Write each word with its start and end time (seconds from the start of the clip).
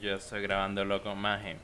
yo 0.00 0.14
estoy 0.16 0.42
grabando 0.42 0.84
loco, 0.84 1.14
maje. 1.14 1.56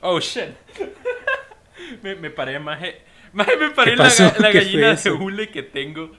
Oh 0.00 0.20
shit. 0.20 0.50
me, 2.02 2.14
me 2.16 2.30
paré, 2.30 2.58
maje. 2.58 3.02
Maje, 3.32 3.56
me 3.56 3.70
paré 3.70 3.96
la, 3.96 4.04
la 4.04 4.10
¿Qué 4.52 4.58
gallina 4.58 4.94
de 4.94 5.10
hule 5.10 5.48
que 5.50 5.62
tengo. 5.62 6.10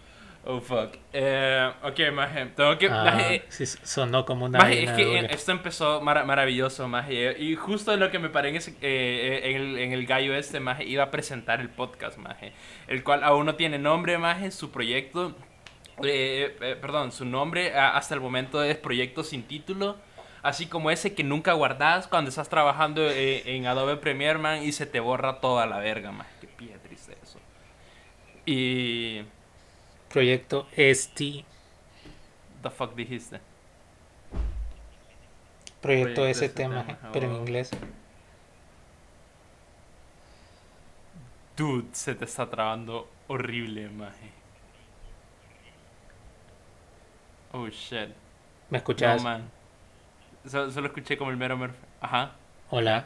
Oh 0.45 0.59
fuck. 0.61 0.95
Eh, 1.13 1.69
ok, 1.83 1.99
maje. 2.13 2.45
Tengo 2.55 2.77
que. 2.77 2.87
Ah, 2.87 3.03
maje, 3.03 3.43
sí, 3.49 3.65
sonó 3.65 4.25
como 4.25 4.45
una 4.45 4.57
Maje, 4.59 4.83
es 4.83 4.91
que 4.91 5.19
eh, 5.19 5.27
esto 5.29 5.51
empezó 5.51 6.01
mara- 6.01 6.23
maravilloso, 6.23 6.87
maje. 6.87 7.35
Y 7.39 7.55
justo 7.55 7.93
en 7.93 7.99
lo 7.99 8.09
que 8.09 8.19
me 8.19 8.29
paré 8.29 8.49
en, 8.49 8.55
ese- 8.55 8.75
eh, 8.81 9.41
en, 9.43 9.55
el, 9.55 9.77
en 9.79 9.91
el 9.91 10.05
gallo 10.05 10.33
este, 10.35 10.59
maje, 10.59 10.85
iba 10.85 11.03
a 11.03 11.11
presentar 11.11 11.59
el 11.61 11.69
podcast, 11.69 12.17
maje. 12.17 12.53
El 12.87 13.03
cual 13.03 13.23
aún 13.23 13.45
no 13.45 13.55
tiene 13.55 13.77
nombre, 13.77 14.17
maje. 14.17 14.49
Su 14.51 14.71
proyecto, 14.71 15.35
eh, 16.03 16.55
eh, 16.61 16.77
perdón, 16.79 17.11
su 17.11 17.25
nombre 17.25 17.73
hasta 17.75 18.15
el 18.15 18.21
momento 18.21 18.63
es 18.63 18.77
Proyecto 18.77 19.23
Sin 19.23 19.43
Título. 19.43 19.97
Así 20.41 20.67
como 20.67 20.89
ese 20.91 21.13
que 21.13 21.23
nunca 21.23 21.53
guardas 21.53 22.07
cuando 22.07 22.29
estás 22.29 22.49
trabajando 22.49 23.01
eh, 23.09 23.55
en 23.55 23.67
Adobe 23.67 23.97
Premiere, 23.97 24.39
man, 24.39 24.63
y 24.63 24.71
se 24.71 24.85
te 24.85 24.99
borra 24.99 25.41
toda 25.41 25.65
la 25.65 25.79
verga, 25.79 26.11
maje. 26.11 26.31
Qué 26.41 26.47
pie 26.47 26.77
triste 26.83 27.17
eso. 27.21 27.39
Y... 28.45 29.23
Proyecto 30.09 30.67
ST. 30.75 31.45
The 32.63 32.69
fuck 32.69 32.95
dijiste? 32.95 33.39
Proyecto 35.81 36.21
Proyecto 36.21 36.45
ST, 36.45 36.63
ajá, 36.65 36.97
pero 37.13 37.27
en 37.27 37.35
inglés. 37.35 37.71
Dude, 41.55 41.87
se 41.91 42.15
te 42.15 42.25
está 42.25 42.49
trabando 42.49 43.09
horrible, 43.27 43.89
maje. 43.89 44.31
Oh 47.51 47.67
shit. 47.67 48.09
¿Me 48.69 48.77
escuchas? 48.77 49.17
No, 49.17 49.29
man. 49.29 49.58
So- 50.49 50.71
solo 50.71 50.87
escuché 50.87 51.17
como 51.17 51.31
el 51.31 51.37
mero 51.37 51.57
mero. 51.57 51.73
Ajá. 52.01 52.31
Hola. 52.69 53.05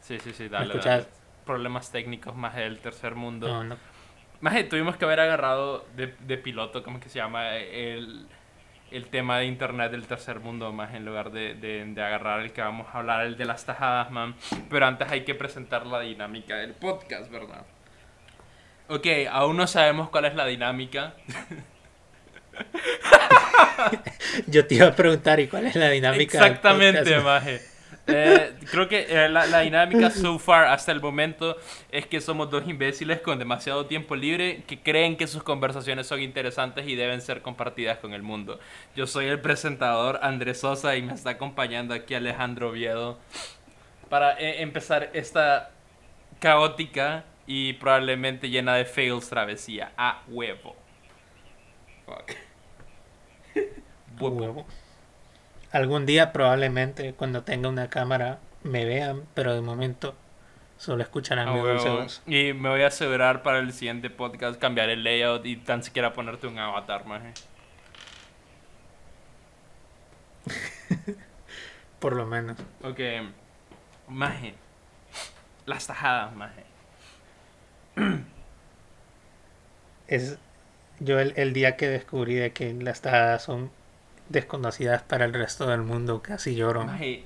Sí, 0.00 0.18
sí, 0.20 0.32
sí, 0.32 0.48
dale. 0.48 0.66
escuchas? 0.66 1.04
dale. 1.04 1.16
Problemas 1.44 1.90
técnicos 1.92 2.34
más 2.34 2.54
del 2.56 2.78
tercer 2.80 3.14
mundo. 3.14 3.46
No, 3.48 3.64
no. 3.64 3.76
Maje, 4.40 4.64
tuvimos 4.64 4.96
que 4.96 5.04
haber 5.04 5.20
agarrado 5.20 5.86
de, 5.96 6.14
de 6.20 6.36
piloto, 6.38 6.82
¿cómo 6.82 7.00
que 7.00 7.08
se 7.08 7.18
llama? 7.18 7.54
El, 7.56 8.26
el 8.90 9.06
tema 9.08 9.38
de 9.38 9.46
internet 9.46 9.90
del 9.90 10.06
tercer 10.06 10.40
mundo, 10.40 10.72
más 10.72 10.92
en 10.94 11.04
lugar 11.04 11.30
de, 11.30 11.54
de, 11.54 11.84
de 11.86 12.02
agarrar 12.02 12.40
el 12.40 12.52
que 12.52 12.60
vamos 12.60 12.86
a 12.92 12.98
hablar, 12.98 13.24
el 13.26 13.36
de 13.36 13.44
las 13.46 13.64
tajadas, 13.64 14.10
man. 14.10 14.34
Pero 14.68 14.86
antes 14.86 15.10
hay 15.10 15.24
que 15.24 15.34
presentar 15.34 15.86
la 15.86 16.00
dinámica 16.00 16.56
del 16.56 16.72
podcast, 16.74 17.30
¿verdad? 17.30 17.64
Ok, 18.88 19.06
aún 19.30 19.56
no 19.56 19.66
sabemos 19.66 20.10
cuál 20.10 20.26
es 20.26 20.34
la 20.34 20.46
dinámica. 20.46 21.14
Yo 24.46 24.66
te 24.66 24.74
iba 24.76 24.86
a 24.86 24.94
preguntar, 24.94 25.40
¿y 25.40 25.48
cuál 25.48 25.66
es 25.66 25.76
la 25.76 25.90
dinámica? 25.90 26.38
Exactamente, 26.38 27.18
maje. 27.20 27.60
Eh, 28.08 28.52
creo 28.70 28.88
que 28.88 29.06
eh, 29.08 29.28
la, 29.28 29.46
la 29.46 29.60
dinámica 29.60 30.10
so 30.10 30.38
far 30.38 30.66
hasta 30.66 30.92
el 30.92 31.00
momento 31.00 31.56
es 31.90 32.06
que 32.06 32.20
somos 32.20 32.48
dos 32.50 32.68
imbéciles 32.68 33.20
con 33.20 33.36
demasiado 33.38 33.86
tiempo 33.86 34.14
libre 34.14 34.62
que 34.66 34.78
creen 34.80 35.16
que 35.16 35.26
sus 35.26 35.42
conversaciones 35.42 36.06
son 36.06 36.20
interesantes 36.22 36.86
y 36.86 36.94
deben 36.94 37.20
ser 37.20 37.42
compartidas 37.42 37.98
con 37.98 38.12
el 38.12 38.22
mundo. 38.22 38.60
Yo 38.94 39.08
soy 39.08 39.26
el 39.26 39.40
presentador 39.40 40.20
Andrés 40.22 40.60
Sosa 40.60 40.94
y 40.94 41.02
me 41.02 41.14
está 41.14 41.30
acompañando 41.30 41.94
aquí 41.94 42.14
Alejandro 42.14 42.70
Oviedo 42.70 43.18
para 44.08 44.38
eh, 44.38 44.62
empezar 44.62 45.10
esta 45.12 45.70
caótica 46.38 47.24
y 47.46 47.72
probablemente 47.74 48.50
llena 48.50 48.76
de 48.76 48.84
fails 48.84 49.28
travesía 49.28 49.90
a 49.96 50.22
huevo. 50.28 50.76
Fuck. 52.04 52.45
Huevo. 54.20 54.66
Algún 55.72 56.06
día 56.06 56.32
probablemente 56.32 57.12
cuando 57.14 57.42
tenga 57.42 57.68
una 57.68 57.88
cámara 57.90 58.38
me 58.62 58.84
vean, 58.84 59.24
pero 59.34 59.54
de 59.54 59.60
momento 59.60 60.14
solo 60.78 61.02
escucharán 61.02 61.52
mi 61.52 61.60
dulce 61.60 61.88
voz. 61.88 62.22
Y 62.26 62.52
me 62.52 62.68
voy 62.68 62.82
a 62.82 62.88
asegurar 62.88 63.42
para 63.42 63.58
el 63.58 63.72
siguiente 63.72 64.10
podcast 64.10 64.60
cambiar 64.60 64.88
el 64.90 65.04
layout 65.04 65.44
y 65.46 65.56
tan 65.56 65.82
siquiera 65.82 66.12
ponerte 66.12 66.46
un 66.46 66.58
avatar, 66.58 67.04
maje. 67.06 67.32
Por 71.98 72.14
lo 72.14 72.26
menos. 72.26 72.56
Ok. 72.82 73.00
Maje. 74.08 74.54
Las 75.64 75.86
tajadas, 75.86 76.34
maje. 76.34 76.64
Es 80.06 80.38
yo 81.00 81.18
el, 81.18 81.32
el 81.36 81.52
día 81.52 81.76
que 81.76 81.88
descubrí 81.88 82.34
de 82.34 82.52
que 82.52 82.72
las 82.72 83.00
tajadas 83.00 83.42
son 83.42 83.70
desconocidas 84.28 85.02
para 85.02 85.24
el 85.24 85.34
resto 85.34 85.66
del 85.66 85.82
mundo, 85.82 86.22
casi 86.22 86.54
lloro. 86.54 86.84
Maje. 86.84 87.24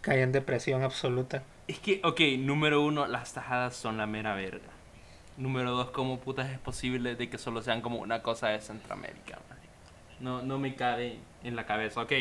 Caí 0.00 0.20
en 0.20 0.32
depresión 0.32 0.82
absoluta. 0.82 1.42
Es 1.66 1.78
que, 1.78 2.00
ok, 2.04 2.20
número 2.38 2.82
uno, 2.82 3.06
las 3.06 3.32
tajadas 3.32 3.74
son 3.74 3.96
la 3.96 4.06
mera 4.06 4.34
verga. 4.34 4.68
Número 5.36 5.72
dos, 5.72 5.90
¿cómo 5.90 6.20
putas 6.20 6.50
es 6.50 6.58
posible 6.58 7.16
de 7.16 7.28
que 7.28 7.38
solo 7.38 7.62
sean 7.62 7.80
como 7.80 7.98
una 7.98 8.22
cosa 8.22 8.48
de 8.48 8.60
Centroamérica, 8.60 9.38
maje? 9.48 9.68
No, 10.20 10.42
no 10.42 10.58
me 10.58 10.74
cabe 10.74 11.18
en 11.42 11.56
la 11.56 11.66
cabeza. 11.66 12.02
Ok, 12.02 12.12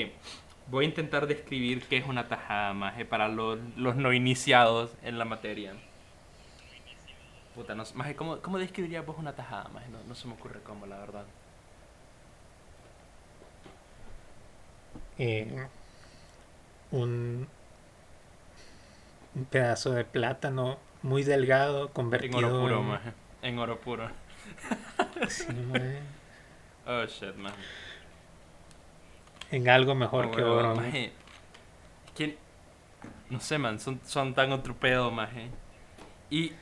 voy 0.68 0.86
a 0.86 0.88
intentar 0.88 1.28
describir 1.28 1.84
qué 1.84 1.98
es 1.98 2.08
una 2.08 2.28
tajada, 2.28 2.74
maje, 2.74 3.06
para 3.06 3.28
los, 3.28 3.60
los 3.76 3.96
no 3.96 4.14
iniciados 4.14 4.92
en 5.04 5.20
la 5.20 5.26
materia. 5.26 5.74
Puta, 7.54 7.76
no, 7.76 7.84
maje, 7.94 8.16
¿cómo, 8.16 8.40
¿cómo 8.40 8.58
describirías 8.58 9.06
vos 9.06 9.18
una 9.20 9.36
tajada, 9.36 9.70
maje? 9.74 9.90
No, 9.90 10.00
no 10.08 10.16
se 10.16 10.28
me 10.28 10.34
ocurre 10.34 10.62
cómo, 10.64 10.88
la 10.88 10.98
verdad. 10.98 11.26
Eh, 15.18 15.68
un, 16.92 17.48
un 19.36 19.46
pedazo 19.46 19.92
de 19.92 20.06
plátano 20.06 20.78
muy 21.02 21.24
delgado 21.24 21.88
En 21.88 21.94
convertido 21.94 22.38
oro 22.38 22.60
puro, 22.62 22.80
en- 22.80 22.88
maje. 22.88 23.12
En 23.42 23.60
oro 23.60 23.80
puro. 23.80 24.10
sí, 25.28 25.46
Oh, 26.86 27.06
shit, 27.06 27.36
maje. 27.36 27.56
en 29.52 29.70
algo 29.70 29.96
mejor 29.96 30.26
Ah, 30.26 30.32
que 30.36 30.44
oro. 30.44 30.76
maje. 30.76 31.12
¿Quién? 32.16 32.36
No 33.30 33.40
sé, 33.40 33.58
man, 33.58 33.80
son, 33.80 34.00
son 34.06 34.34
tan 34.34 34.52
otro 34.52 34.76
pedo, 34.76 35.12
maje. 35.12 35.50
Y, 36.30 36.54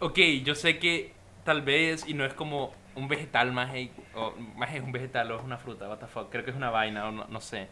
ok, 0.00 0.18
yo 0.44 0.54
sé 0.54 0.78
que 0.78 1.12
tal 1.44 1.62
vez, 1.62 2.06
y 2.08 2.14
no 2.14 2.24
es 2.24 2.34
como 2.34 2.72
un 2.96 3.08
vegetal, 3.08 3.52
maje, 3.52 3.92
o 4.14 4.32
maje 4.56 4.78
es 4.78 4.82
un 4.82 4.92
vegetal 4.92 5.30
o 5.32 5.38
es 5.38 5.44
una 5.44 5.58
fruta, 5.58 5.88
what 5.88 5.98
the 5.98 6.06
fuck, 6.06 6.30
creo 6.30 6.44
que 6.44 6.50
es 6.50 6.56
una 6.56 6.70
vaina, 6.70 7.08
o 7.08 7.12
no, 7.12 7.26
no 7.28 7.40
sé. 7.40 7.68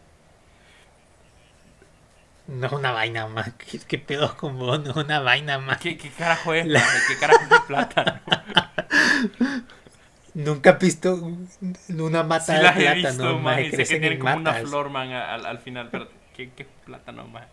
No 2.47 2.67
es 2.67 2.73
una 2.73 2.91
vaina 2.91 3.27
más. 3.27 3.53
¿Qué, 3.57 3.79
qué 3.79 3.97
pedos 3.99 4.33
con 4.35 4.57
vos? 4.57 4.79
No 4.81 4.91
es 4.91 4.95
una 4.97 5.19
vaina 5.19 5.59
más. 5.59 5.79
¿Qué, 5.79 5.97
qué 5.97 6.09
carajo 6.11 6.53
es, 6.53 6.65
La-? 6.65 6.81
¿Qué 7.07 7.17
carajo 7.17 7.43
es 7.45 7.51
el 7.51 7.63
plátano? 7.63 8.21
Nunca 10.35 10.71
has 10.71 10.79
visto 10.79 11.15
un- 11.15 11.49
una 11.99 12.23
mata 12.23 12.53
Sí 12.53 12.59
de 12.59 12.69
he 12.69 12.71
plátano. 12.73 12.93
visto, 12.93 13.43
sé 13.43 13.69
que 13.69 13.71
crecen 13.71 13.99
tienen 13.99 14.13
en 14.13 14.19
como 14.19 14.35
una 14.37 14.53
matas. 14.53 14.61
flor, 14.61 14.89
man, 14.89 15.11
al, 15.11 15.45
al 15.45 15.59
final, 15.59 15.89
pero 15.89 16.09
¿qué, 16.33 16.51
qué 16.53 16.65
plátano, 16.85 17.27
maje? 17.27 17.47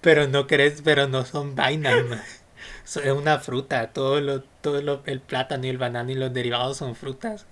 Pero 0.00 0.28
no 0.28 0.46
crees, 0.46 0.82
pero 0.82 1.08
no 1.08 1.24
son 1.24 1.56
vainas, 1.56 2.00
mae. 2.04 2.20
So- 2.84 3.00
Es 3.02 3.12
una 3.12 3.38
fruta. 3.40 3.92
Todo 3.92 4.20
lo, 4.20 4.42
todo 4.42 4.80
lo, 4.82 5.02
el 5.06 5.20
plátano 5.20 5.66
y 5.66 5.68
el 5.70 5.78
banano 5.78 6.10
y 6.10 6.14
los 6.14 6.32
derivados 6.32 6.76
son 6.78 6.94
frutas. 6.94 7.46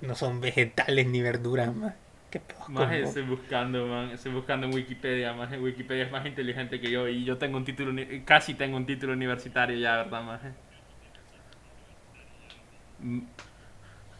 No 0.00 0.14
son 0.16 0.40
vegetales 0.40 1.06
ni 1.06 1.22
verduras, 1.22 1.72
más. 1.74 1.94
Qué 2.30 2.40
pedos 2.40 2.68
con 2.70 2.74
Más 2.74 2.92
estoy 2.92 3.22
buscando, 3.24 3.86
man. 3.86 4.10
Estoy 4.10 4.32
buscando 4.32 4.66
en 4.66 4.74
Wikipedia. 4.74 5.32
Más 5.32 5.50
Wikipedia 5.58 6.04
es 6.04 6.12
más 6.12 6.24
inteligente 6.26 6.80
que 6.80 6.90
yo. 6.90 7.08
Y 7.08 7.24
yo 7.24 7.36
tengo 7.38 7.56
un 7.56 7.64
título, 7.64 7.92
casi 8.24 8.54
tengo 8.54 8.76
un 8.76 8.86
título 8.86 9.12
universitario 9.14 9.76
ya, 9.78 9.96
¿verdad, 9.96 10.22
más? 10.22 10.40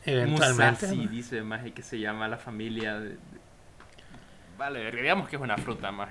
Eventualmente. 0.04 0.86
Musashi 0.86 1.06
dice, 1.06 1.42
más 1.42 1.62
que 1.72 1.82
se 1.82 1.98
llama 1.98 2.28
la 2.28 2.38
familia. 2.38 2.98
de- 3.00 3.18
Vale, 4.56 4.90
digamos 4.90 5.28
que 5.28 5.36
es 5.36 5.42
una 5.42 5.56
fruta, 5.56 5.92
más. 5.92 6.10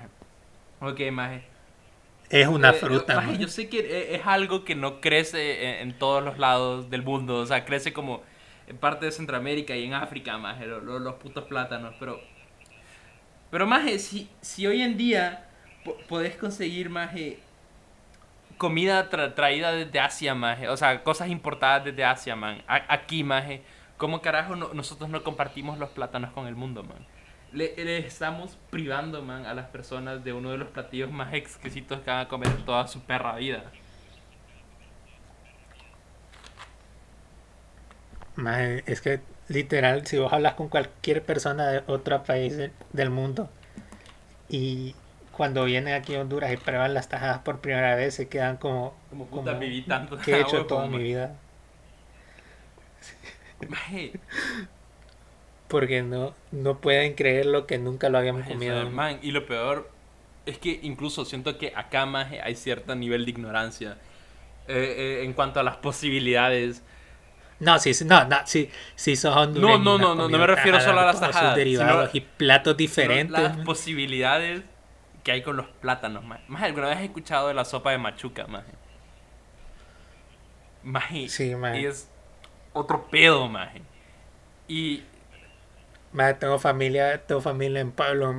Ok, 0.80 1.00
más. 1.12 1.42
Es 2.30 2.46
una 2.46 2.70
Eh, 2.70 2.74
fruta, 2.74 3.32
yo 3.38 3.48
sé 3.48 3.68
que 3.68 3.78
e- 3.80 4.14
es 4.16 4.26
algo 4.26 4.64
que 4.64 4.74
no 4.74 5.00
crece 5.00 5.80
en, 5.80 5.88
en 5.90 5.98
todos 5.98 6.22
los 6.22 6.38
lados 6.38 6.90
del 6.90 7.02
mundo. 7.02 7.36
O 7.40 7.46
sea, 7.46 7.64
crece 7.64 7.92
como 7.92 8.22
en 8.66 8.76
parte 8.76 9.06
de 9.06 9.12
Centroamérica 9.12 9.74
y 9.76 9.84
en 9.84 9.94
África, 9.94 10.36
más 10.38 10.60
los, 10.60 10.82
los 11.00 11.14
putos 11.14 11.44
plátanos. 11.44 11.94
Pero, 11.98 12.20
pero 13.50 13.66
más 13.66 13.90
si, 14.02 14.28
si 14.40 14.66
hoy 14.66 14.82
en 14.82 14.96
día 14.96 15.48
po- 15.84 15.96
podés 16.08 16.36
conseguir 16.36 16.90
más 16.90 17.10
comida 18.56 19.08
tra- 19.10 19.34
traída 19.34 19.72
desde 19.72 20.00
Asia, 20.00 20.34
más 20.34 20.58
o 20.68 20.76
sea, 20.76 21.02
cosas 21.04 21.28
importadas 21.28 21.84
desde 21.84 22.04
Asia, 22.04 22.36
man, 22.36 22.62
a- 22.66 22.84
aquí, 22.92 23.22
más 23.24 23.44
¿cómo 23.96 24.20
carajo 24.22 24.56
no- 24.56 24.72
nosotros 24.74 25.08
no 25.10 25.22
compartimos 25.22 25.78
los 25.78 25.90
plátanos 25.90 26.32
con 26.32 26.46
el 26.46 26.54
mundo, 26.56 26.82
man? 26.82 27.06
Le, 27.50 27.74
le 27.76 27.98
estamos 28.06 28.56
privando, 28.70 29.22
man, 29.22 29.44
a 29.46 29.54
las 29.54 29.66
personas 29.68 30.22
de 30.24 30.32
uno 30.32 30.50
de 30.50 30.58
los 30.58 30.68
platillos 30.68 31.10
más 31.10 31.34
exquisitos 31.34 32.00
que 32.00 32.10
van 32.10 32.20
a 32.20 32.28
comer 32.28 32.64
toda 32.64 32.86
su 32.88 33.04
perra 33.06 33.36
vida. 33.36 33.72
Mae, 38.36 38.84
es 38.86 39.00
que 39.02 39.20
literal, 39.48 40.06
si 40.06 40.16
vos 40.18 40.32
hablas 40.32 40.54
con 40.54 40.68
cualquier 40.68 41.22
persona 41.24 41.68
de 41.68 41.82
otro 41.86 42.22
país 42.24 42.56
de- 42.56 42.72
del 42.92 43.10
mundo, 43.10 43.50
y 44.48 44.94
cuando 45.32 45.64
vienen 45.64 45.94
aquí 45.94 46.14
a 46.14 46.20
Honduras 46.22 46.52
y 46.52 46.56
prueban 46.56 46.94
las 46.94 47.08
tajadas 47.08 47.40
por 47.40 47.60
primera 47.60 47.94
vez 47.94 48.14
se 48.14 48.28
quedan 48.28 48.56
como... 48.56 48.94
Como 49.10 49.26
puta 49.26 49.54
viví 49.54 49.82
tanto. 49.82 50.18
¿Qué 50.18 50.36
he 50.36 50.40
hecho 50.40 50.66
toda 50.66 50.82
man. 50.82 50.92
mi 50.92 51.02
vida? 51.02 51.34
Maje, 53.68 54.12
Porque 55.68 56.02
no, 56.02 56.34
no 56.50 56.78
pueden 56.80 57.14
creer 57.14 57.46
lo 57.46 57.66
que 57.66 57.78
nunca 57.78 58.08
lo 58.08 58.18
habíamos 58.18 58.46
comido. 58.46 58.90
man, 58.90 59.18
y 59.22 59.30
lo 59.32 59.44
peor 59.46 59.90
es 60.46 60.58
que 60.58 60.80
incluso 60.82 61.24
siento 61.26 61.58
que 61.58 61.72
acá 61.76 62.06
más 62.06 62.32
hay 62.42 62.54
cierto 62.54 62.94
nivel 62.94 63.24
de 63.26 63.30
ignorancia 63.32 63.98
eh, 64.66 65.20
eh, 65.20 65.24
en 65.24 65.34
cuanto 65.34 65.60
a 65.60 65.62
las 65.62 65.76
posibilidades. 65.76 66.82
No, 67.60 67.78
sí, 67.78 67.92
no, 68.04 68.24
no, 68.24 68.36
sí, 68.46 68.70
sí 68.94 69.16
sos 69.16 69.36
hondureño, 69.36 69.78
no, 69.78 69.98
no, 69.98 70.14
no, 70.14 70.14
no 70.14 70.22
comido 70.28 70.38
me 70.38 70.46
refiero 70.46 70.80
solo 70.80 71.00
a 71.00 71.06
las 71.06 71.20
tajadas, 71.20 71.56
derivados 71.56 72.14
y 72.14 72.20
platos 72.20 72.76
diferentes. 72.76 73.30
Las 73.42 73.56
man. 73.56 73.64
posibilidades 73.66 74.62
que 75.24 75.32
hay 75.32 75.42
con 75.42 75.56
los 75.56 75.66
plátanos, 75.66 76.24
más. 76.24 76.40
Más 76.48 76.62
alguna 76.62 76.88
vez 76.88 76.98
he 77.00 77.04
escuchado 77.04 77.48
de 77.48 77.54
la 77.54 77.64
sopa 77.64 77.90
de 77.90 77.98
machuca, 77.98 78.46
más. 78.46 78.64
Maje, 80.82 81.28
Sí, 81.28 81.54
maje. 81.54 81.80
y 81.80 81.86
es 81.86 82.08
otro 82.72 83.06
pedo, 83.10 83.48
maje. 83.48 83.82
Y 84.68 85.02
Maje, 86.12 86.34
tengo 86.34 86.58
familia, 86.58 87.22
tengo 87.26 87.40
familia 87.40 87.80
en 87.80 87.92
Pablo, 87.92 88.34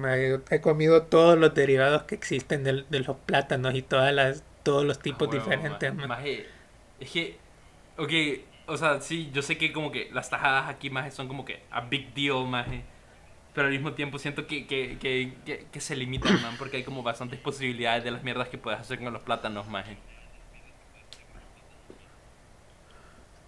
he 0.49 0.61
comido 0.61 1.03
todos 1.03 1.37
los 1.37 1.53
derivados 1.53 2.03
que 2.03 2.15
existen 2.15 2.63
del- 2.63 2.85
de, 2.89 2.99
los 3.01 3.15
plátanos 3.17 3.75
y 3.75 3.81
todas 3.83 4.13
las, 4.13 4.43
todos 4.63 4.85
los 4.85 4.99
tipos 4.99 5.27
Ah, 5.29 5.31
diferentes. 5.31 5.93
man. 5.95 6.11
es 6.99 7.11
que, 7.11 7.37
ok, 7.97 8.11
o 8.67 8.77
sea, 8.77 9.01
sí, 9.01 9.29
yo 9.33 9.41
sé 9.41 9.57
que 9.57 9.71
como 9.71 9.91
que 9.91 10.09
las 10.11 10.29
tajadas 10.29 10.67
aquí, 10.69 10.89
maje, 10.89 11.11
son 11.11 11.27
como 11.27 11.45
que 11.45 11.61
a 11.71 11.81
big 11.81 12.13
deal, 12.13 12.47
maje. 12.47 12.83
Pero 13.53 13.67
al 13.67 13.73
mismo 13.73 13.93
tiempo 13.93 14.19
siento 14.19 14.47
que, 14.47 14.67
que, 14.67 14.97
que, 14.99 15.33
que, 15.45 15.67
que 15.71 15.81
se 15.81 15.95
limitan, 15.95 16.41
man, 16.41 16.57
porque 16.57 16.77
hay 16.77 16.83
como 16.83 17.03
bastantes 17.03 17.39
posibilidades 17.39 18.03
de 18.03 18.11
las 18.11 18.23
mierdas 18.23 18.49
que 18.49 18.57
puedes 18.57 18.79
hacer 18.79 18.99
con 18.99 19.13
los 19.13 19.23
plátanos, 19.23 19.67
maje. 19.67 19.97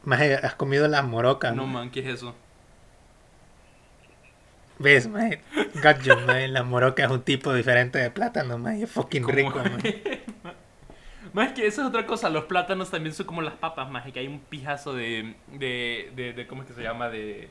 Maje, 0.04 0.36
has 0.36 0.56
comido 0.56 0.88
las 0.88 1.04
morocas. 1.06 1.56
No, 1.56 1.64
man. 1.64 1.74
man, 1.74 1.92
¿qué 1.92 2.02
es 2.02 2.08
eso? 2.08 2.36
¿Ves, 4.81 5.07
maje? 5.07 5.42
Got 5.81 6.01
you, 6.04 6.16
maje. 6.28 6.48
La 6.48 6.63
moroca 6.63 7.04
es 7.06 7.12
un 7.12 7.22
tipo 7.22 7.54
diferente 7.54 8.00
de 8.00 8.12
plátano, 8.12 8.57
maje. 8.57 8.83
Es 8.83 8.92
fucking 8.92 9.28
rico. 9.28 9.62
Más 11.33 11.54
que 11.54 11.66
eso 11.66 11.81
es 11.81 11.88
otra 11.88 12.06
cosa, 12.06 12.30
los 12.30 12.45
plátanos 12.45 12.92
también 12.92 13.16
son 13.16 13.25
como 13.25 13.42
las 13.42 13.54
papas, 13.54 13.89
más 13.89 14.04
que 14.12 14.19
hay 14.19 14.28
un 14.28 14.39
pijazo 14.42 14.94
de, 14.94 15.36
de, 15.54 16.12
de, 16.13 16.33
de- 16.33 16.48
¿cómo 16.48 16.63
es 16.63 16.68
que 16.68 16.74
se 16.74 16.83
llama? 16.83 17.07
De, 17.10 17.48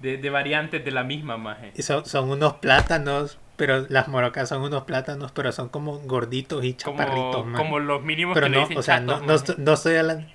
de, 0.00 0.16
de 0.16 0.30
variantes 0.30 0.82
de 0.82 0.90
la 0.90 1.04
misma, 1.04 1.36
maje. 1.36 1.72
Y 1.74 1.82
son, 1.82 2.06
son 2.06 2.30
unos 2.30 2.54
plátanos, 2.54 3.38
pero 3.56 3.84
las 3.90 4.08
morocas 4.08 4.48
son 4.48 4.62
unos 4.62 4.84
plátanos, 4.84 5.32
pero 5.32 5.52
son 5.52 5.68
como 5.68 5.98
gorditos 5.98 6.64
y 6.64 6.74
chaparritos, 6.74 7.42
Como, 7.42 7.56
como 7.58 7.78
los 7.78 8.02
mínimos 8.02 8.32
Pero 8.34 8.46
que 8.46 8.50
le 8.52 8.56
no, 8.56 8.62
dicen 8.62 8.78
o 8.78 8.82
sea, 8.82 9.00
chatos, 9.00 9.20
no, 9.22 9.34
no, 9.34 9.54
no 9.58 9.72
estoy 9.74 9.96
hablando. 9.96 10.26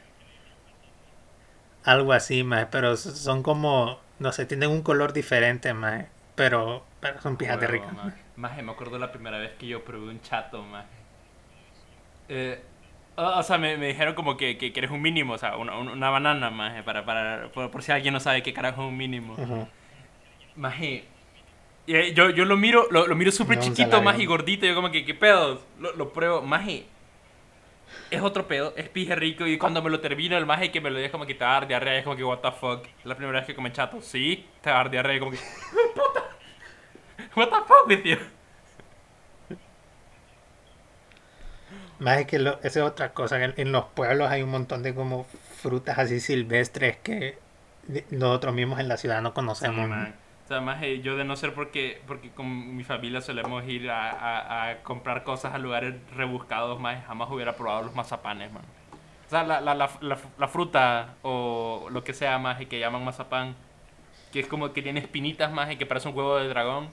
Algo 1.84 2.14
así, 2.14 2.44
más, 2.44 2.68
pero 2.72 2.98
son 2.98 3.44
como, 3.44 4.00
no 4.20 4.32
sé, 4.32 4.46
tienen 4.46 4.70
un 4.72 4.82
color 4.82 5.14
diferente, 5.14 5.74
más, 5.74 6.06
pero, 6.36 6.84
pero 7.00 7.22
son 7.22 7.38
pijas 7.38 7.60
de 7.60 7.68
ricas. 7.68 7.94
Maje, 8.36 8.62
me 8.64 8.72
acuerdo 8.72 8.98
la 9.00 9.12
primera 9.12 9.38
vez 9.38 9.52
que 9.58 9.68
yo 9.68 9.84
probé 9.84 10.10
un 10.10 10.22
chato, 10.22 10.62
maje. 10.64 10.88
Eh, 12.30 12.62
o 13.16 13.44
sea, 13.44 13.58
me, 13.58 13.78
me 13.78 13.88
dijeron 13.88 14.16
como 14.16 14.38
que, 14.38 14.58
que, 14.58 14.74
que 14.74 14.80
eres 14.80 14.92
un 14.92 15.02
mínimo, 15.02 15.34
o 15.34 15.38
sea, 15.38 15.58
una, 15.58 15.78
una- 15.78 16.10
banana, 16.10 16.50
maje, 16.50 16.84
para, 16.84 17.06
para, 17.06 17.50
por, 17.54 17.70
por 17.72 17.84
si 17.84 17.92
alguien 17.92 18.14
no 18.14 18.20
sabe 18.20 18.44
qué 18.44 18.54
carajo 18.54 18.82
es 18.84 18.88
un 18.90 18.98
mínimo. 18.98 19.40
Maje. 20.56 21.04
y, 21.88 21.96
eh, 21.96 22.14
Yo, 22.16 22.30
yo 22.32 22.46
lo 22.46 22.58
miro, 22.58 22.88
lo, 22.92 23.08
lo 23.08 23.16
miro 23.16 23.32
súper 23.32 23.60
No, 23.60 23.60
chiquito, 23.60 24.02
más 24.02 24.20
y 24.20 24.26
gordito. 24.26 24.66
Yo 24.66 24.76
como 24.76 24.92
que, 24.92 25.06
¿qué 25.06 25.14
pedos? 25.16 25.62
Lo, 25.80 25.94
lo 25.96 26.14
pruebo. 26.14 26.42
Maje. 26.42 26.86
Es 28.12 28.22
otro 28.22 28.48
pedo, 28.48 28.74
es 28.78 28.90
pije 28.90 29.16
rico. 29.16 29.46
Y 29.48 29.58
cuando 29.58 29.82
me 29.82 29.90
lo 29.90 30.00
termino, 30.00 30.38
el 30.38 30.46
maje 30.46 30.72
que 30.72 30.82
me 30.82 30.90
lo 30.92 31.00
deja 31.00 31.12
como 31.12 31.26
que 31.26 31.36
te 31.36 31.44
va 31.44 31.52
a 31.52 31.54
dar 31.62 31.68
diarrea. 31.68 31.98
Es 31.98 32.04
como 32.04 32.16
que, 32.16 32.24
what 32.24 32.40
the 32.40 32.52
fuck. 32.52 32.86
La 33.04 33.16
primera 33.16 33.40
vez 33.40 33.48
que 33.48 33.56
come 33.56 33.72
chato. 33.72 34.02
Sí, 34.02 34.46
te 34.62 34.70
va 34.70 34.78
a 34.78 34.80
dar 34.84 34.92
diarrea. 34.92 35.20
Como 35.20 35.32
que, 35.32 35.38
puta. 35.96 36.24
What 37.36 37.50
the 37.50 37.56
fuck 37.68 37.88
with 37.88 38.04
you? 38.04 38.18
Más 42.00 42.20
es 42.20 42.28
que 42.28 42.40
lo- 42.40 42.60
esa 42.64 42.80
es 42.80 42.86
otra 42.86 43.14
cosa, 43.14 43.44
en, 43.44 43.54
en 43.58 43.72
los 43.72 43.86
pueblos 43.86 44.30
hay 44.30 44.42
un 44.44 44.50
montón 44.50 44.84
de 44.84 44.94
como 44.94 45.26
frutas 45.62 45.98
así 46.00 46.20
silvestres 46.20 46.98
que 46.98 47.38
nosotros 48.12 48.54
mismos 48.54 48.80
en 48.80 48.88
la 48.88 48.98
ciudad 48.98 49.22
no 49.22 49.34
conocemos. 49.34 49.90
Sí. 49.90 50.14
O 50.44 50.48
sea, 50.48 50.60
maje, 50.62 51.00
yo 51.02 51.16
de 51.16 51.24
no 51.24 51.36
ser 51.38 51.54
porque, 51.54 52.02
porque 52.06 52.30
con 52.32 52.76
mi 52.76 52.84
familia 52.84 53.22
solemos 53.22 53.64
ir 53.66 53.90
a, 53.90 54.10
a- 54.12 54.70
a 54.72 54.84
comprar 54.84 55.24
cosas 55.24 55.54
a 55.54 55.58
lugares 55.58 55.96
rebuscados, 56.16 56.80
más 56.80 57.06
jamás 57.06 57.30
hubiera 57.32 57.56
probado 57.56 57.84
los 57.84 57.96
mazapanes, 57.96 58.52
man. 58.52 58.64
O 59.28 59.30
sea, 59.30 59.44
la, 59.44 59.62
la, 59.62 59.74
la, 59.76 59.90
la, 60.02 60.48
fruta 60.48 61.16
o 61.24 61.88
lo 61.92 62.04
que 62.04 62.14
sea, 62.14 62.38
más 62.40 62.60
que 62.68 62.80
llaman 62.80 63.04
mazapán, 63.06 63.56
que 64.32 64.42
es 64.42 64.48
como 64.48 64.74
que 64.74 64.82
tiene 64.84 65.00
espinitas, 65.02 65.52
más 65.52 65.72
y 65.72 65.78
que 65.78 65.86
parece 65.88 66.10
un 66.10 66.18
huevo 66.18 66.38
de 66.38 66.50
dragón. 66.50 66.92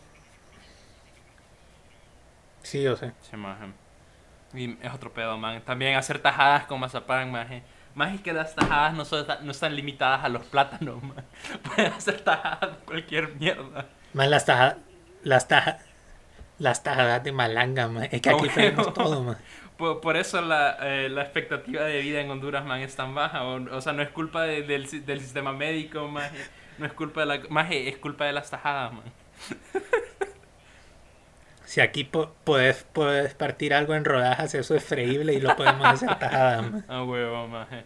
Sí, 2.62 2.82
yo 2.82 2.96
sé. 2.96 3.12
Sí, 3.20 3.36
maje. 3.36 3.66
Y 4.54 4.78
es 4.84 4.92
otro 4.94 5.12
pedo, 5.12 5.38
man. 5.38 5.62
También 5.64 5.96
hacer 5.96 6.20
tajadas 6.20 6.66
con 6.66 6.80
mazapán, 6.80 7.30
maje. 7.32 7.64
Más 8.00 8.14
es 8.14 8.22
que 8.22 8.32
las 8.32 8.54
tajadas 8.54 8.94
no, 8.94 9.04
son, 9.04 9.26
no 9.42 9.50
están 9.50 9.76
limitadas 9.76 10.24
a 10.24 10.30
los 10.30 10.42
plátanos, 10.44 11.02
man. 11.02 11.22
Pueden 11.62 11.92
hacer 11.92 12.18
tajadas 12.22 12.70
de 12.78 12.84
cualquier 12.86 13.34
mierda. 13.34 13.88
Más 14.14 14.26
las 14.26 14.46
tajas, 14.46 14.76
las 15.22 15.46
tajas, 15.48 15.76
las 16.58 16.82
tajadas 16.82 17.22
de 17.22 17.30
malanga, 17.32 17.88
man. 17.88 18.08
Es 18.10 18.22
que 18.22 18.30
aquí 18.30 18.48
tenemos 18.48 18.94
todo, 18.94 19.22
man. 19.22 19.36
Por, 19.76 20.00
por 20.00 20.16
eso 20.16 20.40
la, 20.40 20.78
eh, 20.80 21.10
la 21.10 21.20
expectativa 21.22 21.82
de 21.82 22.00
vida 22.00 22.22
en 22.22 22.30
Honduras, 22.30 22.64
man, 22.64 22.80
es 22.80 22.96
tan 22.96 23.14
baja. 23.14 23.44
O, 23.44 23.76
o 23.76 23.80
sea, 23.82 23.92
no 23.92 24.00
es 24.02 24.08
culpa 24.08 24.44
de- 24.44 24.62
del, 24.62 24.88
del 25.04 25.20
sistema 25.20 25.52
médico, 25.52 26.08
maje. 26.08 26.38
No 26.78 26.86
es 26.86 26.92
culpa 26.94 27.20
de 27.20 27.26
la... 27.26 27.40
Maje, 27.50 27.86
es 27.88 27.98
culpa 27.98 28.24
de 28.24 28.32
las 28.32 28.48
tajadas, 28.50 28.94
man. 28.94 29.04
Si 31.70 31.80
aquí 31.80 32.02
po- 32.02 32.34
podés, 32.42 32.82
podés 32.92 33.32
partir 33.34 33.72
algo 33.74 33.94
en 33.94 34.04
rodajas, 34.04 34.56
eso 34.56 34.74
es 34.74 34.82
freíble 34.82 35.34
y 35.34 35.40
lo 35.40 35.54
podemos 35.54 35.86
hacer 35.86 36.18
tajada, 36.18 36.62
man. 36.62 36.84
Ah, 36.88 37.04
huevo, 37.04 37.46
maje. 37.46 37.84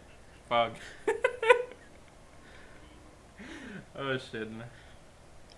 Fuck. 0.48 0.72
oh, 3.98 4.14
shit, 4.14 4.48
man. 4.48 4.66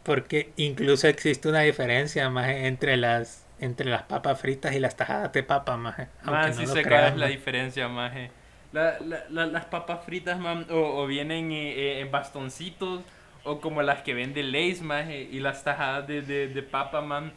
Porque 0.02 0.50
incluso 0.56 1.06
existe 1.06 1.48
una 1.48 1.60
diferencia 1.60 2.28
más 2.28 2.48
entre 2.48 2.96
las 2.96 3.46
entre 3.60 3.88
las 3.88 4.02
papas 4.02 4.40
fritas 4.40 4.74
y 4.74 4.80
las 4.80 4.96
tajadas 4.96 5.32
de 5.32 5.44
papa, 5.44 5.76
más. 5.76 5.96
Man, 6.24 6.52
sí 6.52 6.66
sé 6.66 6.82
cuál 6.82 7.04
es 7.04 7.16
la 7.16 7.28
diferencia, 7.28 7.86
maje. 7.86 8.32
La, 8.72 8.98
la, 9.06 9.22
la- 9.30 9.46
las 9.46 9.66
papas 9.66 10.04
fritas, 10.04 10.36
man, 10.40 10.66
o, 10.68 11.00
o 11.00 11.06
vienen 11.06 11.52
eh, 11.52 11.74
eh, 11.74 12.00
en 12.00 12.10
bastoncitos, 12.10 13.02
o 13.44 13.60
como 13.60 13.82
las 13.82 14.02
que 14.02 14.14
vende 14.14 14.42
Lays, 14.42 14.82
maje, 14.82 15.28
y 15.30 15.38
las 15.38 15.62
tajadas 15.62 16.08
de, 16.08 16.22
de, 16.22 16.48
de 16.48 16.62
papa, 16.64 17.02
man, 17.02 17.32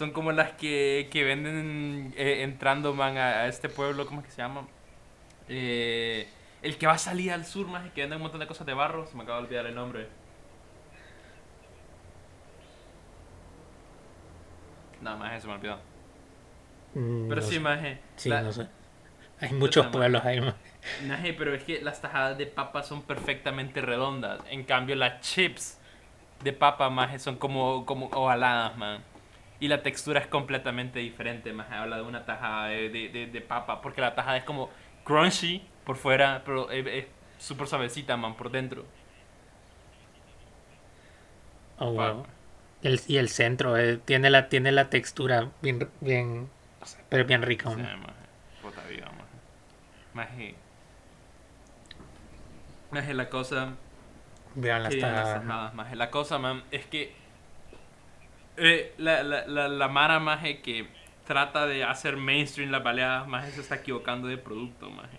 son 0.00 0.12
como 0.12 0.32
las 0.32 0.52
que, 0.52 1.08
que 1.12 1.24
venden 1.24 2.14
eh, 2.16 2.42
entrando, 2.42 2.94
man, 2.94 3.18
a, 3.18 3.42
a 3.42 3.48
este 3.48 3.68
pueblo, 3.68 4.06
¿cómo 4.06 4.20
es 4.20 4.26
que 4.26 4.32
se 4.32 4.42
llama? 4.42 4.66
Eh, 5.48 6.28
el 6.62 6.78
que 6.78 6.86
va 6.88 6.94
a 6.94 6.98
salir 6.98 7.32
al 7.32 7.46
sur, 7.46 7.68
maje, 7.68 7.92
que 7.92 8.02
venden 8.02 8.18
un 8.18 8.22
montón 8.24 8.40
de 8.40 8.46
cosas 8.48 8.66
de 8.66 8.74
barro, 8.74 9.06
se 9.06 9.16
me 9.16 9.24
acaba 9.24 9.38
de 9.40 9.44
olvidar 9.46 9.66
el 9.66 9.74
nombre. 9.76 10.08
No, 15.00 15.16
maje, 15.16 15.40
se 15.40 15.46
me 15.48 15.54
olvidó. 15.54 15.78
Mm, 16.94 17.28
Pero 17.28 17.40
no 17.40 17.46
sí, 17.46 17.58
maje. 17.58 18.00
Sí, 18.16 18.28
la- 18.28 18.42
no 18.42 18.52
sé. 18.52 18.68
Hay 19.40 19.52
muchos 19.54 19.86
pueblos 19.88 20.24
ahí, 20.24 20.40
más. 20.40 20.56
Naje, 20.98 21.32
pero 21.34 21.54
es 21.54 21.64
que 21.64 21.80
las 21.82 22.00
tajadas 22.00 22.38
de 22.38 22.46
papa 22.46 22.82
son 22.82 23.02
perfectamente 23.02 23.80
redondas. 23.80 24.40
En 24.50 24.64
cambio, 24.64 24.94
las 24.96 25.20
chips 25.20 25.78
de 26.40 26.52
papa, 26.52 26.90
maje, 26.90 27.18
son 27.18 27.36
como, 27.36 27.86
como 27.86 28.06
ovaladas, 28.08 28.76
man. 28.76 29.04
Y 29.60 29.68
la 29.68 29.82
textura 29.82 30.20
es 30.20 30.26
completamente 30.26 30.98
diferente, 31.00 31.52
maje. 31.52 31.74
Habla 31.74 31.96
de 31.96 32.02
una 32.02 32.24
tajada 32.24 32.68
de, 32.68 32.88
de, 32.90 33.08
de- 33.10 33.26
de 33.28 33.40
papa. 33.42 33.80
Porque 33.82 34.00
la 34.00 34.14
tajada 34.14 34.38
es 34.38 34.44
como 34.44 34.70
crunchy 35.04 35.62
por 35.84 35.96
fuera, 35.96 36.42
pero 36.44 36.70
es 36.70 37.06
súper 37.38 37.66
suavecita, 37.68 38.16
man, 38.16 38.36
por 38.36 38.50
dentro. 38.50 38.86
Oh, 41.78 41.92
wow. 41.92 42.26
El- 42.82 43.00
y 43.08 43.16
el 43.18 43.28
centro 43.28 43.76
eh, 43.76 43.98
tiene 43.98 44.30
la 44.30 44.48
tiene 44.48 44.72
la 44.72 44.90
textura 44.90 45.52
bien 45.62 45.90
bien 46.00 46.50
pero 47.08 47.24
bien 47.26 47.42
rica. 47.42 47.70
Sí, 47.70 47.76
¿no? 47.76 47.88
maje. 47.96 48.28
Puta 48.60 48.84
vida, 48.86 49.10
maje. 49.12 49.40
Maje. 50.14 50.54
Maje, 52.90 53.14
la 53.14 53.28
cosa... 53.30 53.78
Vean 54.54 54.82
las 54.84 54.92
Sí, 54.92 55.00
las 55.00 55.32
tajadas. 55.32 55.34
tajadas, 55.34 55.74
maje. 55.74 55.96
La 55.96 56.10
cosa, 56.10 56.38
man, 56.38 56.64
es 56.70 56.86
que 56.86 57.19
eh, 58.60 58.94
la, 58.98 59.22
la, 59.22 59.46
la, 59.46 59.68
la 59.68 59.88
Mara, 59.88 60.20
maje, 60.20 60.60
que 60.60 60.86
trata 61.26 61.66
de 61.66 61.84
hacer 61.84 62.16
mainstream 62.16 62.70
las 62.70 62.82
baleadas, 62.82 63.26
maje, 63.26 63.50
se 63.52 63.60
está 63.60 63.76
equivocando 63.76 64.28
de 64.28 64.36
producto, 64.36 64.90
maje. 64.90 65.18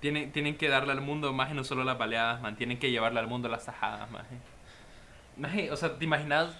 Tienen, 0.00 0.32
tienen 0.32 0.56
que 0.56 0.68
darle 0.68 0.92
al 0.92 1.00
mundo, 1.00 1.32
maje, 1.32 1.54
no 1.54 1.64
solo 1.64 1.84
las 1.84 1.96
baleadas, 1.96 2.40
man. 2.42 2.56
Tienen 2.56 2.78
que 2.78 2.90
llevarle 2.90 3.20
al 3.20 3.26
mundo 3.26 3.48
las 3.48 3.64
tajadas, 3.64 4.10
maje. 4.10 4.36
Maje, 5.36 5.70
o 5.72 5.76
sea, 5.76 5.98
¿te 5.98 6.04
imaginas 6.04 6.56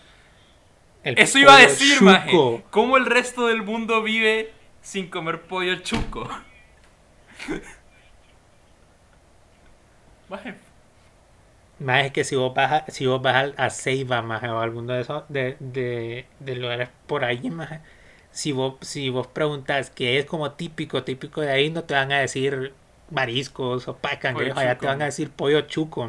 El 1.03 1.19
Eso 1.19 1.39
iba 1.39 1.57
a 1.57 1.61
decir, 1.61 1.99
chuco. 1.99 2.05
maje. 2.07 2.63
¿Cómo 2.71 2.97
el 2.97 3.07
resto 3.07 3.47
del 3.49 3.63
mundo 3.63 4.03
vive 4.03 4.53
sin 4.81 5.09
comer 5.11 5.43
pollo 5.43 5.77
chuco? 5.81 6.29
Maje, 10.29 10.55
Más 11.79 12.07
es 12.07 12.13
que 12.13 12.25
si 12.25 12.37
vos 12.37 12.55
vas 12.55 12.73
a, 12.89 12.91
si 12.91 13.07
vos 13.07 13.21
vas 13.23 13.53
a 13.57 13.71
Ceiba, 13.71 14.23
más 14.23 14.43
o 14.45 14.61
alguno 14.61 14.95
de 14.95 15.01
esos 15.03 15.25
de, 15.29 15.57
de, 15.61 16.27
de 16.41 16.57
lugares 16.57 16.89
por 17.07 17.25
ahí, 17.25 17.51
más 17.51 17.81
si 18.31 18.53
vos, 18.53 18.77
si 18.83 19.11
vos 19.11 19.27
preguntas 19.29 19.91
qué 19.91 20.19
es 20.19 20.27
como 20.27 20.53
típico, 20.53 21.05
típico 21.05 21.41
de 21.41 21.51
ahí, 21.51 21.71
no 21.71 21.85
te 21.85 21.95
van 21.95 22.13
a 22.13 22.21
decir 22.21 22.75
mariscos 23.11 23.89
o 23.89 23.97
pacangueros, 23.99 24.59
allá 24.59 24.79
te 24.79 24.87
van 24.87 25.03
a 25.03 25.07
decir 25.07 25.31
pollo 25.31 25.63
chuco. 25.63 26.09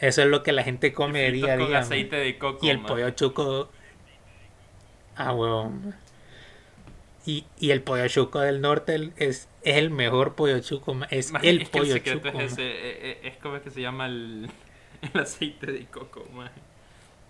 Eso 0.00 0.22
es 0.22 0.28
lo 0.28 0.42
que 0.42 0.52
la 0.52 0.62
gente 0.62 0.92
come 0.92 1.30
día 1.30 1.54
a 1.54 1.56
día. 1.56 1.78
aceite 1.80 2.16
de 2.16 2.38
coco. 2.38 2.64
Y 2.64 2.70
el 2.70 2.80
pollo 2.80 3.10
chuco. 3.10 3.70
Ah, 5.16 5.32
huevón. 5.34 5.94
Y, 7.26 7.46
y 7.58 7.70
el 7.70 7.82
pollo 7.82 8.08
chuco 8.08 8.40
del 8.40 8.60
norte 8.60 9.12
es, 9.16 9.49
es 9.62 9.76
el 9.76 9.90
mejor 9.90 10.34
pollo 10.34 10.60
chuco. 10.60 10.96
Es 11.10 11.32
el 11.42 11.62
es 11.62 11.68
pollo 11.68 11.94
el 11.94 12.02
secreto 12.02 12.28
chuco. 12.30 12.40
es 12.40 12.52
ese, 12.52 12.62
eh, 12.62 13.10
eh, 13.12 13.20
es 13.24 13.36
como 13.38 13.60
que 13.60 13.70
se 13.70 13.80
llama 13.80 14.06
el, 14.06 14.50
el 15.14 15.20
aceite 15.20 15.72
de 15.72 15.86
coco, 15.86 16.26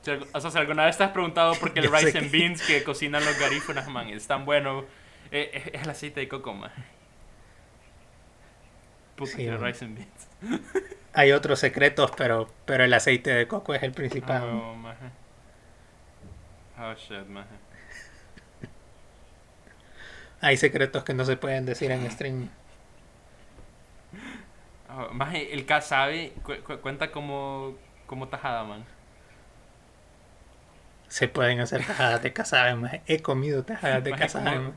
algu- 0.07 0.27
O 0.33 0.41
sea, 0.41 0.51
si 0.51 0.59
alguna 0.59 0.85
vez 0.87 0.97
te 0.97 1.05
has 1.05 1.11
preguntado 1.13 1.55
por 1.55 1.73
qué 1.75 1.81
el 1.81 1.91
rice 1.93 2.19
and 2.19 2.31
beans 2.31 2.63
que 2.67 2.83
cocinan 2.85 3.25
los 3.25 3.39
garífunas, 3.39 3.89
man, 3.89 4.09
es 4.09 4.27
tan 4.27 4.45
bueno, 4.45 4.85
eh, 5.31 5.51
es, 5.55 5.67
es 5.75 5.83
el 5.83 5.91
aceite 5.91 6.21
de 6.21 6.29
coco, 6.29 6.55
man. 6.55 6.73
Puta 9.17 9.33
Sí, 9.33 9.45
que 9.45 9.51
man. 9.51 9.63
rice 9.63 9.85
and 9.85 9.97
beans. 9.97 10.29
Hay 11.13 11.33
otros 11.33 11.59
secretos, 11.59 12.13
pero, 12.17 12.49
pero 12.65 12.85
el 12.85 12.93
aceite 12.95 13.31
de 13.35 13.47
coco 13.49 13.75
es 13.75 13.83
el 13.83 13.93
principal. 13.93 14.45
Oh. 14.45 14.77
Oh, 16.79 16.95
shit, 16.95 17.27
maje. 17.27 17.57
Hay 20.40 20.56
secretos 20.56 21.04
que 21.04 21.14
no 21.14 21.25
se 21.25 21.37
pueden 21.37 21.66
decir 21.66 21.90
en 21.90 22.11
stream. 22.11 22.49
Oh, 24.88 25.12
maje, 25.12 25.52
el 25.52 25.66
casabe 25.66 26.32
cu- 26.42 26.62
cu- 26.66 26.78
cuenta 26.80 27.11
como, 27.12 27.76
como 28.06 28.28
tajada, 28.28 28.64
man. 28.64 28.85
Se 31.09 31.28
pueden 31.28 31.61
hacer 31.61 31.85
tajadas 31.85 32.23
de 32.23 32.32
casabe. 32.32 32.75
ma. 32.75 32.90
He 33.06 33.20
comido 33.20 33.64
tajadas 33.64 34.02
de 34.02 34.11
Maje, 34.11 34.23
casabe. 34.23 34.56
como-. 34.56 34.73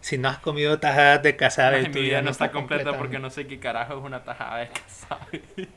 Si 0.00 0.18
no 0.18 0.28
has 0.28 0.38
comido 0.38 0.80
tajadas 0.80 1.22
de 1.22 1.36
casabe, 1.36 1.78
maje, 1.82 1.90
tu 1.90 1.98
mi 2.00 2.04
vida 2.06 2.22
no 2.22 2.30
está 2.30 2.50
completa 2.50 2.82
completa, 2.84 2.98
porque 2.98 3.18
no 3.20 3.30
sé 3.30 3.46
qué 3.46 3.60
carajo 3.60 3.98
es 3.98 4.04
una 4.04 4.24
tajada 4.24 4.58
de 4.58 4.68
casabe. 4.70 5.42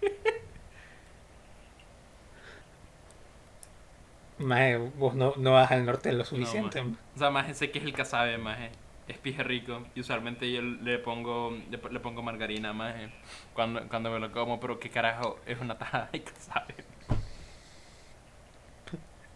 Maje, 4.37 4.77
vos 4.77 5.15
no, 5.15 5.33
no 5.37 5.53
vas 5.53 5.71
al 5.71 5.85
norte 5.85 6.11
lo 6.11 6.25
suficiente. 6.25 6.81
maje. 6.81 6.95
O 7.15 7.19
sea, 7.19 7.29
más 7.29 7.55
sé 7.57 7.71
que 7.71 7.79
es 7.79 7.85
el 7.85 7.93
casabe, 7.93 8.37
maje. 8.37 8.71
Es 9.07 9.17
pije 9.19 9.43
rico. 9.43 9.83
Y 9.95 10.01
usualmente 10.01 10.51
yo 10.51 10.61
le 10.61 10.97
pongo 10.99 11.51
le, 11.69 11.79
le 11.91 11.99
pongo 11.99 12.21
margarina, 12.23 12.73
maje. 12.73 13.09
Cuando, 13.53 13.87
cuando 13.87 14.09
me 14.11 14.19
lo 14.19 14.31
como, 14.31 14.59
pero 14.59 14.79
qué 14.79 14.89
carajo 14.89 15.39
es 15.45 15.59
una 15.59 15.77
tajada 15.77 16.09
de. 16.11 16.23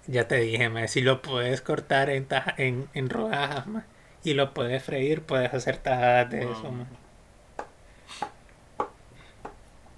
Ya 0.08 0.28
te 0.28 0.36
dije, 0.38 0.70
ma, 0.70 0.88
si 0.88 1.02
lo 1.02 1.22
puedes 1.22 1.62
cortar 1.62 2.10
en, 2.10 2.26
taja- 2.28 2.54
en, 2.58 2.90
en 2.94 3.10
rodajas 3.10 3.68
ma, 3.68 3.86
y 4.24 4.34
lo 4.34 4.54
puedes 4.54 4.84
freír, 4.84 5.22
puedes 5.24 5.54
hacer 5.54 5.78
tajadas 5.78 6.30
de 6.32 6.52
eso. 6.52 6.72
ma. 6.72 6.86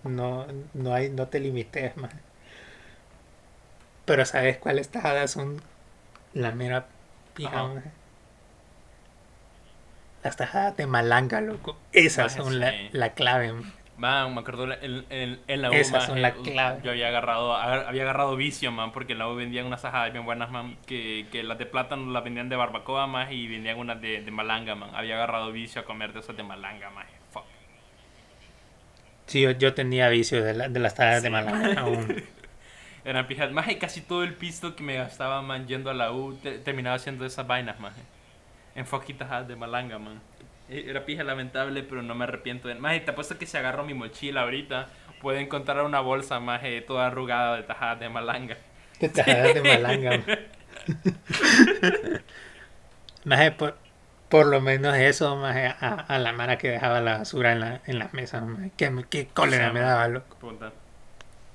No, 0.04 0.46
no, 0.74 0.94
hay, 0.94 1.10
no 1.10 1.28
te 1.28 1.40
limites 1.40 1.96
más. 1.98 2.12
Pero 4.06 4.26
¿sabes 4.26 4.58
cuáles 4.58 4.90
tajadas 4.90 5.32
son 5.32 5.62
la 6.34 6.52
mera 6.52 6.88
pija? 7.36 7.72
Las 10.24 10.38
tajadas 10.38 10.78
de 10.78 10.86
malanga, 10.88 11.42
loco. 11.42 11.78
Esas 11.94 12.34
son 12.34 12.60
la, 12.60 12.72
sí. 12.72 12.90
la 12.92 13.14
clave. 13.14 13.54
ma. 13.54 13.64
Man, 13.98 14.34
me 14.34 14.42
acuerdo 14.42 14.72
en, 14.72 15.06
en, 15.12 15.40
en 15.48 15.62
la 15.62 15.70
U, 15.70 15.74
Esas 15.74 16.06
son 16.08 16.22
la 16.24 16.34
clave. 16.34 16.80
Yo 16.84 16.90
había 16.92 17.08
agarrado, 17.10 17.56
había 17.56 18.02
agarrado 18.04 18.36
vicio, 18.36 18.72
man, 18.72 18.92
porque 18.92 19.14
en 19.14 19.20
la 19.20 19.28
U 19.28 19.36
vendían 19.36 19.66
unas 19.68 19.82
tajadas 19.84 20.12
bien 20.12 20.26
buenas, 20.26 20.50
man, 20.50 20.78
que, 20.88 21.28
que 21.32 21.44
las 21.44 21.58
de 21.60 21.68
plátano 21.68 22.12
las 22.12 22.24
vendían 22.24 22.50
de 22.50 22.56
barbacoa, 22.56 23.06
más 23.08 23.32
y 23.32 23.48
vendían 23.48 23.78
unas 23.78 24.02
de, 24.02 24.22
de 24.22 24.32
malanga, 24.32 24.74
man. 24.76 24.90
Había 24.96 25.16
agarrado 25.16 25.52
vicio 25.52 25.82
a 25.82 25.86
comer 25.86 26.14
de 26.14 26.20
esas 26.22 26.36
de 26.36 26.42
malanga, 26.44 26.90
man. 26.90 27.06
Fuck. 27.32 27.44
Sí, 29.28 29.42
yo, 29.42 29.52
yo 29.52 29.74
tenía 29.74 30.10
vicio 30.10 30.44
de, 30.44 30.54
la- 30.54 30.70
de 30.70 30.80
las 30.80 30.96
tajadas 30.96 31.24
de 31.24 31.30
malanga 31.30 31.82
aún. 31.82 32.24
Eran 33.06 33.28
pijas. 33.28 33.52
Más 33.52 33.68
casi 33.80 34.02
todo 34.02 34.24
el 34.24 34.34
pisto 34.34 34.76
que 34.76 34.84
me 34.84 34.96
gastaba, 34.96 35.42
man, 35.42 35.68
yendo 35.68 35.90
a 35.90 35.94
la 35.94 36.12
U, 36.12 36.34
te- 36.36 36.60
terminaba 36.60 36.96
haciendo 36.96 37.26
esas 37.26 37.46
vainas, 37.48 37.80
man. 37.80 37.94
En 38.76 38.86
foquitas 38.86 39.48
de 39.48 39.56
malanga, 39.56 40.00
man. 40.00 40.22
E- 40.70 40.90
Era 40.90 41.06
pija 41.06 41.24
lamentable, 41.24 41.84
pero 41.84 42.02
no 42.02 42.16
me 42.16 42.24
arrepiento 42.26 42.68
de 42.68 42.76
Más 42.76 43.04
te 43.06 43.12
apuesto 43.12 43.38
que 43.38 43.46
si 43.46 43.58
agarro 43.58 43.84
mi 43.84 43.94
mochila 43.94 44.42
ahorita, 44.42 44.90
puedo 45.22 45.38
encontrar 45.40 45.84
una 45.84 46.00
bolsa, 46.02 46.40
más 46.40 46.62
toda 46.88 47.08
arrugada 47.08 47.56
de 47.58 47.64
tajadas 47.64 48.00
de 48.00 48.10
malanga. 48.10 48.58
De 49.00 49.10
tajadas 49.10 49.54
de 49.54 49.62
malanga. 49.64 50.12
ma. 50.18 50.26
Maje, 53.24 53.52
por, 53.52 53.78
por 54.30 54.46
lo 54.48 54.62
menos 54.62 54.96
eso, 54.96 55.36
maje, 55.36 55.68
a, 55.68 55.74
a 56.08 56.20
la 56.20 56.34
mara 56.34 56.58
que 56.58 56.70
dejaba 56.70 57.02
la 57.02 57.20
basura 57.20 57.52
en, 57.54 57.60
la, 57.62 57.82
en 57.86 58.00
las 58.00 58.14
mesas. 58.14 58.44
Qué, 58.78 58.92
qué 59.10 59.28
cólera 59.30 59.72
me 59.72 59.80
daba, 59.82 60.08
loco. 60.08 60.38
Puta. 60.40 60.74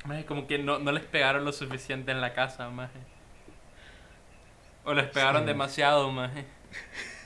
Maje, 0.05 0.25
como 0.27 0.47
que 0.47 0.59
no, 0.59 0.79
no 0.79 0.93
les 0.93 1.05
pegaron 1.05 1.45
lo 1.45 1.53
suficiente 1.53 2.13
en 2.13 2.21
la 2.21 2.33
casa, 2.35 2.69
maje. 2.71 3.01
O 4.85 4.95
les 4.95 5.07
pegaron 5.09 5.43
Sí. 5.43 5.47
demasiado, 5.47 6.11
maje. 6.11 6.47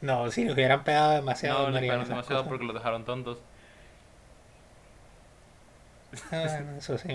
No, 0.00 0.30
si 0.30 0.44
le 0.44 0.52
hubieran 0.52 0.82
pegado 0.84 1.12
demasiado, 1.12 1.70
No, 1.70 1.76
harían 1.76 1.82
pegaron 1.86 2.08
demasiado 2.08 2.40
cosas. 2.42 2.48
porque 2.48 2.64
los 2.64 2.74
dejaron 2.74 3.04
tontos. 3.04 3.38
Ah, 6.32 6.44
bueno, 6.48 6.76
eso 6.78 6.98
sí. 6.98 7.08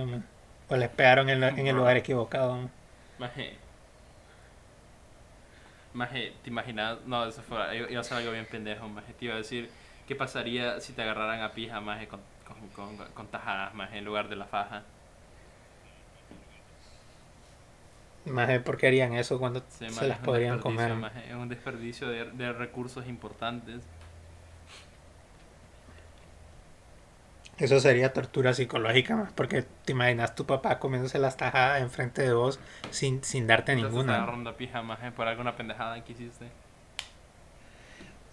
O 0.69 0.75
les 0.77 0.89
pegaron 0.89 1.29
en, 1.29 1.43
en 1.43 1.67
el 1.67 1.75
lugar 1.75 1.97
equivocado. 1.97 2.55
maje. 2.55 2.69
Maje. 3.17 3.57
Maje, 5.93 6.33
¿te 6.43 6.49
imaginas? 6.49 6.97
No, 7.05 7.25
eso 7.25 7.41
fue. 7.41 7.57
Iba 7.77 7.89
iba 7.89 8.01
a 8.01 8.03
ser 8.03 8.17
algo 8.17 8.31
bien 8.31 8.45
pendejo, 8.47 8.87
maje. 8.89 9.13
Te 9.13 9.25
iba 9.25 9.35
a 9.35 9.37
decir, 9.37 9.69
¿qué 10.07 10.15
pasaría 10.15 10.79
si 10.81 10.93
te 10.93 11.01
agarraran 11.01 11.41
a 11.41 11.51
pija, 11.53 11.79
maje, 11.81 12.07
con, 12.07 12.21
con, 12.45 12.67
con, 12.69 12.97
con 13.13 13.27
tajadas, 13.27 13.73
maje, 13.73 13.97
en 13.99 14.05
lugar 14.05 14.27
de 14.29 14.35
la 14.35 14.45
faja? 14.45 14.83
Maje, 18.25 18.60
¿por 18.60 18.77
qué 18.77 18.88
harían 18.88 19.13
eso 19.13 19.39
cuando 19.39 19.63
Sí, 19.70 19.89
se 19.89 20.08
las 20.08 20.20
podrían 20.20 20.60
comer? 20.60 20.91
Es 21.27 21.36
un 21.36 21.50
desperdicio 21.50 22.08
de, 22.08 22.32
de 22.32 22.53
recursos 22.53 23.08
importantes. 23.08 23.84
Eso 27.58 27.79
sería 27.79 28.12
tortura 28.13 28.53
psicológica, 28.53 29.15
más 29.15 29.32
porque 29.34 29.63
te 29.63 29.91
imaginas 29.94 30.36
tu 30.36 30.46
papá 30.46 30.77
comiéndose 30.79 31.20
las 31.20 31.38
tajadas 31.38 31.82
enfrente 31.82 32.22
de 32.22 32.34
vos 32.34 32.60
sin, 32.91 33.24
sin 33.24 33.48
darte 33.48 33.74
Entonces 33.74 33.91
ninguna. 33.94 34.58
pija, 34.58 34.82
maje, 34.82 35.12
por 35.12 35.27
alguna 35.27 35.55
pendejada 35.55 36.03
que 36.03 36.13
hiciste. 36.13 36.51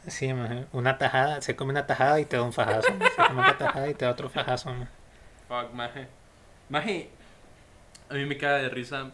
Sí, 0.07 0.33
maje. 0.35 0.67
Una 0.73 0.99
tajada, 0.99 1.41
se 1.43 1.55
come 1.57 1.71
una 1.73 1.87
tajada 1.87 2.19
y 2.21 2.25
te 2.27 2.37
da 2.37 2.43
un 2.43 2.53
fajazo. 2.53 2.89
Se 3.17 3.25
come 3.25 3.41
otra 3.41 3.57
tajada 3.59 3.89
y 3.89 3.95
te 3.95 4.05
da 4.05 4.11
otro 4.13 4.29
fajazo. 4.29 4.71
maje. 4.73 4.89
Fuck, 5.49 5.73
maje. 5.75 6.09
Maje, 6.69 7.11
a 8.11 8.15
mí 8.15 8.25
me 8.27 8.37
cae 8.39 8.63
de 8.63 8.69
risa 8.71 9.13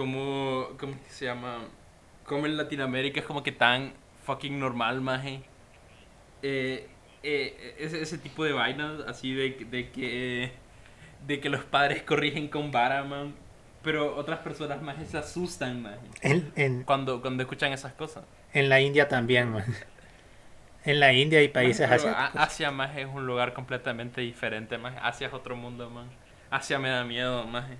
como, 0.00 0.68
¿cómo 0.78 0.94
que 1.04 1.10
se 1.10 1.26
llama? 1.26 1.58
Como 2.24 2.46
en 2.46 2.56
Latinoamérica 2.56 3.20
es 3.20 3.26
como 3.26 3.42
que 3.42 3.52
tan 3.52 3.92
fucking 4.24 4.58
normal, 4.58 5.02
maje. 5.02 5.42
Eh, 6.42 6.88
eh, 7.22 7.76
ese, 7.78 8.00
ese 8.00 8.16
tipo 8.16 8.44
de 8.44 8.52
vainas, 8.52 9.00
así 9.06 9.34
de, 9.34 9.50
de 9.70 9.90
que 9.90 10.52
de 11.26 11.38
que 11.40 11.50
los 11.50 11.64
padres 11.64 12.02
corrigen 12.02 12.48
con 12.48 12.70
vara, 12.72 13.04
man. 13.04 13.34
Pero 13.82 14.16
otras 14.16 14.38
personas 14.40 14.80
más 14.82 14.96
se 15.06 15.18
asustan. 15.18 15.86
En, 16.22 16.50
en, 16.56 16.84
Cuando, 16.84 17.20
cuando 17.20 17.42
escuchan 17.42 17.72
esas 17.72 17.92
cosas. 17.92 18.24
en 18.54 18.68
la 18.70 18.80
India 18.80 19.06
también, 19.08 19.50
maje. 19.52 19.72
En 20.84 20.98
la 20.98 21.12
India 21.12 21.42
y 21.42 21.48
países 21.48 21.86
pero 21.88 22.08
asiáticos. 22.08 22.36
a- 22.36 22.42
Asia, 22.44 22.70
más 22.70 22.96
es 22.96 23.06
un 23.06 23.26
lugar 23.26 23.52
completamente 23.52 24.22
diferente, 24.22 24.78
más 24.78 24.94
Asia 25.02 25.26
es 25.26 25.34
otro 25.34 25.56
mundo, 25.56 25.90
man. 25.90 26.08
Asia 26.50 26.78
me 26.78 26.88
da 26.88 27.04
miedo, 27.04 27.46
maje. 27.46 27.76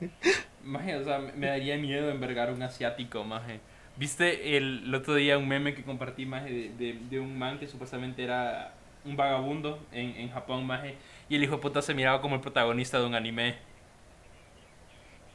Maje, 0.64 0.96
o 0.96 1.04
sea, 1.04 1.18
me 1.18 1.46
daría 1.48 1.76
miedo 1.76 2.10
envergar 2.10 2.50
un 2.52 2.62
asiático, 2.62 3.24
maje. 3.24 3.60
¿Viste 3.96 4.56
el, 4.56 4.84
el 4.86 4.94
otro 4.94 5.14
día 5.14 5.38
un 5.38 5.46
meme 5.48 5.74
que 5.74 5.84
compartí, 5.84 6.26
maje, 6.26 6.50
de, 6.50 6.68
de, 6.70 6.98
de 7.10 7.20
un 7.20 7.38
man 7.38 7.58
que 7.58 7.68
supuestamente 7.68 8.24
era 8.24 8.74
un 9.04 9.16
vagabundo 9.16 9.86
en, 9.92 10.16
en 10.16 10.30
Japón, 10.30 10.66
maje? 10.66 10.96
Y 11.28 11.36
el 11.36 11.44
hijo 11.44 11.56
de 11.56 11.62
puta 11.62 11.82
se 11.82 11.94
miraba 11.94 12.20
como 12.20 12.36
el 12.36 12.40
protagonista 12.40 12.98
de 12.98 13.06
un 13.06 13.14
anime. 13.14 13.56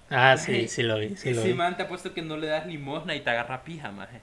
Ah, 0.09 0.37
sí, 0.37 0.67
sí 0.67 0.83
lo 0.83 0.97
vi, 0.99 1.15
sí 1.17 1.33
lo 1.33 1.41
Ese 1.41 1.47
vi. 1.47 1.53
man 1.53 1.77
te 1.77 1.83
ha 1.83 1.87
puesto 1.87 2.13
que 2.13 2.21
no 2.21 2.35
le 2.37 2.47
das 2.47 2.65
limosna 2.65 3.15
y 3.15 3.21
te 3.21 3.29
agarra 3.29 3.63
pija, 3.63 3.91
maje. 3.91 4.21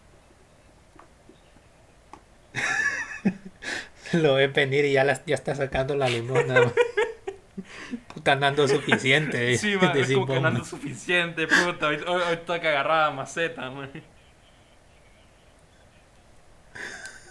Lo 4.13 4.35
ves 4.35 4.53
venir 4.53 4.85
y 4.85 4.93
ya, 4.93 5.05
las, 5.05 5.25
ya 5.27 5.35
está 5.35 5.55
sacando 5.55 5.97
la 5.97 6.09
limosna. 6.09 6.61
maje. 6.61 6.75
puta 8.13 8.37
nando 8.37 8.69
suficiente. 8.69 9.57
Sí, 9.59 9.77
man, 9.77 9.97
es 9.97 10.09
decís 10.09 10.15
como 10.15 10.29
que 10.29 10.33
vos, 10.33 10.41
no 10.41 10.49
ando 10.49 10.61
man. 10.61 10.65
suficiente, 10.65 11.47
puta. 11.47 11.89
Hoy, 11.89 11.97
hoy, 12.07 12.23
hoy 12.31 12.37
toca 12.47 12.69
agarrar 12.71 13.15
maceta, 13.15 13.71
man. 13.71 13.91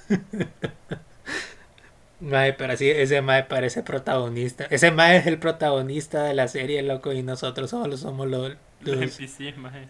Mae, 2.20 2.54
pero 2.54 2.74
así, 2.74 2.90
ese 2.90 3.22
Mae 3.22 3.44
parece 3.44 3.84
protagonista. 3.84 4.66
Ese 4.70 4.92
Mae 4.92 5.18
es 5.18 5.28
el 5.28 5.38
protagonista 5.40 6.24
de 6.24 6.34
la 6.34 6.48
serie, 6.48 6.82
loco, 6.82 7.12
y 7.14 7.24
nosotros 7.24 7.70
solo 7.70 7.98
somos 7.98 8.28
los, 8.28 8.56
Los 8.82 8.96
los, 8.96 9.20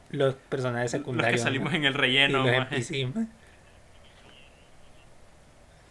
los 0.10 0.36
personajes 0.36 0.92
Los 0.92 0.92
secundarios. 0.92 1.42
que 1.42 1.44
salimos 1.44 1.72
mae. 1.72 1.78
en 1.78 1.86
el 1.86 1.94
y 1.94 1.98
relleno, 1.98 2.44
los 2.44 2.52
man. 2.52 2.68
NPC, 2.72 3.14
mae. 3.14 3.28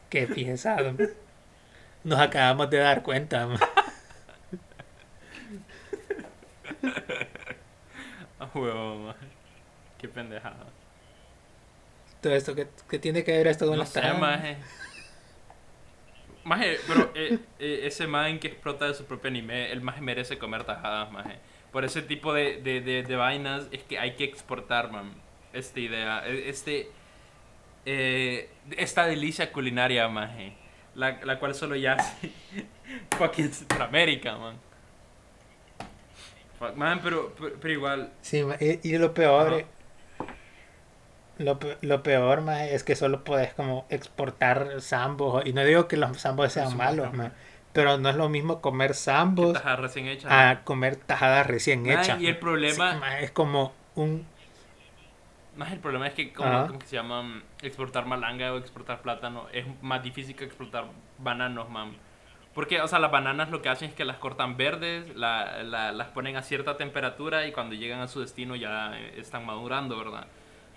Qué 0.09 0.27
pesado. 0.27 0.93
mae. 0.95 1.09
Nos 2.05 2.21
acabamos 2.21 2.71
de 2.71 2.79
dar 2.79 3.03
cuenta. 3.03 3.47
mae. 3.47 3.59
A 8.39 8.47
huevo, 8.55 8.97
man. 9.07 9.17
Qué 9.99 10.09
pendejada. 10.09 10.73
Todo 12.21 12.35
esto, 12.35 12.55
¿qué, 12.55 12.69
qué 12.89 12.99
tiene 12.99 13.23
que 13.25 13.33
ver 13.33 13.47
esto 13.49 13.67
con 13.67 13.77
No 13.77 13.81
las 13.81 13.91
sé, 13.91 14.13
maje. 14.15 14.59
Maje, 16.45 16.79
pero 16.87 17.11
eh, 17.15 17.39
eh, 17.59 17.81
ese 17.85 18.07
man 18.07 18.39
que 18.39 18.49
explota 18.49 18.87
de 18.87 18.95
su 18.95 19.07
propio 19.07 19.29
anime, 19.31 19.73
el 19.73 19.81
maje 19.81 20.03
merece 20.03 20.39
comer 20.39 20.65
tajadas, 20.65 21.11
maje. 21.11 21.39
Por 21.73 21.85
ese 21.85 22.03
tipo 22.03 22.35
de, 22.35 22.61
de, 22.63 22.81
de, 22.83 23.03
de 23.03 23.17
vainas 23.17 23.67
es 23.73 23.83
que 23.85 23.99
hay 23.99 24.15
que 24.17 24.25
exportar, 24.25 24.91
man. 24.93 25.15
Esta 25.55 25.81
idea, 25.81 26.27
e- 26.27 26.49
este... 26.51 26.91
eh, 27.87 28.51
esta 28.77 29.07
delicia 29.07 29.53
culinaria, 29.53 30.09
maje. 30.09 30.55
La, 30.95 31.21
la 31.25 31.39
cual 31.39 31.55
solo 31.55 31.77
ya 31.77 31.95
hace 31.95 32.33
fucking 33.19 33.53
Centroamérica, 33.53 34.37
man. 34.37 34.57
Fuck, 36.69 36.77
man, 36.77 37.01
pero, 37.03 37.33
pero, 37.39 37.57
pero 37.61 37.73
igual... 37.75 38.11
Sí, 38.23 38.43
y, 38.61 38.89
y 38.89 38.99
lo 38.99 39.13
peor, 39.15 39.65
lo, 41.39 41.59
lo 41.83 42.03
peor, 42.03 42.41
ma, 42.43 42.65
es 42.65 42.85
que 42.85 42.97
solo 42.97 43.25
puedes 43.25 43.55
como 43.55 43.87
exportar 43.91 44.81
zambos. 44.81 45.45
Y 45.47 45.53
no 45.53 45.65
digo 45.65 45.89
que 45.89 45.97
los 45.97 46.17
zambos 46.19 46.53
sean 46.53 46.69
Eso, 46.69 46.77
malos, 46.77 47.13
ma, 47.13 47.33
pero 47.73 47.99
no 47.99 48.09
es 48.09 48.17
lo 48.17 48.29
mismo 48.29 48.61
comer 48.61 48.95
zambos 48.95 49.61
recién 49.79 50.07
a 50.29 50.61
comer 50.65 50.97
tajadas 50.97 51.47
recién 51.47 51.83
Ma, 51.83 52.01
hechas. 52.01 52.21
y 52.21 52.27
el 52.27 52.35
ma. 52.35 52.41
problema- 52.41 52.93
Sí, 52.93 52.99
ma, 53.01 53.21
es 53.21 53.31
como 53.31 53.73
un... 53.97 54.27
Más 55.57 55.73
el 55.73 55.79
problema 55.79 56.09
es 56.09 56.15
que 56.15 56.33
como, 56.33 56.79
que 56.79 56.87
se 56.87 56.97
llama 56.97 57.23
mm, 57.23 57.43
exportar 57.63 58.07
malanga 58.07 58.53
o 58.53 58.59
exportar 58.59 59.03
plátano 59.03 59.47
es 59.53 59.65
más 59.83 60.03
difícil 60.03 60.35
que 60.35 60.45
exportar 60.45 60.87
bananos, 61.19 61.71
man. 61.71 61.93
Porque, 62.55 62.81
o 62.81 62.87
sea, 62.87 63.01
las 63.01 63.11
bananas 63.11 63.51
lo 63.51 63.61
que 63.63 63.69
hacen 63.69 63.89
es 63.89 63.95
que 63.95 64.05
las 64.05 64.19
cortan 64.19 64.57
verdes, 64.57 65.15
la- 65.17 65.63
la- 65.65 65.91
las 65.93 66.09
ponen 66.09 66.37
a 66.37 66.43
cierta 66.43 66.77
temperatura 66.77 67.47
y 67.49 67.53
cuando 67.53 67.75
llegan 67.75 68.01
a 68.01 68.07
su 68.07 68.21
destino 68.21 68.55
ya 68.55 68.97
eh, 68.97 69.15
están 69.19 69.45
madurando, 69.45 69.99
¿verdad? 69.99 70.29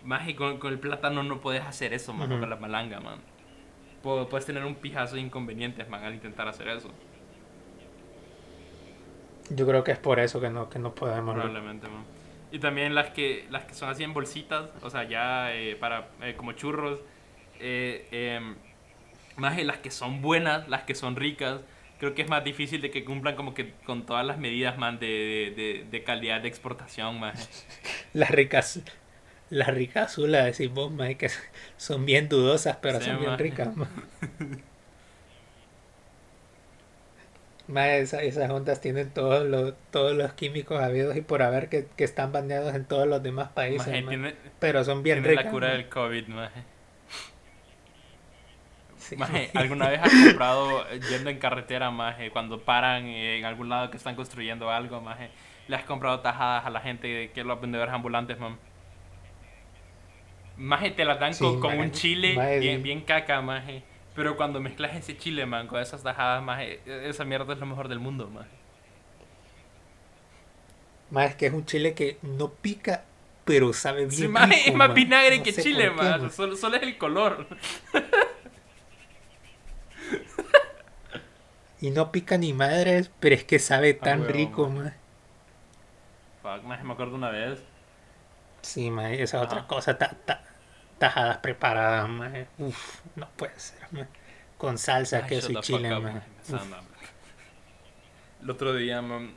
Más 0.03 0.27
y 0.27 0.33
con, 0.33 0.57
con 0.57 0.73
el 0.73 0.79
plátano 0.79 1.21
no 1.23 1.39
puedes 1.39 1.63
hacer 1.63 1.93
eso, 1.93 2.13
man, 2.13 2.31
Ujú. 2.31 2.39
con 2.41 2.49
la 2.49 2.55
malanga, 2.55 2.99
man. 2.99 3.19
Pu- 4.03 4.27
Puedes 4.27 4.45
tener 4.47 4.65
un 4.65 4.75
pijazo 4.75 5.15
de 5.15 5.21
inconvenientes, 5.21 5.87
man, 5.87 6.03
al 6.03 6.13
intentar 6.15 6.47
hacer 6.47 6.67
eso. 6.69 6.89
Yo 9.49 9.65
creo 9.65 9.83
que 9.83 9.91
es 9.91 9.99
por 9.99 10.19
eso 10.19 10.41
que 10.41 10.49
no, 10.49 10.69
que 10.69 10.79
no 10.79 10.93
podemos. 10.93 11.33
Probablemente, 11.35 11.87
man. 11.87 12.03
Y 12.51 12.59
también 12.59 12.95
las 12.95 13.09
que, 13.11 13.45
las 13.49 13.65
que 13.65 13.73
son 13.73 13.89
así 13.89 14.03
en 14.03 14.13
bolsitas, 14.13 14.69
o 14.81 14.89
sea, 14.89 15.03
ya 15.03 15.53
eh, 15.53 15.75
para 15.75 16.07
eh, 16.21 16.33
como 16.35 16.53
churros. 16.53 17.01
Eh, 17.59 18.07
em, 18.11 18.55
más 19.37 19.55
de 19.57 19.63
las 19.65 19.77
que 19.77 19.91
son 19.91 20.21
buenas, 20.21 20.67
las 20.69 20.83
que 20.83 20.95
son 20.95 21.15
ricas, 21.15 21.61
creo 21.99 22.13
que 22.15 22.23
es 22.23 22.29
más 22.29 22.43
difícil 22.43 22.81
de 22.81 22.91
que 22.91 23.05
cumplan 23.05 23.35
como 23.35 23.53
que 23.53 23.73
con 23.85 24.05
todas 24.05 24.25
las 24.25 24.37
medidas, 24.39 24.77
man, 24.77 24.99
de, 24.99 25.53
de, 25.55 25.85
de 25.89 26.03
calidad 26.03 26.41
de 26.41 26.47
exportación, 26.49 27.19
más. 27.19 27.49
Las 28.13 28.31
ricas... 28.31 28.81
Las 29.49 29.69
ricas 29.69 30.11
azules, 30.11 30.43
decís 30.45 30.73
vos, 30.73 30.91
ma, 30.91 31.13
que 31.15 31.29
son 31.77 32.05
bien 32.05 32.29
dudosas, 32.29 32.77
pero 32.81 32.99
Sí, 32.99 33.05
son 33.05 33.19
bien 33.19 33.37
ricas. 33.37 33.75
Ma. 33.77 33.89
Ma, 37.67 37.89
esa- 37.97 38.23
esas 38.23 38.49
ondas 38.49 38.79
tienen 38.81 39.11
todos 39.13 39.45
los, 39.45 39.73
todos 39.91 40.15
los 40.15 40.33
químicos 40.33 40.81
habidos 40.81 41.15
y 41.17 41.21
por 41.21 41.41
haber 41.43 41.67
que, 41.69 41.87
que 41.97 42.03
están 42.05 42.31
baneados 42.31 42.73
en 42.75 42.85
todos 42.87 43.07
los 43.07 43.21
demás 43.23 43.49
países. 43.49 43.87
Maje, 43.87 44.03
tiene, 44.03 44.35
Pero 44.59 44.83
son 44.83 45.03
bien 45.03 45.19
tiene 45.19 45.27
ricas. 45.29 45.45
la 45.45 45.49
cura 45.51 45.69
del 45.71 45.89
COVID, 45.89 46.27
maje. 46.27 46.63
Sí. 49.07 49.15
Maje, 49.15 49.51
¿alguna 49.53 49.89
vez 49.89 50.01
has 50.03 50.11
comprado 50.11 50.85
eh, 50.89 50.99
yendo 51.09 51.29
en 51.29 51.39
carretera, 51.39 51.91
maje, 51.91 52.29
cuando 52.29 52.59
paran 52.61 53.05
eh, 53.05 53.37
en 53.37 53.45
algún 53.45 53.69
lado 53.69 53.89
que 53.89 53.97
están 53.97 54.15
construyendo 54.15 54.69
algo, 54.69 54.99
maje? 55.01 55.29
¿Le 55.67 55.75
has 55.75 55.83
comprado 55.85 56.19
tajadas 56.19 56.65
a 56.65 56.69
la 56.69 56.81
gente 56.81 57.31
que 57.33 57.43
los 57.43 57.59
vendedores 57.61 57.93
ambulantes, 57.93 58.37
man? 58.39 58.57
Maje, 60.57 60.91
te 60.91 61.05
las 61.05 61.19
dan 61.19 61.33
Sí, 61.33 61.43
con, 61.43 61.59
con 61.59 61.71
maje. 61.71 61.81
un 61.83 61.91
chile 61.91 62.33
Maje, 62.35 62.59
bien, 62.59 62.83
bien 62.83 63.01
caca, 63.01 63.41
maje. 63.41 63.83
Pero 64.15 64.35
cuando 64.35 64.59
mezclas 64.59 64.95
ese 64.95 65.15
chile, 65.17 65.45
man, 65.45 65.67
con 65.67 65.79
esas 65.79 66.01
tajadas, 66.03 66.43
maje, 66.43 66.81
esa 67.07 67.23
mierda 67.23 67.53
es 67.53 67.59
lo 67.59 67.65
mejor 67.65 67.87
del 67.87 67.99
mundo, 67.99 68.27
maje. 68.29 68.49
Ma, 71.11 71.25
es 71.25 71.35
que 71.35 71.45
es 71.45 71.53
un 71.53 71.65
chile 71.65 71.93
que 71.93 72.17
no 72.21 72.49
pica, 72.49 73.05
pero 73.45 73.71
sabe 73.71 74.07
bien. 74.07 74.11
Sí, 74.11 74.27
maje, 74.27 74.55
rico, 74.55 74.69
es 74.69 74.73
más 74.75 74.93
vinagre 74.93 75.37
No 75.37 75.43
que 75.43 75.53
chile, 75.53 75.83
qué, 75.85 75.91
man. 75.91 76.31
Solo, 76.31 76.55
solo 76.55 76.75
es 76.77 76.83
el 76.83 76.97
color. 76.97 77.47
Y 81.81 81.91
no 81.91 82.11
pica 82.11 82.37
ni 82.39 82.53
madres, 82.53 83.11
pero 83.19 83.35
es 83.35 83.43
que 83.43 83.59
sabe 83.59 83.93
tan 83.93 84.21
huevo, 84.21 84.33
rico, 84.33 84.69
ma. 84.69 84.83
ma. 86.43 86.57
Fuck, 86.57 86.63
me 86.83 86.93
acuerdo 86.93 87.15
una 87.15 87.29
vez. 87.29 87.59
Sí, 88.61 88.89
ma, 88.89 89.11
esa 89.11 89.37
es 89.37 89.43
otra 89.43 89.67
cosa. 89.67 89.97
ta- 89.97 90.15
ta- 90.25 90.43
tajadas 90.97 91.37
preparadas, 91.37 92.09
ma. 92.09 92.31
Uf, 92.57 93.01
no 93.15 93.29
puede 93.35 93.59
ser, 93.59 93.79
ma. 93.91 94.07
Con 94.57 94.79
salsa, 94.79 95.17
Ay, 95.23 95.29
queso 95.29 95.49
shut 95.51 95.57
y 95.57 95.61
chile, 95.61 95.95
up, 95.95 96.01
ma. 96.01 96.11
maje, 96.13 96.27
me 96.27 96.41
está 96.41 96.55
Uf. 96.55 96.61
dando 96.61 96.77
hambre. 96.77 96.97
El 98.41 98.49
otro 98.49 98.73
día, 98.73 99.01
man, 99.03 99.33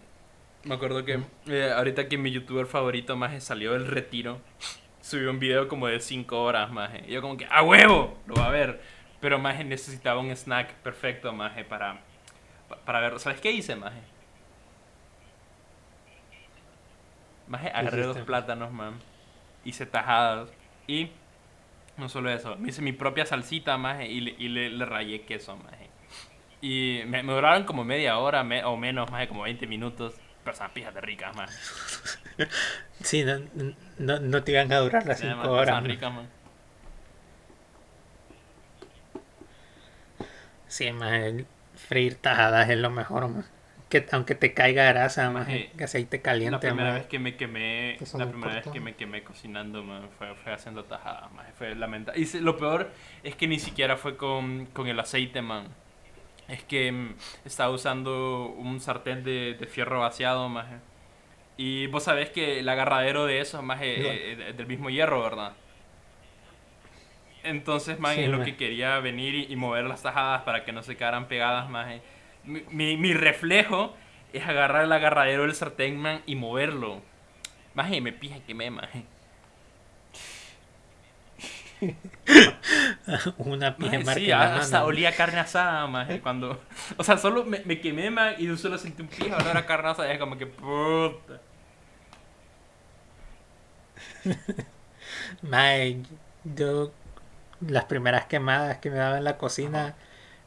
me 0.65 0.75
acuerdo 0.75 1.05
que 1.05 1.21
eh, 1.47 1.73
ahorita 1.77 2.09
que 2.09 2.17
mi 2.17 2.31
youtuber 2.31 2.67
favorito 2.67 3.17
más 3.17 3.43
salió 3.45 3.73
del 3.75 3.87
retiro, 3.87 4.41
subió 5.03 5.31
un 5.31 5.39
video 5.41 5.69
como 5.69 5.89
de 5.89 6.01
5 6.01 6.43
horas 6.43 6.71
más. 6.71 6.91
Y 7.07 7.13
yo 7.13 7.21
como 7.21 7.37
que, 7.37 7.47
¡a 7.51 7.63
huevo! 7.63 8.19
Lo 8.27 8.35
va 8.37 8.47
a 8.47 8.51
ver. 8.51 8.81
Pero 9.21 9.39
más 9.39 9.63
necesitaba 9.65 10.21
un 10.21 10.31
snack 10.35 10.75
perfecto 10.77 11.33
más 11.33 11.53
para, 11.65 12.01
pa- 12.69 12.77
para 12.85 13.01
ver. 13.01 13.19
¿Sabes 13.21 13.41
qué 13.41 13.53
hice 13.53 13.77
más? 13.77 13.93
Más 17.47 17.65
agarré 17.67 18.03
dos 18.03 18.19
plátanos, 18.19 18.73
man. 18.73 18.95
Hice 19.65 19.87
tajadas. 19.87 20.51
Y 20.87 21.11
no 21.97 22.09
solo 22.09 22.31
eso, 22.31 22.57
me 22.57 22.71
hice 22.71 22.83
mi 22.83 22.93
propia 22.93 23.27
salsita 23.27 23.77
más 23.79 24.03
y, 24.05 24.21
le, 24.21 24.35
y 24.39 24.49
le, 24.49 24.71
le 24.71 24.85
rayé 24.87 25.23
queso 25.23 25.57
más. 25.57 25.75
Y 26.61 27.03
me, 27.07 27.23
me 27.23 27.33
duraron 27.33 27.65
como 27.65 27.85
media 27.85 28.19
hora 28.19 28.45
me- 28.45 28.65
o 28.65 28.77
menos, 28.77 29.11
más 29.11 29.27
como 29.29 29.43
20 29.43 29.67
minutos. 29.67 30.15
Pero 30.45 30.53
estaban 30.53 30.73
pijas 30.75 30.95
de 30.95 31.01
ricas, 31.03 31.37
man. 31.37 31.49
Sí, 33.03 33.25
no, 33.25 33.39
no, 33.99 34.21
no 34.21 34.43
te 34.45 34.53
iban 34.53 34.73
a 34.73 34.79
durar 34.79 35.07
las 35.07 35.19
Sí, 35.19 35.27
man, 35.27 35.51
5 35.51 35.51
horas. 35.51 35.83
ricas, 35.85 36.13
man. 36.13 36.29
Sí, 40.71 40.91
ma, 40.93 41.19
el 41.27 41.47
freír 41.75 42.15
tajadas 42.17 42.71
es 42.71 42.79
lo 42.79 42.91
mejor, 42.91 43.29
ma. 43.29 43.45
Que, 43.91 44.07
aunque 44.13 44.35
te 44.35 44.55
caiga 44.55 44.85
grasa, 44.87 45.31
Maje, 45.31 45.71
aceite 45.83 46.23
La 46.49 46.59
caliente, 46.59 46.61
primera 46.63 46.93
ma. 46.93 46.95
vez 46.95 47.07
que 47.07 47.19
me 47.19 47.37
quemé, 47.37 48.03
la 48.17 48.29
primera 48.31 48.55
vez 48.55 48.67
que 48.69 48.81
me 48.81 48.97
quemé 48.97 49.23
cocinando, 49.23 49.83
man, 49.85 50.09
fue, 50.19 50.35
fue 50.35 50.53
haciendo 50.53 50.85
tajadas, 50.85 51.31
man, 51.33 51.47
fue 51.57 51.75
lamentable. 51.75 52.21
Y 52.21 52.27
se- 52.27 52.41
lo 52.41 52.57
peor 52.57 52.91
es 53.23 53.37
que 53.37 53.47
ni 53.47 53.59
siquiera 53.59 53.97
fue 53.97 54.17
con, 54.17 54.67
con 54.67 54.87
el 54.89 54.99
aceite, 54.99 55.43
man. 55.43 55.69
Es 56.49 56.65
que 56.65 56.93
mm, 56.93 57.17
estaba 57.47 57.71
usando 57.73 58.47
un 58.59 58.81
sartén 58.81 59.25
de, 59.25 59.57
de 59.61 59.67
fierro 59.69 60.01
vaciado, 60.01 60.49
maje. 60.49 60.77
Y 61.57 61.87
vos 61.89 62.05
sabés 62.05 62.31
que 62.31 62.61
el 62.61 62.69
agarradero 62.69 63.27
de 63.27 63.41
eso, 63.41 63.63
más 63.63 63.81
es 63.83 64.57
del 64.57 64.67
mismo 64.67 64.91
hierro, 64.91 65.23
¿verdad? 65.23 65.57
Entonces, 67.43 67.99
man, 67.99 68.17
Sí, 68.17 68.23
es 68.23 68.31
lo 68.31 68.39
ma. 68.39 68.45
que 68.45 68.57
quería 68.57 68.99
venir 69.01 69.35
y, 69.35 69.53
y 69.53 69.57
mover 69.57 69.85
las 69.85 70.03
tajadas 70.03 70.43
para 70.43 70.65
que 70.65 70.73
no 70.73 70.83
se 70.83 70.97
quedaran 70.97 71.29
pegadas, 71.29 71.69
más. 71.71 72.01
Mi, 72.45 72.63
mi, 72.71 72.97
mi 72.97 73.15
reflejo 73.15 73.97
es 74.33 74.47
agarrar 74.47 74.85
el 74.85 74.93
agarradero 74.93 75.43
del 75.43 75.55
sartén, 75.55 75.97
man, 75.99 76.23
y 76.27 76.37
moverlo. 76.37 77.03
Maje, 77.75 78.01
me 78.01 78.13
pija 78.13 78.41
que 78.47 78.55
me, 78.55 78.71
maje. 78.71 79.05
Una 83.39 83.77
pija 83.77 83.99
Maje, 84.01 84.05
sí, 84.05 84.33
la 84.33 84.57
hasta 84.57 84.83
mano. 84.83 84.85
olía 84.85 85.17
carne 85.17 85.41
asada, 85.41 85.87
maje, 85.87 86.21
cuando... 86.21 86.61
O 86.97 87.05
sea, 87.05 87.19
solo 87.19 87.45
me, 87.45 87.61
me 87.65 87.81
quemé, 87.81 88.11
man, 88.11 88.35
y 88.39 88.55
solo 88.57 88.79
sentí 88.79 89.03
un 89.03 89.09
pija 89.09 89.37
olor 89.39 89.57
a 89.57 89.67
carne 89.67 89.91
asada, 89.91 90.09
y 90.11 90.13
es 90.13 90.19
como 90.19 90.37
que, 90.39 90.47
puta. 90.47 91.41
Mae, 95.43 96.03
yo 96.45 96.93
las 97.67 97.85
primeras 97.85 98.27
quemadas 98.27 98.79
que 98.79 98.91
me 98.91 98.97
daba 98.97 99.19
en 99.19 99.25
la 99.25 99.37
cocina 99.39 99.95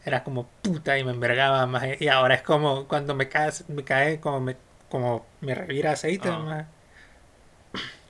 era 0.06 0.24
como 0.24 0.48
puta 0.62 0.98
y 0.98 1.04
me 1.04 1.12
envergaba 1.12 1.66
más. 1.66 1.84
Y 2.02 2.08
ahora 2.10 2.36
es 2.36 2.42
como 2.42 2.88
cuando 2.88 3.16
me 3.16 3.30
cae, 3.30 3.52
me 3.68 3.84
cae 3.84 4.20
como 4.20 4.40
me, 4.42 4.56
como 4.90 5.26
me 5.42 5.56
revira 5.56 5.92
aceite 5.92 6.30
Ah. 6.30 6.40
más. 6.40 6.66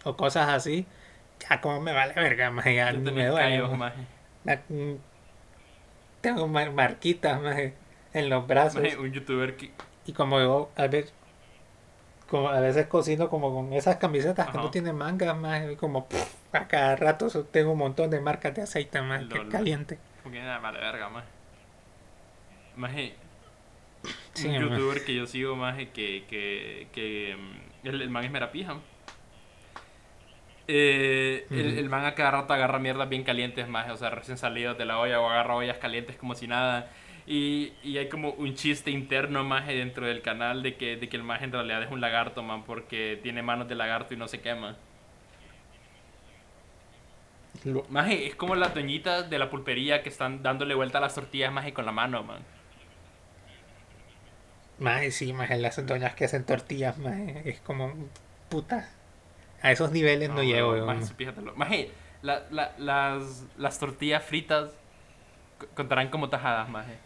O 0.03 0.15
cosas 0.17 0.49
así. 0.49 0.85
Ya 1.49 1.61
como 1.61 1.79
me 1.81 1.93
vale 1.93 2.13
verga 2.13 2.49
más. 2.51 2.65
Ya 2.65 2.91
Yo 2.91 2.99
me 2.99 3.25
duele. 3.27 3.61
más. 3.77 3.93
La- 4.43 4.61
mm, 4.69 4.93
tengo 6.21 6.47
mar- 6.47 6.71
marquitas 6.71 7.41
más 7.41 7.57
en 8.13 8.29
los 8.29 8.47
brazos. 8.47 8.81
Maje, 8.81 8.97
un 8.97 9.11
youtuber 9.11 9.55
que... 9.57 9.71
Y 10.05 10.13
como 10.13 10.39
yo 10.39 10.69
a 10.75 10.87
veces, 10.87 11.13
como 12.29 12.49
a 12.49 12.59
veces 12.59 12.87
cocino 12.87 13.29
como 13.29 13.53
con 13.53 13.73
esas 13.73 13.97
camisetas 13.97 14.49
que 14.49 14.57
no 14.57 14.69
tienen 14.71 14.97
mangas 14.97 15.35
más, 15.37 15.69
y 15.71 15.75
como 15.75 16.07
pff, 16.07 16.33
a 16.53 16.67
cada 16.67 16.95
rato 16.95 17.27
tengo 17.45 17.71
un 17.71 17.79
montón 17.79 18.09
de 18.09 18.19
marcas 18.21 18.55
de 18.55 18.61
aceite 18.63 19.01
más 19.01 19.25
que 19.25 19.47
caliente. 19.49 19.99
Porque 20.21 20.39
nada, 20.39 20.59
vale 20.59 20.79
verga, 20.79 21.09
maje. 21.09 21.27
Maje, 22.75 23.15
Sí, 24.33 24.47
un 24.47 24.69
youtuber 24.69 25.05
que 25.05 25.15
yo 25.15 25.25
sigo, 25.27 25.55
maje, 25.55 25.89
que, 25.89 26.25
que, 26.29 26.87
que 26.93 27.37
mm, 27.37 27.87
el, 27.87 28.01
el 28.01 28.09
man 28.09 28.25
es 28.25 28.31
merapija. 28.31 28.77
Eh, 30.67 31.45
el, 31.51 31.89
man 31.89 32.05
a 32.05 32.15
cada 32.15 32.31
rato 32.31 32.53
agarra 32.53 32.79
mierdas 32.79 33.09
bien 33.09 33.23
calientes, 33.23 33.67
maje, 33.67 33.91
o 33.91 33.97
sea, 33.97 34.09
recién 34.09 34.37
salidos 34.37 34.77
de 34.77 34.85
la 34.85 34.97
olla 34.97 35.19
o 35.19 35.29
agarra 35.29 35.55
ollas 35.55 35.77
calientes 35.77 36.15
como 36.17 36.35
si 36.35 36.47
nada. 36.47 36.89
Y, 37.25 37.73
y 37.83 37.97
hay 37.97 38.09
como 38.09 38.31
un 38.31 38.55
chiste 38.55 38.91
interno, 38.91 39.43
maje, 39.43 39.75
dentro 39.75 40.05
del 40.05 40.21
canal 40.21 40.63
de 40.63 40.75
que, 40.75 40.97
de 40.97 41.09
que 41.09 41.15
el 41.17 41.23
maje 41.23 41.45
en 41.45 41.51
realidad 41.51 41.83
es 41.83 41.91
un 41.91 42.01
lagarto, 42.01 42.43
man, 42.43 42.63
porque 42.63 43.19
tiene 43.21 43.41
manos 43.43 43.67
de 43.67 43.75
lagarto 43.75 44.13
y 44.13 44.17
no 44.17 44.27
se 44.27 44.41
quema. 44.41 44.77
Lo- 47.65 47.85
Maje, 47.89 48.27
es 48.27 48.35
como 48.35 48.55
las 48.55 48.73
doñitas 48.75 49.29
de 49.29 49.39
la 49.39 49.49
pulpería 49.49 50.03
que 50.03 50.09
están 50.09 50.43
dándole 50.43 50.75
vuelta 50.75 50.97
a 50.97 51.01
las 51.01 51.15
tortillas, 51.15 51.51
maje, 51.51 51.73
con 51.73 51.85
la 51.85 51.91
mano, 51.91 52.23
man. 52.23 52.39
Más 54.79 55.13
sí, 55.13 55.31
más 55.33 55.49
las 55.51 55.85
doñas 55.85 56.15
que 56.15 56.25
hacen 56.25 56.43
tortillas, 56.45 56.97
más 56.97 57.17
es 57.45 57.59
como 57.61 57.93
puta. 58.49 58.89
A 59.61 59.71
esos 59.71 59.91
niveles 59.91 60.29
no, 60.29 60.43
llego, 60.43 60.69
maje, 60.69 60.79
yo, 60.79 60.85
maje, 60.85 61.13
fíjatelo. 61.15 61.53
Maje, 61.55 61.91
la- 62.21 62.43
la- 62.51 62.73
las, 62.77 63.45
las 63.57 63.79
tortillas 63.79 64.23
fritas 64.23 64.71
contarán 65.75 66.09
como 66.09 66.29
tajadas, 66.29 66.67
maje. 66.69 66.97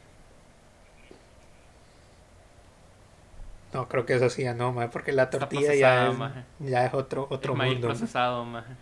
No, 3.74 3.88
creo 3.88 4.06
que 4.06 4.14
eso 4.16 4.30
sí 4.30 4.44
ya 4.44 4.54
no, 4.54 4.72
más 4.72 4.90
porque 4.90 5.12
la 5.12 5.30
tortilla 5.30 5.76
ya 5.76 6.08
es, 6.08 6.18
maje. 6.18 6.44
ya 6.60 6.86
es 6.86 6.94
otro 6.94 7.28
otro 7.30 7.54
es 7.54 7.58
maíz 7.58 7.74
mundo. 7.74 7.88
procesado, 7.90 8.46
maje. 8.46 8.74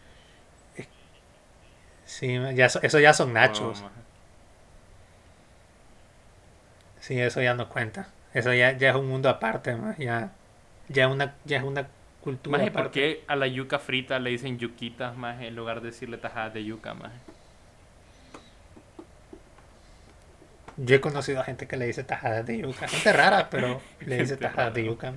Sí, 2.06 2.38
ya 2.54 2.70
so- 2.70 2.80
eso 2.82 3.00
ya 3.00 3.14
son 3.14 3.34
nachos. 3.34 3.84
Oh. 3.86 3.90
Sí, 7.00 7.20
eso 7.20 7.42
ya 7.42 7.54
no 7.54 7.70
cuenta. 7.70 8.08
Eso 8.34 8.54
ya, 8.54 8.72
ya 8.78 8.90
es 8.90 8.96
un 8.96 9.08
mundo 9.08 9.30
aparte, 9.30 9.76
ma, 9.76 9.96
ya 9.98 10.32
ya 10.88 11.08
una 11.08 11.36
ya 11.46 11.58
es 11.58 11.64
una 11.64 11.88
cultura 12.22 12.58
Maje, 12.58 12.72
¿por 12.72 12.92
qué 12.92 13.24
a 13.28 13.36
la 13.36 13.48
yuca 13.48 13.80
frita 13.80 14.20
le 14.20 14.30
dicen 14.32 14.58
yuquitas, 14.60 15.16
maje, 15.16 15.48
en 15.48 15.56
lugar 15.56 15.82
de 15.82 15.88
decirle 15.88 16.18
tajadas 16.18 16.54
de 16.54 16.64
yuca, 16.64 16.94
maje? 16.94 17.16
Yo 20.78 20.96
he 20.96 21.02
conocido 21.02 21.40
a 21.40 21.44
gente 21.44 21.68
que 21.68 21.78
le 21.78 21.86
dice 21.88 22.04
tajadas 22.04 22.46
de 22.46 22.58
yuca. 22.60 22.88
Gente 22.88 23.14
rara, 23.14 23.50
pero 23.50 23.82
le 24.02 24.18
dice 24.20 24.36
tajadas 24.38 24.74
de 24.74 24.86
yuca. 24.86 25.14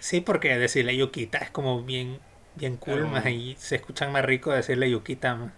Sí, 0.00 0.20
porque 0.20 0.56
decirle 0.58 0.96
yuquita 0.96 1.38
es 1.38 1.50
como 1.50 1.82
bien, 1.82 2.18
bien 2.56 2.76
cool, 2.76 3.06
ma, 3.06 3.28
y 3.30 3.56
se 3.56 3.76
escuchan 3.76 4.12
más 4.12 4.24
rico 4.24 4.52
decirle 4.52 4.90
yuquita, 4.90 5.34
ma. 5.34 5.52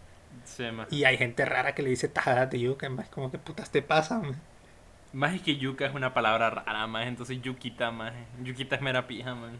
Sí, 0.44 0.70
maje. 0.70 0.94
Y 0.94 1.04
hay 1.04 1.16
gente 1.16 1.44
rara 1.44 1.74
que 1.74 1.83
le 1.83 1.90
dice 1.90 2.09
tajadas 2.09 2.50
de 2.50 2.61
yuca, 2.61 2.88
ma, 2.90 3.02
es 3.02 3.09
como 3.09 3.30
que 3.30 3.38
putas 3.38 3.70
te 3.70 3.83
pasa, 3.83 4.18
ma. 4.20 4.35
Más 5.12 5.35
es 5.35 5.42
que 5.42 5.57
yuca 5.57 5.87
es 5.87 5.94
una 5.94 6.12
palabra 6.12 6.50
rara, 6.50 6.87
maje, 6.87 7.09
entonces 7.09 7.40
yuquita, 7.40 7.90
maje. 7.90 8.26
Yuquita 8.42 8.76
es 8.76 8.83
mera 8.83 9.07
pija, 9.07 9.35
maje. 9.35 9.57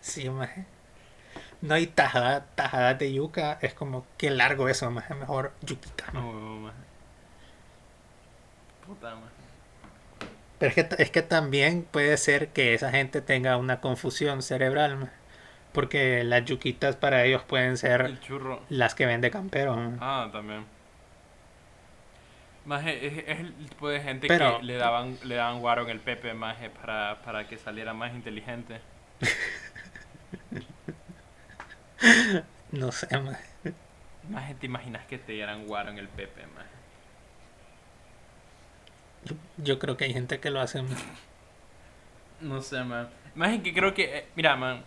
Sí, 0.00 0.28
ma. 0.30 0.48
No 1.60 1.74
hay 1.74 1.86
tajada, 1.86 2.46
tajadas 2.54 2.98
de 2.98 3.12
yuca, 3.12 3.58
es 3.62 3.74
como 3.74 4.06
que 4.16 4.30
largo 4.30 4.68
eso, 4.68 4.90
ma, 4.90 5.04
mejor 5.18 5.52
yuquita. 5.62 6.06
ma. 6.12 6.20
No, 6.20 6.32
maje. 6.60 6.76
Puta, 8.86 9.14
maje. 9.14 9.37
Pero 10.58 10.70
es 10.70 10.74
que, 10.74 11.02
es 11.02 11.10
que 11.10 11.22
también 11.22 11.84
puede 11.88 12.16
ser 12.16 12.48
que 12.48 12.74
esa 12.74 12.90
gente 12.90 13.20
tenga 13.20 13.56
una 13.56 13.80
confusión 13.80 14.42
cerebral, 14.42 15.10
porque 15.72 16.24
las 16.24 16.44
yuquitas 16.44 16.96
para 16.96 17.24
ellos 17.24 17.42
pueden 17.44 17.76
ser 17.76 18.00
El 18.02 18.20
churro. 18.20 18.60
las 18.68 18.94
que 18.94 19.06
vende 19.06 19.30
campero. 19.30 19.76
Ah, 20.00 20.28
también. 20.32 20.64
Maje, 22.64 23.06
es, 23.06 23.18
es 23.26 23.38
el 23.40 23.54
tipo 23.68 23.88
de 23.88 24.00
gente 24.00 24.26
Pero- 24.28 24.58
que 24.58 24.64
le 24.66 24.74
daban, 24.76 25.16
le 25.24 25.36
daban 25.36 25.60
guaro 25.60 25.82
en 25.84 25.90
el 25.90 26.00
Pepe, 26.00 26.34
maje, 26.34 26.68
para, 26.70 27.22
para 27.22 27.46
que 27.48 27.56
saliera 27.56 27.94
más 27.94 28.12
inteligente. 28.12 28.80
No 32.70 32.92
sé, 32.92 33.06
ma. 33.18 33.36
Maje, 34.28 34.54
¿te 34.54 34.66
imaginas 34.66 35.06
que 35.06 35.18
te 35.18 35.32
dieran 35.32 35.66
guaro 35.66 35.90
en 35.90 35.98
el 35.98 36.08
Pepe, 36.08 36.46
maje? 36.54 36.68
Yo, 39.58 39.78
creo 39.78 39.96
que 39.96 40.04
hay 40.04 40.12
gente 40.12 40.40
que 40.40 40.50
lo 40.50 40.60
hace. 40.60 40.82
No 42.40 42.60
sé, 42.62 42.82
man. 42.84 43.08
Más 43.34 43.58
que 43.60 43.72
creo 43.74 43.94
que, 43.94 44.18
eh, 44.18 44.26
mira, 44.36 44.56
man. 44.56 44.82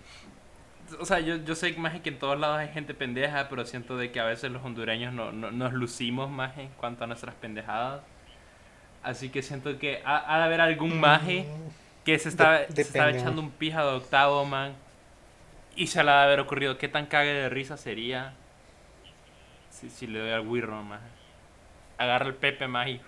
O 0.99 1.05
sea, 1.05 1.19
yo, 1.19 1.37
yo 1.37 1.55
sé 1.55 1.73
más 1.77 1.99
que 2.01 2.09
en 2.09 2.19
todos 2.19 2.37
lados 2.39 2.57
hay 2.59 2.67
gente 2.69 2.93
pendeja, 2.93 3.47
pero 3.49 3.65
siento 3.65 3.97
de 3.97 4.11
que 4.11 4.19
a 4.19 4.25
veces 4.25 4.51
los 4.51 4.63
hondureños 4.63 5.13
no, 5.13 5.31
no- 5.31 5.51
nos 5.51 5.71
lucimos 5.73 6.29
más 6.29 6.57
en 6.57 6.67
cuanto 6.69 7.03
a 7.03 7.07
nuestras 7.07 7.33
pendejadas. 7.35 8.01
Así 9.03 9.29
que 9.29 9.41
siento 9.41 9.79
que 9.79 10.01
ha, 10.05 10.33
ha 10.35 10.37
de 10.39 10.43
haber 10.45 10.61
algún 10.61 10.99
maje 10.99 11.45
que 12.05 12.19
se 12.19 12.29
estaba, 12.29 12.59
De- 12.59 12.75
se 12.75 12.81
estaba 12.81 13.09
echando 13.11 13.41
un 13.41 13.51
pija 13.51 13.83
de 13.83 13.91
octavo, 13.95 14.45
man. 14.45 14.73
Y 15.75 15.87
se 15.87 16.03
le 16.03 16.11
ha 16.11 16.17
de 16.19 16.23
haber 16.25 16.39
ocurrido 16.41 16.77
qué 16.77 16.87
tan 16.89 17.05
cague 17.05 17.33
de 17.33 17.49
risa 17.49 17.77
sería 17.77 18.33
si, 19.69 19.89
si 19.89 20.07
le 20.07 20.19
doy 20.19 20.31
al 20.31 20.45
wirro, 20.45 20.83
man. 20.83 20.99
Agarra 21.97 22.27
el 22.27 22.35
pepe, 22.35 22.67
más 22.67 22.87
y, 22.89 22.99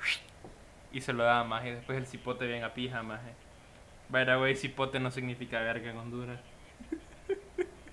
y 0.94 1.02
se 1.02 1.14
lo 1.14 1.24
da, 1.26 1.44
más. 1.44 1.66
Y 1.66 1.72
después 1.72 1.98
el 1.98 2.08
cipote 2.08 2.48
bien 2.48 2.64
a 2.64 2.74
pija, 2.74 3.04
más. 3.04 3.22
By 4.10 4.26
the 4.26 4.38
way, 4.38 4.56
cipote 4.56 5.00
no 5.00 5.12
significa 5.12 5.62
verga 5.62 5.92
en 5.92 5.98
Honduras. 5.98 6.42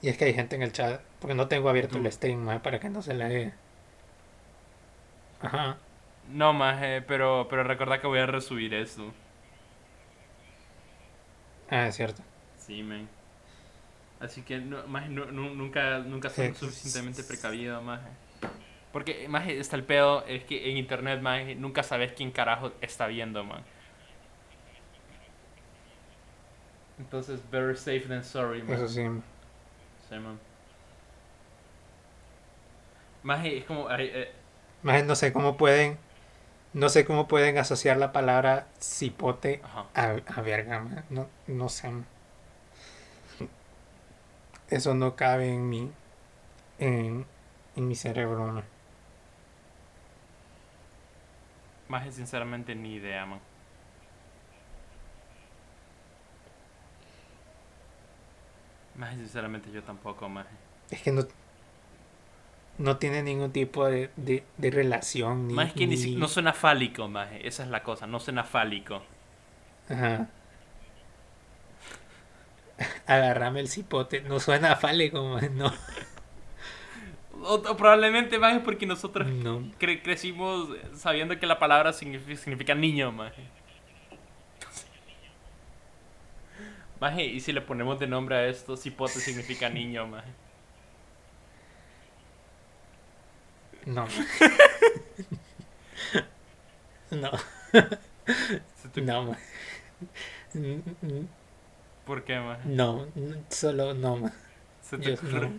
Y 0.00 0.08
es 0.08 0.16
que 0.16 0.24
hay 0.24 0.32
gente 0.34 0.56
en 0.56 0.62
el 0.62 0.72
chat, 0.72 1.02
porque 1.18 1.34
no 1.34 1.48
tengo 1.48 1.68
abierto 1.68 1.98
el 1.98 2.10
stream, 2.10 2.40
ma, 2.40 2.62
para 2.62 2.80
que 2.80 2.88
no 2.88 3.02
se 3.02 3.12
le... 3.14 3.52
Ajá. 5.40 5.78
No, 6.28 6.52
más, 6.52 6.78
pero, 7.06 7.46
pero 7.48 7.64
recordad 7.64 8.00
que 8.00 8.06
voy 8.06 8.18
a 8.18 8.26
resubir 8.26 8.74
eso. 8.74 9.14
Ah, 11.70 11.86
es 11.88 11.96
cierto. 11.96 12.22
Sí, 12.56 12.82
man. 12.82 13.08
Así 14.20 14.42
que 14.42 14.58
no, 14.58 14.86
maje, 14.86 15.08
nu- 15.10 15.30
nu- 15.32 15.54
nunca, 15.54 15.98
nunca 16.00 16.30
soy 16.30 16.46
Eh, 16.46 16.54
suficientemente 16.54 17.22
precavido, 17.24 17.82
más. 17.82 18.00
Porque, 18.96 19.28
más 19.28 19.46
está 19.46 19.76
el 19.76 19.84
pedo, 19.84 20.24
es 20.24 20.44
que 20.44 20.70
en 20.70 20.78
internet, 20.78 21.20
más 21.20 21.44
nunca 21.56 21.82
sabes 21.82 22.12
quién 22.12 22.30
carajo 22.30 22.72
está 22.80 23.06
viendo, 23.06 23.44
man. 23.44 23.62
Entonces, 26.98 27.42
better 27.50 27.76
safe 27.76 28.06
than 28.08 28.24
sorry, 28.24 28.62
man. 28.62 28.72
Eso 28.74 28.88
sí. 28.88 29.02
Sí, 30.08 30.14
man. 30.14 30.40
Más 33.22 33.44
es 33.44 33.66
como, 33.66 33.86
eh, 33.90 34.32
Más 34.82 35.04
no 35.04 35.14
sé 35.14 35.30
cómo 35.30 35.58
pueden... 35.58 35.98
No 36.72 36.88
sé 36.88 37.04
cómo 37.04 37.28
pueden 37.28 37.58
asociar 37.58 37.98
la 37.98 38.12
palabra 38.12 38.66
cipote 38.80 39.60
ajá. 39.62 39.84
a, 39.94 40.16
a 40.26 40.40
verga, 40.40 40.80
ma. 40.80 41.04
No, 41.10 41.28
no 41.46 41.68
sé. 41.68 41.90
ma. 41.90 42.04
Eso 44.70 44.94
no 44.94 45.16
cabe 45.16 45.52
en 45.52 45.68
mi... 45.68 45.92
En, 46.78 47.26
en 47.76 47.88
mi 47.88 47.94
cerebro, 47.94 48.46
ma. 48.46 48.64
Más 51.88 52.14
sinceramente 52.14 52.74
ni 52.74 52.94
idea, 52.94 53.24
man. 53.26 53.40
Más 58.96 59.14
sinceramente 59.14 59.70
yo 59.70 59.82
tampoco, 59.82 60.28
más. 60.28 60.46
Es 60.90 61.02
que 61.02 61.12
no... 61.12 61.26
No 62.78 62.98
tiene 62.98 63.22
ningún 63.22 63.52
tipo 63.52 63.86
de, 63.86 64.10
de, 64.16 64.44
de 64.58 64.70
relación. 64.70 65.48
Ni, 65.48 65.54
Más 65.54 65.72
que 65.72 65.86
ni, 65.86 65.96
ni- 65.96 66.16
no 66.16 66.28
suena 66.28 66.52
fálico, 66.52 67.08
más. 67.08 67.28
Esa 67.40 67.62
es 67.62 67.70
la 67.70 67.82
cosa, 67.82 68.06
no 68.06 68.20
suena 68.20 68.44
fálico. 68.44 69.02
Ajá. 69.88 70.28
Agarrame 73.06 73.60
el 73.60 73.68
cipote. 73.68 74.20
No 74.20 74.40
suena 74.40 74.76
fálico, 74.76 75.24
man, 75.24 75.56
no. 75.56 75.72
O, 77.42 77.54
o 77.54 77.76
probablemente 77.76 78.38
más 78.38 78.56
es 78.56 78.62
porque 78.62 78.86
nosotros 78.86 79.26
No. 79.28 79.60
cre- 79.78 80.02
crecimos 80.02 80.68
sabiendo 80.94 81.38
que 81.38 81.46
la 81.46 81.58
palabra 81.58 81.92
significa, 81.92 82.36
significa 82.40 82.74
niño, 82.74 83.12
más. 83.12 83.32
Maje, 87.00 87.24
y 87.26 87.40
si 87.40 87.52
le 87.52 87.60
ponemos 87.60 87.98
de 87.98 88.06
nombre 88.06 88.36
a 88.36 88.46
esto, 88.46 88.76
cipote 88.76 89.20
significa 89.20 89.68
niño, 89.68 90.06
maje. 90.06 90.30
No. 93.84 94.06
no. 97.10 97.30
Se 98.82 98.88
te- 98.92 99.02
No, 99.02 99.24
ma. 99.24 99.36
N- 100.54 100.82
n- 101.02 101.28
¿Por 102.06 102.24
qué, 102.24 102.38
maje? 102.40 102.62
No, 102.68 103.06
solo 103.50 103.92
no, 103.94 104.16
ma. 104.16 104.32
Se 104.80 104.96
te 104.98 105.16
Yo 105.16 105.22
no. 105.22 105.52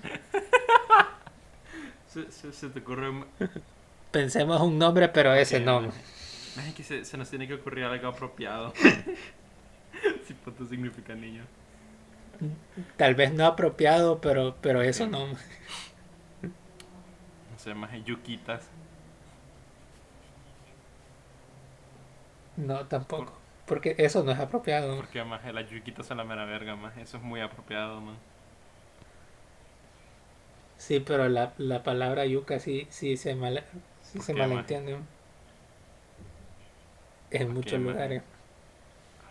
Se, 2.26 2.32
se- 2.32 2.54
se 2.54 2.70
te 2.70 2.80
ocurre 2.80 3.10
un- 3.10 3.26
Pensemos 4.12 4.62
un 4.62 4.78
nombre, 4.80 5.10
pero 5.10 5.34
ese 5.34 5.60
no. 5.60 5.82
Maje, 6.56 6.74
que 6.74 6.84
se, 6.84 7.06
se 7.06 7.18
nos 7.18 7.30
tiene 7.30 7.48
que 7.48 7.54
ocurrir 7.56 7.84
algo 7.86 8.08
apropiado. 8.08 8.74
si 10.26 10.34
puto 10.34 10.66
significa 10.66 11.14
niño. 11.14 11.44
Tal 12.98 13.16
vez 13.16 13.34
no 13.34 13.46
apropiado, 13.46 14.22
pero, 14.22 14.56
pero 14.62 14.82
eso 14.82 15.06
Sí. 15.06 15.10
no. 15.12 15.28
No 15.28 15.36
sé, 17.58 17.74
maje, 17.74 18.02
yuquitas. 18.04 18.70
No, 22.56 22.86
tampoco. 22.88 23.34
Porque 23.66 23.96
eso 23.98 24.24
no 24.24 24.32
es 24.32 24.40
apropiado. 24.40 24.96
Porque, 24.96 25.24
maje, 25.24 25.52
las 25.54 25.70
yuquitas 25.70 26.06
son 26.06 26.18
la 26.18 26.24
mera 26.24 26.46
verga, 26.46 26.76
maje. 26.76 27.02
Eso 27.02 27.18
es 27.18 27.24
muy 27.24 27.42
apropiado, 27.42 28.00
man. 28.02 28.16
Sí, 30.78 31.00
pero 31.02 31.28
la, 31.30 31.54
la 31.58 31.84
palabra 31.84 32.26
yuca 32.26 32.60
sí, 32.60 32.88
sí 32.90 33.18
se, 33.18 33.36
mal, 33.36 33.64
sí 34.02 34.18
¿Por 34.18 34.24
se 34.24 34.34
malentiende. 34.34 34.96
ma. 34.96 35.02
En 37.30 37.54
¿Por 37.54 37.54
muchos 37.54 37.80
lugares. 37.80 38.24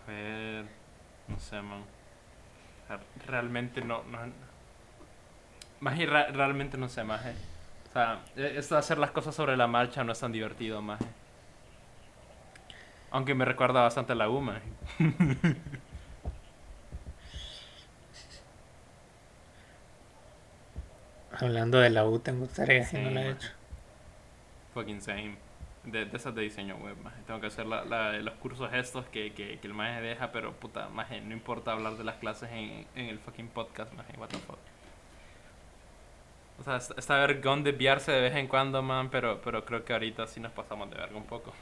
A 0.07 0.11
ver, 0.11 0.65
no 1.27 1.39
sé, 1.39 1.61
man. 1.61 1.83
Re- 2.89 2.99
Realmente 3.27 3.81
no, 3.81 4.03
no. 4.03 4.19
Maje, 5.79 6.05
ra- 6.05 6.27
realmente 6.31 6.77
no 6.77 6.87
sé, 6.89 7.03
maje. 7.03 7.35
O 7.89 7.93
sea, 7.93 8.25
e- 8.35 8.57
esto 8.57 8.75
de 8.75 8.79
hacer 8.79 8.97
las 8.97 9.11
cosas 9.11 9.35
sobre 9.35 9.57
la 9.57 9.67
marcha 9.67 10.03
no 10.03 10.11
es 10.11 10.19
tan 10.19 10.31
divertido, 10.31 10.81
maje. 10.81 11.05
Aunque 13.11 13.35
me 13.35 13.45
recuerda 13.45 13.81
bastante 13.81 14.13
a 14.13 14.15
la 14.15 14.29
U, 14.29 14.41
Hablando 21.39 21.79
de 21.79 21.89
la 21.89 22.05
U, 22.05 22.19
tengo 22.19 22.47
tareas 22.47 22.89
Sí, 22.89 22.97
y 22.97 22.99
no 22.99 23.09
la 23.11 23.21
he 23.25 23.31
hecho. 23.31 23.49
Fucking 24.73 25.01
same. 25.01 25.37
De, 25.83 26.05
de 26.05 26.17
esas 26.17 26.35
de 26.35 26.41
diseño 26.41 26.75
web, 26.77 26.97
maje. 27.03 27.21
Tengo 27.25 27.39
que 27.39 27.47
hacer 27.47 27.65
la, 27.65 27.85
la- 27.85 28.13
los 28.19 28.33
cursos 28.35 28.73
estos 28.73 29.05
que, 29.07 29.33
que, 29.33 29.59
que 29.59 29.67
el 29.67 29.73
maje 29.73 30.01
deja, 30.01 30.31
pero 30.31 30.53
puta, 30.53 30.89
maje, 30.89 31.21
no 31.21 31.33
importa 31.33 31.71
hablar 31.71 31.93
de 31.97 32.03
las 32.03 32.17
clases 32.17 32.49
en, 32.51 32.85
en 32.95 33.05
el 33.05 33.19
fucking 33.19 33.47
podcast, 33.49 33.93
maje. 33.93 34.13
What 34.17 34.29
the 34.29 34.37
fuck. 34.39 34.59
O 36.59 36.63
sea, 36.63 36.77
está, 36.77 36.95
está 36.97 37.17
vergón 37.19 37.63
desviarse 37.63 38.11
de 38.11 38.21
vez 38.21 38.35
en 38.35 38.47
cuando, 38.47 38.81
man, 38.81 39.09
pero, 39.09 39.41
pero 39.41 39.63
creo 39.65 39.85
que 39.85 39.93
ahorita 39.93 40.27
sí 40.27 40.39
nos 40.39 40.51
pasamos 40.51 40.89
de 40.89 40.97
verga 40.97 41.15
un 41.15 41.25
poco. 41.25 41.53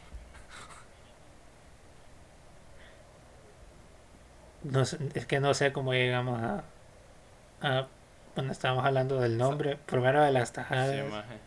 No 4.63 4.81
es 4.81 5.25
que 5.27 5.39
no 5.39 5.53
sé 5.53 5.71
cómo 5.71 5.93
llegamos 5.93 6.41
a, 6.41 6.63
a 7.61 7.87
cuando 8.35 8.51
estábamos 8.53 8.85
hablando 8.85 9.19
del 9.19 9.37
nombre, 9.37 9.77
primero 9.87 10.21
de 10.23 10.31
las 10.31 10.53
tajadas 10.53 10.91
Sí, 10.95 11.01
maje. 11.11 11.37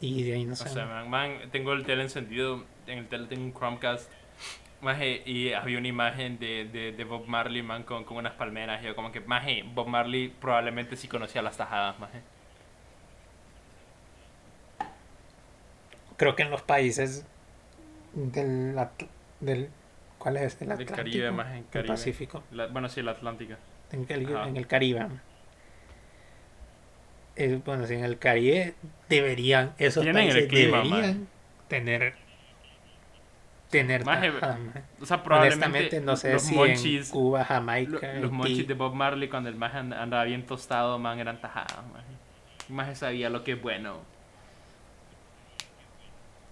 y 0.00 0.22
de 0.22 0.34
ahí 0.34 0.44
no 0.44 0.52
O 0.52 0.56
sé. 0.56 0.68
sea, 0.68 0.84
man, 0.86 1.10
man, 1.10 1.38
tengo 1.50 1.72
el 1.72 1.84
tele 1.84 2.02
encendido, 2.02 2.64
en 2.86 2.98
el 2.98 3.08
tele 3.08 3.26
tengo 3.26 3.42
un 3.44 3.52
Chromecast, 3.54 4.08
maje, 4.80 5.22
y 5.26 5.52
había 5.54 5.78
una 5.78 5.88
imagen 5.88 6.38
de, 6.38 6.66
de, 6.70 6.92
de 6.92 7.04
Bob 7.04 7.26
Marley, 7.26 7.62
man, 7.62 7.82
con, 7.82 8.04
con 8.04 8.18
unas 8.18 8.34
palmeras, 8.34 8.82
y 8.82 8.86
yo 8.86 8.94
como 8.94 9.10
que, 9.10 9.20
maje, 9.20 9.64
Bob 9.74 9.88
Marley 9.88 10.28
probablemente 10.28 10.94
sí 10.96 11.08
conocía 11.08 11.42
las 11.42 11.56
tajadas, 11.56 11.98
maje. 11.98 12.20
Creo 16.16 16.34
que 16.36 16.42
en 16.42 16.50
los 16.50 16.62
países 16.62 17.24
del, 18.12 18.76
del 19.40 19.70
¿cuál 20.18 20.36
es? 20.36 20.54
El 20.54 20.58
Del 20.60 20.72
Atlántico, 20.72 20.96
Caribe, 20.96 21.30
más 21.30 21.46
en 21.48 21.54
el 21.58 21.66
Caribe. 21.66 21.88
Pacífico, 21.88 22.42
La- 22.50 22.66
bueno, 22.66 22.88
sí, 22.88 23.02
la 23.02 23.12
Atlántica. 23.12 23.56
en 23.92 24.04
el, 24.08 24.28
en 24.28 24.56
el 24.56 24.66
Caribe. 24.66 25.06
Eh, 27.40 27.60
bueno, 27.64 27.86
si 27.86 27.94
en 27.94 28.04
el 28.04 28.18
Caribe 28.18 28.74
deberían, 29.08 29.72
esos 29.78 30.02
Tienen 30.02 30.24
el 30.24 30.32
países 30.32 30.48
clima, 30.48 30.82
deberían 30.82 31.28
tener 31.68 32.14
tener 33.70 34.04
Maje. 34.04 34.32
O 35.00 35.06
sea, 35.06 35.22
probablemente 35.22 36.00
no 36.00 36.16
sé 36.16 36.32
los 36.32 36.42
si 36.42 36.54
monchis, 36.54 37.06
en 37.08 37.12
Cuba, 37.12 37.44
Jamaica, 37.44 38.14
los 38.14 38.24
Haití, 38.24 38.28
monchis 38.34 38.66
de 38.66 38.74
Bob 38.74 38.94
Marley 38.94 39.28
cuando 39.28 39.50
el 39.50 39.62
and- 39.62 39.94
andaba 39.94 40.24
bien 40.24 40.46
tostado, 40.46 40.98
man, 40.98 41.20
eran. 41.20 41.38
El 42.68 42.74
maje 42.74 42.96
sabía 42.96 43.30
lo 43.30 43.44
que 43.44 43.52
es 43.52 43.62
bueno. 43.62 43.98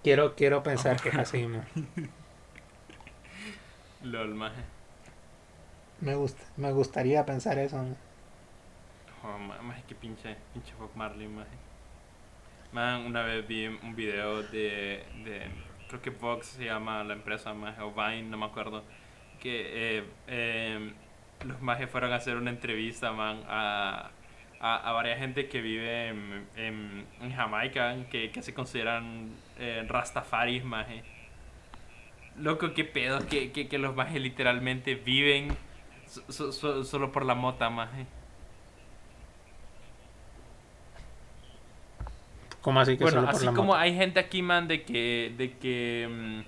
quiero 0.03 0.35
quiero 0.35 0.63
pensar 0.63 1.01
que 1.01 1.09
es 1.09 1.15
así. 1.15 1.45
maje. 1.47 1.67
Lol, 4.03 4.35
maje. 4.35 4.61
Me 5.99 6.15
gusta, 6.15 6.43
me 6.55 6.71
gustaría 6.71 7.25
pensar 7.25 7.57
eso. 7.59 7.77
maje. 7.77 7.95
Oh, 9.27 9.37
ma- 9.37 9.61
maje, 9.61 9.83
qué 9.87 9.95
pinche, 9.95 10.35
pinche 10.53 10.73
Bob 10.79 10.91
Marley, 10.95 11.27
maje. 11.27 11.57
Man, 12.71 13.01
una 13.05 13.23
vez 13.23 13.45
vi 13.47 13.67
un 13.67 13.95
video 13.95 14.43
de, 14.43 15.03
de 15.25 15.41
creo 15.87 16.01
que 16.01 16.09
Vox 16.11 16.47
se 16.47 16.65
llama 16.65 17.03
la 17.03 17.13
empresa, 17.13 17.53
maje, 17.53 17.81
o 17.81 17.91
Vine, 17.91 18.23
no 18.23 18.37
me 18.37 18.45
acuerdo, 18.45 18.83
que 19.41 19.97
eh, 19.99 20.03
eh, 20.27 20.93
los 21.45 21.61
majes 21.61 21.89
fueron 21.89 22.11
a 22.13 22.15
hacer 22.17 22.37
una 22.37 22.49
entrevista, 22.51 23.11
man, 23.11 23.41
a, 23.47 24.11
a, 24.59 24.75
a 24.89 24.91
varias 24.93 25.19
gente 25.19 25.47
que 25.49 25.61
vive 25.61 26.07
en, 26.09 26.47
en, 27.21 27.31
Jamaica, 27.33 27.95
que, 28.09 28.31
que 28.31 28.41
se 28.41 28.53
consideran 28.53 29.31
eh, 29.59 29.85
rastafaris, 29.87 30.63
maje. 30.63 31.03
Loco, 32.37 32.73
qué 32.73 32.83
pedo, 32.85 33.25
que, 33.27 33.51
que, 33.51 33.67
que 33.67 33.77
los 33.77 33.95
majes 33.95 34.21
literalmente 34.21 34.95
viven 34.95 35.49
so- 36.05 36.51
so- 36.51 36.83
solo 36.83 37.11
por 37.11 37.25
la 37.25 37.33
mota, 37.33 37.69
maje. 37.69 38.05
¿Cómo 42.67 42.81
así 42.81 42.97
que 42.97 43.05
Bueno, 43.05 43.07
solo 43.07 43.29
por 43.29 43.29
así 43.29 43.45
la 43.45 43.53
como 43.53 43.67
moto? 43.69 43.79
hay 43.79 43.95
gente 43.95 44.19
aquí, 44.19 44.41
man, 44.41 44.67
de 44.67 44.83
que, 44.83 45.33
de 45.37 45.57
que 45.57 46.07
mm, 46.09 46.41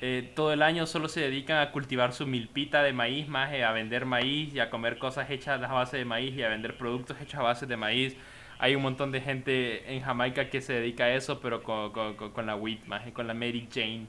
eh, 0.00 0.32
todo 0.36 0.52
el 0.52 0.62
año 0.62 0.86
solo 0.86 1.08
se 1.08 1.20
dedican 1.20 1.58
a 1.58 1.72
cultivar 1.72 2.12
su 2.12 2.26
milpita 2.26 2.82
de 2.82 2.92
maíz, 2.92 3.28
más 3.28 3.52
a 3.52 3.72
vender 3.72 4.04
maíz 4.06 4.54
y 4.54 4.60
a 4.60 4.70
comer 4.70 4.98
cosas 4.98 5.30
hechas 5.30 5.62
a 5.62 5.72
base 5.72 5.96
de 5.96 6.04
maíz 6.04 6.34
y 6.36 6.42
a 6.42 6.48
vender 6.48 6.76
productos 6.78 7.20
hechos 7.20 7.40
a 7.40 7.42
base 7.42 7.66
de 7.66 7.76
maíz. 7.76 8.16
Hay 8.58 8.74
un 8.76 8.82
montón 8.82 9.12
de 9.12 9.20
gente 9.20 9.92
en 9.94 10.02
Jamaica 10.02 10.50
que 10.50 10.60
se 10.60 10.74
dedica 10.74 11.04
a 11.04 11.14
eso, 11.14 11.40
pero 11.40 11.62
con, 11.62 11.92
con, 11.92 12.16
con- 12.16 12.32
con 12.32 12.46
la 12.46 12.56
weed, 12.56 12.84
más 12.86 13.02
con 13.12 13.26
la 13.26 13.34
Mary 13.34 13.68
Jane. 13.72 14.06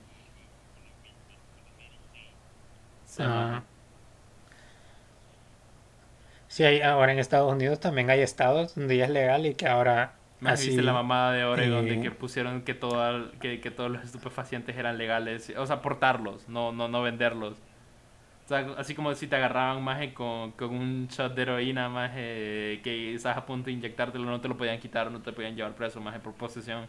Ah. 3.20 3.63
Sí, 6.48 6.63
hay, 6.63 6.82
ahora 6.82 7.12
en 7.13 7.20
Estados 7.20 7.52
Unidos 7.52 7.80
también 7.80 8.10
hay 8.10 8.22
estados 8.22 8.76
donde 8.76 8.98
ya 8.98 9.06
es 9.06 9.10
legal 9.12 9.46
y 9.46 9.56
que 9.56 9.67
ahora 9.67 10.13
Más 10.39 10.54
así 10.54 10.67
viste 10.67 10.84
la 10.84 10.93
mamada 10.93 11.32
de 11.34 11.43
Oregon 11.45 11.86
de 11.86 11.95
eh, 11.95 12.02
que 12.02 12.12
pusieron 12.12 12.62
que, 12.62 12.76
todo, 12.76 13.32
que, 13.39 13.60
que 13.60 13.71
todos 13.71 13.89
los 13.89 14.04
estupefacientes 14.04 14.78
eran 14.78 14.97
legales. 14.97 15.52
O 15.58 15.65
sea, 15.65 15.82
portarlos, 15.82 16.47
no, 16.47 16.71
no, 16.71 16.88
no 16.88 17.02
venderlos. 17.02 17.58
O 18.45 18.47
sea, 18.47 18.65
así 18.78 18.95
como 18.95 19.13
si 19.15 19.28
te 19.28 19.36
agarraban 19.36 19.84
más 19.84 20.00
con, 20.13 20.52
con 20.52 20.69
un 20.69 21.08
shot 21.08 21.34
de 21.34 21.41
heroína 21.41 21.89
más 21.89 22.12
que 22.12 23.13
estás 23.13 23.36
a 23.36 23.45
punto 23.45 23.65
de 23.65 23.73
inyectártelo, 23.73 24.26
no 24.26 24.39
te 24.39 24.47
lo 24.47 24.56
podían 24.56 24.80
quitar, 24.80 25.12
no 25.12 25.21
te 25.21 25.34
podían 25.34 25.56
llevar 25.56 25.73
preso 25.73 26.00
más 26.00 26.17
por 26.19 26.34
posesión. 26.34 26.88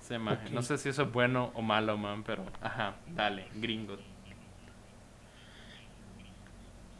Sí. 0.00 0.14
No 0.52 0.62
sé 0.62 0.78
si 0.78 0.88
eso 0.88 1.02
es 1.02 1.12
bueno 1.12 1.50
o 1.54 1.60
malo, 1.60 1.98
man, 1.98 2.24
pero 2.24 2.44
ajá, 2.62 2.96
dale, 3.08 3.46
gringos. 3.54 4.00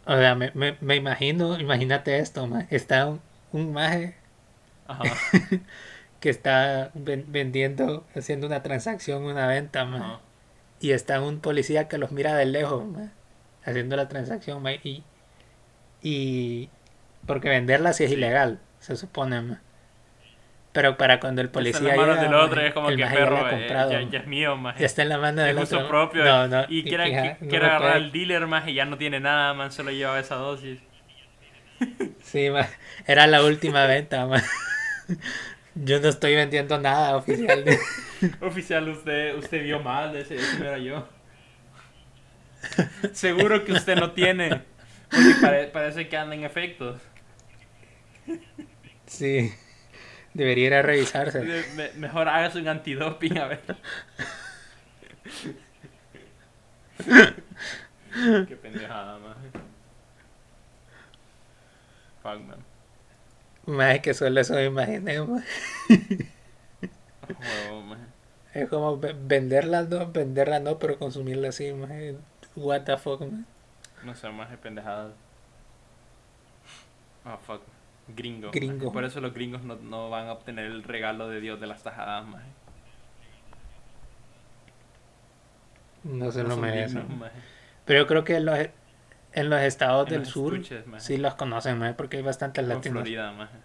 O 0.09 0.16
sea, 0.16 0.35
me, 0.35 0.51
me, 0.55 0.77
me 0.81 0.97
imagino, 0.97 1.59
imagínate 1.61 2.18
esto, 2.18 2.47
ma, 2.49 2.66
está 2.71 3.07
un, 3.07 3.21
un 3.53 3.73
maje 3.73 4.16
Ajá. 4.87 5.23
que 6.21 6.31
está 6.31 6.90
ven- 6.94 7.27
vendiendo, 7.29 8.07
haciendo 8.14 8.47
una 8.47 8.62
transacción, 8.62 9.25
una 9.25 9.47
venta, 9.47 9.85
ma, 9.85 10.05
ajá. 10.05 10.21
y 10.81 10.92
está 10.92 11.21
un 11.23 11.40
policía 11.40 11.88
que 11.88 11.99
los 11.99 12.12
mira 12.12 12.35
de 12.37 12.47
lejos, 12.47 12.85
haciendo 13.64 13.97
la 13.97 14.09
transacción, 14.09 14.64
y, 14.85 15.05
y 16.03 16.71
porque 17.27 17.49
venderla 17.49 17.92
sí 17.92 18.05
es 18.05 18.12
ilegal, 18.12 18.61
se 18.81 18.97
supone. 18.97 19.59
Pero 20.79 20.97
para 20.97 21.19
cuando 21.19 21.41
el 21.41 21.49
Está 21.49 21.59
en 21.59 21.64
policía 21.64 21.88
las 21.88 21.97
manos 21.97 22.17
llega, 22.19 22.23
del 22.29 22.35
otro 22.35 22.61
es 22.61 22.73
como 22.73 22.88
el 22.88 22.95
que 22.95 23.01
ya 23.03 23.09
la 23.09 23.14
perro, 23.17 23.37
eh, 23.49 23.51
comprado, 23.51 23.91
ya, 23.91 24.03
ya 24.11 24.19
es 24.21 24.27
mío. 24.29 24.57
Ya 24.79 24.87
está 24.87 25.03
en 25.03 25.09
la 25.09 25.19
mano 25.19 25.43
del 25.43 25.59
otro. 25.59 25.88
propio. 25.88 26.25
No, 26.25 26.47
no, 26.47 26.67
y 26.69 26.85
quiere, 26.85 27.07
fija, 27.07 27.37
no 27.41 27.49
quiere 27.49 27.67
agarrar 27.67 27.97
al 27.97 28.12
dealer 28.12 28.47
más 28.47 28.69
y 28.69 28.75
ya 28.75 28.85
no 28.85 28.97
tiene 28.97 29.19
nada, 29.19 29.55
man, 29.55 29.73
solo 29.73 29.91
lleva 29.91 30.21
esa 30.21 30.37
dosis. 30.37 30.79
Sí, 32.23 32.47
era 33.09 33.27
la 33.27 33.43
última 33.43 33.87
venta, 33.88 34.25
ma. 34.27 34.41
Yo 35.75 35.99
no 35.99 36.07
estoy 36.11 36.37
vendiendo 36.37 36.79
nada 36.79 37.17
oficial. 37.17 37.64
de- 37.64 37.81
Oficial, 38.41 38.88
usted, 38.88 39.35
usted 39.35 39.64
vio 39.64 39.81
mal, 39.81 40.14
ese, 40.14 40.37
ese 40.37 40.61
no 40.61 40.64
era 40.64 40.79
yo. 40.79 41.09
Seguro 43.12 43.64
que 43.64 43.73
usted 43.73 43.97
no 43.97 44.12
tiene. 44.12 44.62
Porque 45.11 45.35
pare- 45.43 45.67
parece 45.67 46.09
que 46.09 46.17
anda 46.17 46.37
en 46.37 46.45
efectos. 46.45 47.01
Sí. 49.07 49.53
Debería 50.38 50.66
ir 50.68 50.74
a 50.74 50.83
revisarse. 50.83 51.40
Me- 51.77 51.92
mejor 51.96 52.29
hagas 52.29 52.55
un 52.55 52.68
antidoping, 52.68 53.38
a 53.38 53.46
ver. 53.46 53.61
Qué 58.46 58.57
pendejada, 58.57 59.18
maje. 59.18 59.51
Fuck, 62.22 62.40
man. 62.46 62.64
Más 63.66 63.94
es 63.96 64.01
que 64.03 64.14
solo 64.14 64.40
eso 64.40 64.55
me 64.55 64.64
imaginé, 64.64 65.20
ma. 65.27 65.42
Huevo, 67.38 67.83
maje. 67.83 68.07
Es 68.55 68.68
como 68.68 68.98
ve- 68.98 69.14
venderla 69.18 69.83
no, 69.85 70.11
venderla 70.12 70.61
no, 70.61 70.79
pero 70.79 70.98
consumirla 70.98 71.53
sí, 71.53 71.72
ma. 71.72 71.88
What 72.57 72.83
the 72.85 72.96
fuck, 72.98 73.20
ma. 73.22 73.44
No 74.03 74.14
sé, 74.14 74.29
más 74.31 74.51
de 74.51 74.59
pendejadas. 74.59 75.12
Ah, 77.24 77.37
fuck. 77.38 77.62
Gringo. 78.16 78.92
Por 78.92 79.05
eso 79.05 79.21
los 79.21 79.35
gringos 79.35 79.62
no, 79.62 79.77
no 79.77 80.09
van 80.11 80.29
a 80.29 80.33
obtener 80.33 80.66
el 80.66 80.83
regalo 80.83 81.29
de 81.29 81.40
Dios 81.40 81.61
de 81.61 81.66
las 81.66 81.83
tajadas, 81.83 82.27
maje. 82.27 82.47
No 86.05 86.31
se 86.31 86.42
No 86.42 86.51
lo 86.51 86.57
merecen. 86.57 87.18
maje. 87.18 87.33
Pero 87.85 88.01
yo 88.01 88.07
creo 88.07 88.25
que 88.25 88.37
en 88.37 88.44
los, 88.47 88.59
en 89.33 89.51
los 89.51 89.61
estados 89.61 90.07
En 90.07 90.11
del 90.12 90.21
los 90.21 90.29
sur 90.29 90.55
estuches, 90.55 90.85
sí 90.99 91.16
los 91.16 91.35
conocen, 91.35 91.79
ma, 91.79 91.94
porque 91.97 92.18
hay 92.18 92.23
bastantes 92.23 92.62
en 92.62 92.68
latinos. 92.68 92.94
Florida, 93.03 93.33
maje. 93.33 93.57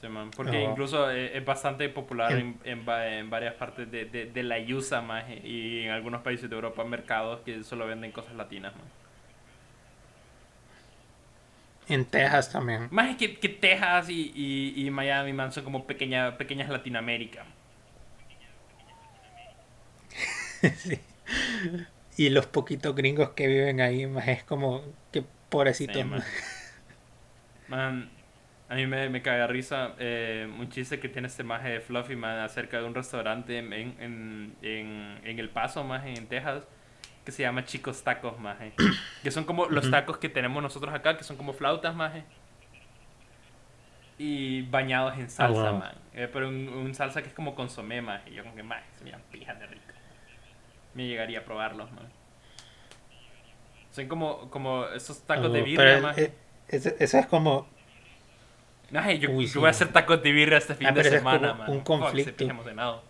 Sí, 0.00 0.08
man. 0.08 0.30
Porque 0.36 0.64
Oh. 0.66 0.70
incluso 0.70 1.10
eh, 1.10 1.36
es 1.36 1.44
bastante 1.44 1.88
popular 1.88 2.32
En- 2.32 2.58
en, 2.64 2.80
en, 2.80 2.88
va- 2.88 3.08
en 3.08 3.30
varias 3.30 3.54
partes 3.54 3.90
de, 3.90 4.04
de, 4.04 4.26
de 4.26 4.42
la 4.42 4.58
yusa, 4.58 5.00
maje, 5.00 5.40
y 5.46 5.84
en 5.84 5.90
algunos 5.90 6.20
países 6.22 6.50
de 6.50 6.54
Europa 6.56 6.84
mercados 6.84 7.40
que 7.40 7.64
solo 7.64 7.86
venden 7.86 8.12
cosas 8.12 8.34
latinas, 8.34 8.74
man. 8.74 8.84
En 11.88 12.04
Texas 12.04 12.50
también. 12.52 12.90
Más 12.90 13.10
es 13.10 13.16
que, 13.16 13.38
que 13.38 13.48
Texas 13.48 14.08
y, 14.10 14.32
y, 14.34 14.86
y 14.86 14.90
Miami, 14.90 15.32
man, 15.32 15.52
son 15.52 15.64
como 15.64 15.86
pequeña, 15.86 16.36
pequeñas 16.38 16.68
Latinoamérica. 16.68 17.44
Sí. 20.76 21.00
Y 22.16 22.30
los 22.30 22.46
poquitos 22.46 22.94
gringos 22.94 23.30
que 23.30 23.46
viven 23.46 23.80
ahí, 23.80 24.06
más 24.06 24.26
es 24.28 24.42
como 24.44 24.82
que 25.12 25.24
pobrecitos. 25.48 26.02
Sí, 26.02 26.04
ma. 26.04 26.16
man. 26.18 26.24
Man, 27.68 28.10
a 28.68 28.74
mí 28.76 28.86
me, 28.86 29.08
me 29.08 29.22
de 29.22 29.46
risa 29.46 29.94
eh, 29.98 30.48
un 30.58 30.68
chiste 30.70 31.00
que 31.00 31.08
tiene 31.08 31.28
este 31.28 31.42
maje 31.44 31.68
de 31.70 31.80
Fluffy, 31.80 32.16
man, 32.16 32.38
acerca 32.40 32.78
de 32.78 32.84
un 32.84 32.94
restaurante 32.94 33.58
en, 33.58 33.72
en, 33.72 33.96
en, 34.62 35.18
en- 35.24 35.38
El 35.38 35.50
Paso, 35.50 35.84
maje, 35.84 36.14
en 36.14 36.26
Texas, 36.28 36.64
que 37.26 37.32
se 37.32 37.42
llama 37.42 37.64
Chicos 37.66 38.02
Tacos, 38.02 38.38
maje. 38.38 38.72
Que 39.22 39.30
son 39.30 39.44
como 39.44 39.66
los 39.66 39.90
tacos 39.90 40.16
que 40.18 40.28
tenemos 40.30 40.62
nosotros 40.62 40.94
acá, 40.94 41.18
que 41.18 41.24
son 41.24 41.36
como 41.36 41.52
flautas, 41.52 41.94
maje. 41.94 42.24
Y 44.18 44.62
bañados 44.62 45.18
en 45.18 45.28
salsa, 45.28 45.70
wow. 45.72 45.78
man. 45.80 45.94
Eh, 46.14 46.28
pero 46.32 46.48
un, 46.48 46.68
un 46.68 46.94
salsa 46.94 47.20
que 47.22 47.28
es 47.28 47.34
como 47.34 47.54
consomé, 47.54 48.00
maje. 48.00 48.32
Yo 48.32 48.42
como 48.44 48.54
que, 48.54 48.62
maje, 48.62 48.84
se 48.96 49.04
miran 49.04 49.20
pijas 49.30 49.58
de 49.58 49.66
rico. 49.66 49.82
Me 50.94 51.06
llegaría 51.06 51.40
a 51.40 51.44
probarlos, 51.44 51.90
man. 51.92 52.08
Son 53.90 54.06
como, 54.08 54.48
como 54.50 54.86
esos 54.86 55.20
tacos 55.22 55.52
de 55.52 55.62
birria, 55.62 55.76
pero, 55.84 56.00
maje. 56.02 56.24
eh, 56.24 56.32
ese- 56.68 56.96
eso 56.98 57.18
es 57.18 57.26
como 57.26 57.66
yo, 59.18 59.30
Uy, 59.30 59.46
yo 59.46 59.52
sí, 59.52 59.58
voy 59.58 59.66
a 59.66 59.70
hacer 59.70 59.92
tacos 59.92 60.22
de 60.22 60.32
birria 60.32 60.58
este 60.58 60.74
fin 60.74 60.86
Ah, 60.88 60.92
de 60.92 61.00
ese 61.00 61.08
es 61.10 61.14
semana, 61.16 61.54
man. 61.54 61.70
un 61.70 61.80
conflicto 61.80 62.44
emocionado. 62.44 63.02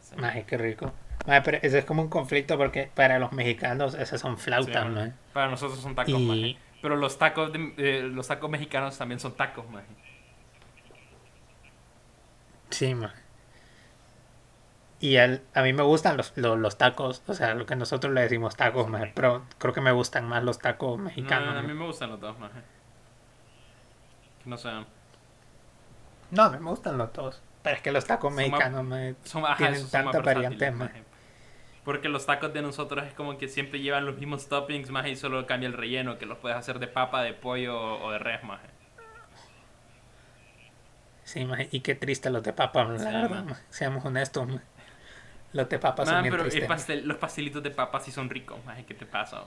Sí. 0.00 0.03
Ay, 0.22 0.44
qué 0.44 0.56
rico. 0.58 0.92
Ma, 1.26 1.42
pero 1.42 1.58
ese 1.62 1.78
es 1.78 1.84
como 1.84 2.02
un 2.02 2.08
conflicto 2.08 2.56
porque 2.58 2.90
para 2.94 3.18
los 3.18 3.32
mexicanos 3.32 3.94
esas 3.94 4.20
son 4.20 4.36
Sí, 4.36 4.44
flautas, 4.44 4.84
man. 4.84 4.94
ma. 4.94 5.12
Para 5.32 5.48
nosotros 5.48 5.80
son 5.80 5.94
tacos, 5.94 6.12
Y-. 6.14 6.58
Pero 6.82 6.96
los 6.96 7.16
tacos, 7.18 7.50
de- 7.52 7.74
eh, 7.78 8.02
los 8.02 8.28
tacos 8.28 8.50
mexicanos 8.50 8.98
también 8.98 9.18
son 9.18 9.34
tacos, 9.34 9.68
maje. 9.70 9.86
Sí, 12.70 12.94
ma. 12.94 13.14
Y 15.00 15.16
al- 15.16 15.42
a 15.54 15.62
mí 15.62 15.72
me 15.72 15.82
gustan 15.82 16.16
los, 16.16 16.32
los, 16.36 16.58
los 16.58 16.78
tacos, 16.78 17.22
o 17.26 17.34
sea, 17.34 17.54
lo 17.54 17.66
que 17.66 17.76
nosotros 17.76 18.12
le 18.12 18.22
decimos 18.22 18.56
tacos, 18.56 18.88
ma, 18.88 19.00
pero 19.14 19.44
creo 19.58 19.72
que 19.74 19.80
me 19.80 19.92
gustan 19.92 20.26
más 20.28 20.42
los 20.44 20.58
tacos 20.58 20.98
No, 20.98 21.04
mexicanos. 21.04 21.56
a 21.56 21.62
mí 21.62 21.74
me 21.74 21.86
gustan 21.86 22.10
los 22.10 22.20
dos, 22.20 22.38
maje. 22.38 22.60
No 24.44 24.56
sé. 24.58 24.70
No, 26.30 26.42
a 26.42 26.50
mí 26.50 26.58
me 26.58 26.70
gustan 26.70 26.98
los 26.98 27.12
dos. 27.12 27.40
Pero 27.64 27.76
es 27.76 27.82
que 27.82 27.90
los 27.90 28.04
tacos 28.04 28.30
más- 28.30 28.36
mexicanos 28.36 28.84
ma, 28.84 29.14
Son, 29.24 29.44
ajá, 29.44 29.56
tienen 29.56 29.82
más 29.82 29.90
tantas 29.90 30.22
variantes, 30.22 30.72
maje. 30.74 31.02
Porque 31.82 32.08
los 32.10 32.26
tacos 32.26 32.52
de 32.52 32.60
nosotros 32.60 33.04
es 33.06 33.14
como 33.14 33.38
que 33.38 33.48
siempre 33.48 33.80
llevan 33.80 34.04
los 34.04 34.16
mismos 34.18 34.48
toppings, 34.48 34.90
más 34.90 35.06
y 35.06 35.16
solo 35.16 35.46
cambia 35.46 35.66
el 35.66 35.72
relleno, 35.72 36.18
que 36.18 36.26
los 36.26 36.38
puedes 36.38 36.56
hacer 36.58 36.78
de 36.78 36.86
papa, 36.88 37.22
de 37.22 37.32
pollo 37.32 37.76
o 38.04 38.12
de 38.12 38.18
res, 38.18 38.44
maje. 38.44 38.68
Sí, 41.24 41.46
y 41.70 41.80
qué 41.80 41.94
triste 41.94 42.28
los 42.28 42.42
de 42.42 42.52
papa, 42.52 42.84
la 42.84 42.98
Sí, 42.98 43.04
verdad, 43.06 43.44
seamos 43.70 44.04
honestos. 44.04 44.46
Los 45.54 45.68
de 45.70 45.78
papa 45.78 46.04
son 46.04 46.22
bien 46.22 46.32
pero 46.36 46.44
pastel- 46.68 47.02
los 47.04 47.16
pastelitos 47.16 47.62
de 47.62 47.70
papa 47.70 47.98
sí 48.00 48.12
son 48.12 48.28
ricos, 48.28 48.62
maje, 48.66 48.84
¿qué 48.84 48.92
te 48.92 49.06
pasa? 49.06 49.44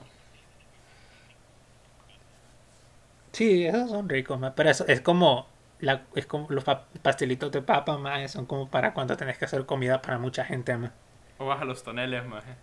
Sí, 3.32 3.64
esos 3.66 3.90
son 3.90 4.08
ricos, 4.08 4.40
pero 4.56 4.70
eso 4.70 4.84
es 4.88 5.00
como 5.00 5.46
la, 5.80 6.02
es 6.14 6.26
como 6.26 6.46
los 6.50 6.64
pa- 6.64 6.86
pastelitos 7.02 7.50
de 7.52 7.62
papa, 7.62 7.98
ma, 7.98 8.26
son 8.28 8.46
como 8.46 8.68
para 8.68 8.92
cuando 8.94 9.16
tenés 9.16 9.38
que 9.38 9.44
hacer 9.44 9.64
comida 9.66 10.00
para 10.02 10.18
mucha 10.18 10.44
gente, 10.44 10.76
ma. 10.76 10.92
O 11.38 11.46
vas 11.46 11.60
a 11.60 11.64
los 11.64 11.82
toneles, 11.84 12.24
maje. 12.26 12.54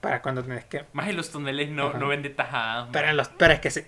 para 0.00 0.20
cuando 0.22 0.42
tenés 0.42 0.64
que 0.66 0.84
Más 0.92 1.08
y 1.08 1.12
los 1.12 1.30
toneles 1.30 1.70
no, 1.70 1.88
Ajá. 1.88 1.98
no 1.98 2.08
venden 2.08 2.34
tajadas. 2.36 2.80
maje. 2.86 2.92
pero 2.92 3.08
en 3.08 3.16
los 3.16 3.28
pero 3.30 3.52
es 3.54 3.60
que 3.60 3.70
sí. 3.70 3.82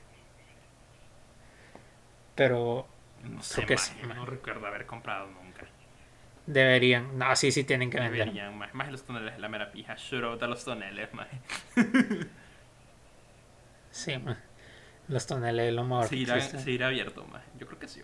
Pero 2.35 2.87
No 3.25 3.43
sé, 3.43 3.57
creo 3.57 3.67
que 3.69 3.75
maje, 3.75 3.93
sí, 4.01 4.07
maje. 4.07 4.21
no 4.21 4.27
recuerdo 4.27 4.67
haber 4.67 4.87
comprado 4.87 5.27
nunca. 5.29 5.67
deberían, 6.47 7.19
no, 7.19 7.37
sí, 7.37 7.53
sí 7.53 7.65
tienen 7.65 7.91
que 7.91 7.99
vender. 8.01 8.21
Deberían, 8.27 8.57
maje. 8.59 8.73
Más 8.75 8.91
los 8.91 9.05
toneles, 9.05 9.39
la 9.39 9.49
mera 9.49 9.71
pija. 9.71 9.95
Shout 9.97 10.25
out 10.25 10.43
a 10.43 10.47
los 10.47 10.65
toneles, 10.65 11.13
maje. 11.15 11.39
Sí, 13.91 14.17
ma. 14.19 14.39
Los 15.09 15.27
toneles 15.27 15.73
lo 15.75 15.85
mejor 15.85 16.09
seguirá 16.09 16.87
abierto, 16.87 17.27
maje. 17.27 17.45
Yo 17.59 17.67
creo 17.67 17.79
que 17.79 17.89
sí. 17.89 18.03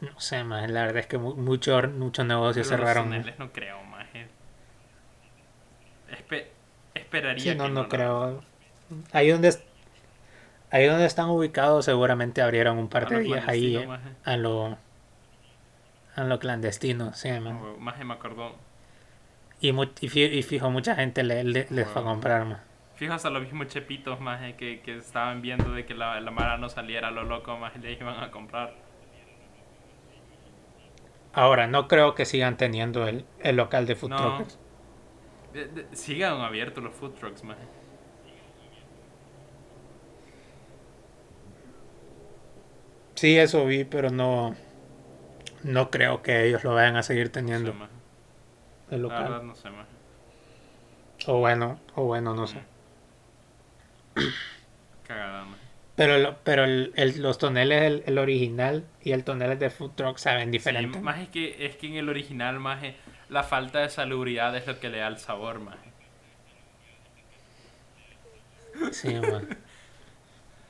No 0.00 0.18
sé, 0.20 0.44
ma, 0.44 0.66
la 0.66 0.82
verdad 0.82 0.98
es 0.98 1.06
que 1.06 1.18
mu- 1.18 1.34
muchos 1.34 1.88
muchos 1.92 2.24
negocios 2.24 2.68
Pero 2.68 2.86
cerraron. 2.86 3.24
no 3.38 3.52
creo, 3.52 3.82
maje. 3.84 4.26
Espe- 6.10 6.46
esperaría 6.94 7.42
Sí, 7.42 7.50
que 7.50 7.54
no, 7.56 7.68
no 7.68 7.88
creo. 7.88 8.42
Ahí 9.12 9.30
donde 9.30 9.54
ahí 10.70 10.86
donde 10.86 11.06
están 11.06 11.28
ubicados 11.30 11.84
seguramente 11.84 12.42
abrieron 12.42 12.78
un 12.78 12.88
par 12.88 13.08
de 13.08 13.20
días 13.20 13.48
ahí 13.48 13.76
eh, 13.76 13.86
maje. 13.86 14.08
a 14.24 14.36
lo 14.36 14.78
a 16.16 16.24
lo 16.24 16.38
clandestino, 16.38 17.12
sí, 17.14 17.30
ma. 17.32 17.50
No, 17.52 17.76
maje, 17.78 18.04
me 18.04 18.14
acordó. 18.14 18.54
Y, 19.60 19.70
y, 20.00 20.08
fi- 20.08 20.24
y 20.24 20.42
fijo, 20.42 20.70
mucha 20.70 20.94
gente 20.94 21.22
le, 21.22 21.42
le- 21.44 21.66
les 21.70 21.86
fue 21.88 22.02
a 22.02 22.04
comprar, 22.04 22.44
ma. 22.44 22.60
Fijo 22.96 23.12
hasta 23.12 23.30
los 23.30 23.42
mismos 23.42 23.68
chepitos, 23.68 24.20
maje, 24.20 24.54
que, 24.56 24.80
que 24.80 24.96
estaban 24.96 25.42
viendo 25.42 25.72
de 25.72 25.84
que 25.86 25.94
la, 25.94 26.20
la 26.20 26.30
mara 26.32 26.56
no 26.58 26.68
saliera 26.68 27.08
a 27.08 27.10
lo 27.12 27.24
loco, 27.24 27.56
maje, 27.56 27.78
le 27.78 27.92
iban 27.92 28.22
a 28.22 28.30
comprar. 28.30 28.74
Ahora, 31.32 31.66
no 31.66 31.88
creo 31.88 32.14
que 32.14 32.26
sigan 32.26 32.56
teniendo 32.58 33.06
el, 33.06 33.24
el 33.38 33.56
local 33.56 33.86
de 33.86 33.94
food 33.96 34.10
No. 34.10 34.16
truckers. 34.16 34.58
De- 35.52 35.66
de- 35.68 35.96
sigan 35.96 36.40
abiertos 36.40 36.82
los 36.84 36.94
food 36.96 37.14
trucks, 37.14 37.44
maje. 37.44 37.68
Sí, 43.16 43.36
eso 43.36 43.66
vi, 43.66 43.84
pero 43.84 44.10
no 44.10 44.54
no 45.62 45.90
creo 45.90 46.22
que 46.22 46.46
ellos 46.46 46.64
lo 46.64 46.74
vayan 46.74 46.96
a 46.96 47.02
seguir 47.04 47.30
No 47.46 47.52
teniendo 47.52 47.70
sé, 47.72 47.74
el 48.90 49.02
La 49.06 49.18
verdad 49.22 49.42
no 49.42 49.54
sé, 49.56 49.70
maje. 49.70 49.90
O 51.28 51.38
bueno, 51.38 51.78
o 51.94 52.04
bueno, 52.06 52.34
no 52.34 52.46
sé. 52.48 52.60
Cagada, 55.02 55.44
maje. 55.44 55.57
Pero, 55.98 56.16
lo- 56.16 56.36
pero 56.44 56.62
el, 56.64 56.92
el- 56.94 57.20
los 57.20 57.36
toneles, 57.38 57.82
el, 57.82 58.02
el 58.06 58.18
original 58.18 58.84
y 59.02 59.10
el 59.12 59.24
tonel 59.24 59.58
de 59.58 59.68
food 59.68 59.90
truck 59.96 60.16
saben 60.18 60.50
diferente. 60.52 60.96
Sí, 60.98 61.04
más 61.04 61.18
es 61.18 61.28
que, 61.28 61.66
es 61.66 61.74
que 61.76 61.88
en 61.88 61.94
el 61.96 62.08
original, 62.08 62.60
maje, 62.60 62.94
la 63.28 63.42
falta 63.42 63.80
de 63.80 63.90
salubridad 63.90 64.56
es 64.56 64.66
lo 64.66 64.78
que 64.78 64.88
le 64.90 64.98
da 64.98 65.08
el 65.08 65.18
sabor, 65.18 65.58
maje. 65.58 65.90
Sí, 68.92 69.12
man. 69.14 69.48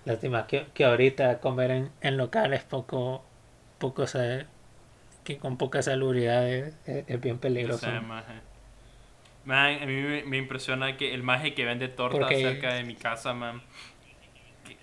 Lástima 0.06 0.46
que, 0.46 0.66
que 0.72 0.84
ahorita 0.86 1.40
comer 1.40 1.70
en, 1.72 1.90
en 2.00 2.16
locales 2.16 2.64
poco, 2.64 3.22
poco 3.78 4.06
que 5.24 5.36
con 5.36 5.58
poca 5.58 5.82
salubridad 5.82 6.48
es, 6.48 6.74
es- 6.86 7.04
es 7.06 7.20
bien 7.20 7.38
peligroso. 7.38 7.80
sé, 7.84 8.00
maje. 8.00 8.32
Man, 9.44 9.82
a 9.82 9.86
mí 9.86 9.92
me, 9.92 10.24
me 10.24 10.36
impresiona 10.38 10.96
que 10.96 11.12
el 11.12 11.22
maje 11.22 11.52
que 11.54 11.66
vende 11.66 11.88
tortas 11.88 12.20
Porque- 12.20 12.40
cerca 12.40 12.72
de 12.72 12.84
mi 12.84 12.94
casa, 12.94 13.34
man. 13.34 13.60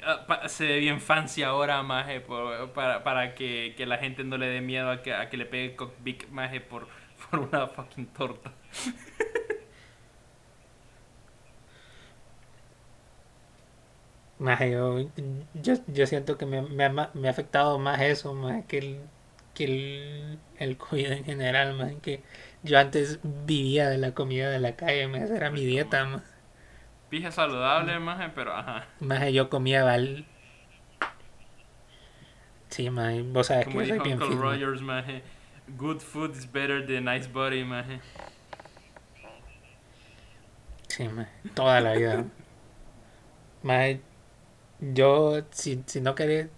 Ah, 0.03 0.47
se 0.49 0.65
ve 0.65 0.79
bien 0.79 1.01
fancy 1.01 1.43
ahora, 1.43 1.81
maje, 1.83 2.21
por- 2.21 2.71
para, 2.73 3.03
para 3.03 3.35
que, 3.35 3.73
que 3.77 3.85
la 3.85 3.97
gente 3.97 4.23
no 4.23 4.37
le 4.37 4.47
dé 4.47 4.61
miedo 4.61 4.89
a 4.91 5.01
que, 5.03 5.13
a 5.13 5.29
que 5.29 5.37
le 5.37 5.45
pegue 5.45 5.75
Cock 5.75 5.95
Big, 6.03 6.29
maje, 6.31 6.61
por, 6.61 6.87
por 7.31 7.39
una 7.39 7.67
fucking 7.67 8.07
torta. 8.07 8.51
Más 14.37 14.59
yo, 14.59 14.99
yo, 15.53 15.73
yo 15.87 16.05
siento 16.07 16.37
que 16.37 16.45
me, 16.45 16.61
me, 16.61 16.83
ha, 16.85 16.89
me 17.13 17.27
ha 17.27 17.31
afectado 17.31 17.79
más 17.79 18.01
eso, 18.01 18.33
más 18.33 18.65
que 18.65 18.77
el, 18.79 18.99
que 19.53 19.63
el, 19.65 20.39
el 20.57 20.77
COVID 20.77 21.05
en 21.11 21.23
general, 21.25 21.73
más 21.77 21.93
que 22.01 22.21
yo 22.63 22.77
antes 22.77 23.19
vivía 23.23 23.87
de 23.89 23.97
la 23.97 24.13
comida 24.13 24.49
de 24.49 24.59
la 24.59 24.75
calle, 24.75 25.07
más 25.07 25.29
era 25.31 25.49
mi 25.51 25.63
dieta, 25.65 26.03
más, 26.05 26.23
Pija 27.15 27.31
saludable, 27.31 27.97
maje, 27.97 28.29
pero 28.35 28.53
ajá. 28.53 28.87
más 28.99 29.31
yo 29.31 29.49
comía 29.49 29.85
val... 29.85 30.25
Sí, 32.67 32.89
más 32.89 33.13
vos 33.27 33.47
Como 33.47 33.61
que 33.63 33.71
yo 33.71 33.79
soy 33.79 33.91
dijo 33.93 34.03
bien 34.03 34.21
Uncle 34.21 34.35
maje. 34.35 34.59
Rogers, 34.59 34.81
maje. 34.81 35.23
Good 35.77 36.01
food 36.01 36.35
is 36.35 36.51
better 36.51 36.85
than 36.85 37.05
nice 37.05 37.29
body, 37.31 37.63
maje. 37.63 38.01
Sí, 40.89 41.07
maje, 41.07 41.31
toda 41.53 41.79
la 41.79 41.93
vida. 41.93 42.25
Maje, 43.63 44.01
yo 44.81 45.41
si, 45.51 45.81
si 45.85 46.01
no 46.01 46.15
quería 46.15 46.49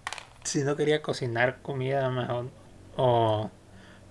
si 0.44 0.64
no 0.64 0.76
quería 0.76 1.04
cocinar 1.04 1.62
comida 1.62 2.10
maje, 2.10 2.50
o, 2.96 3.52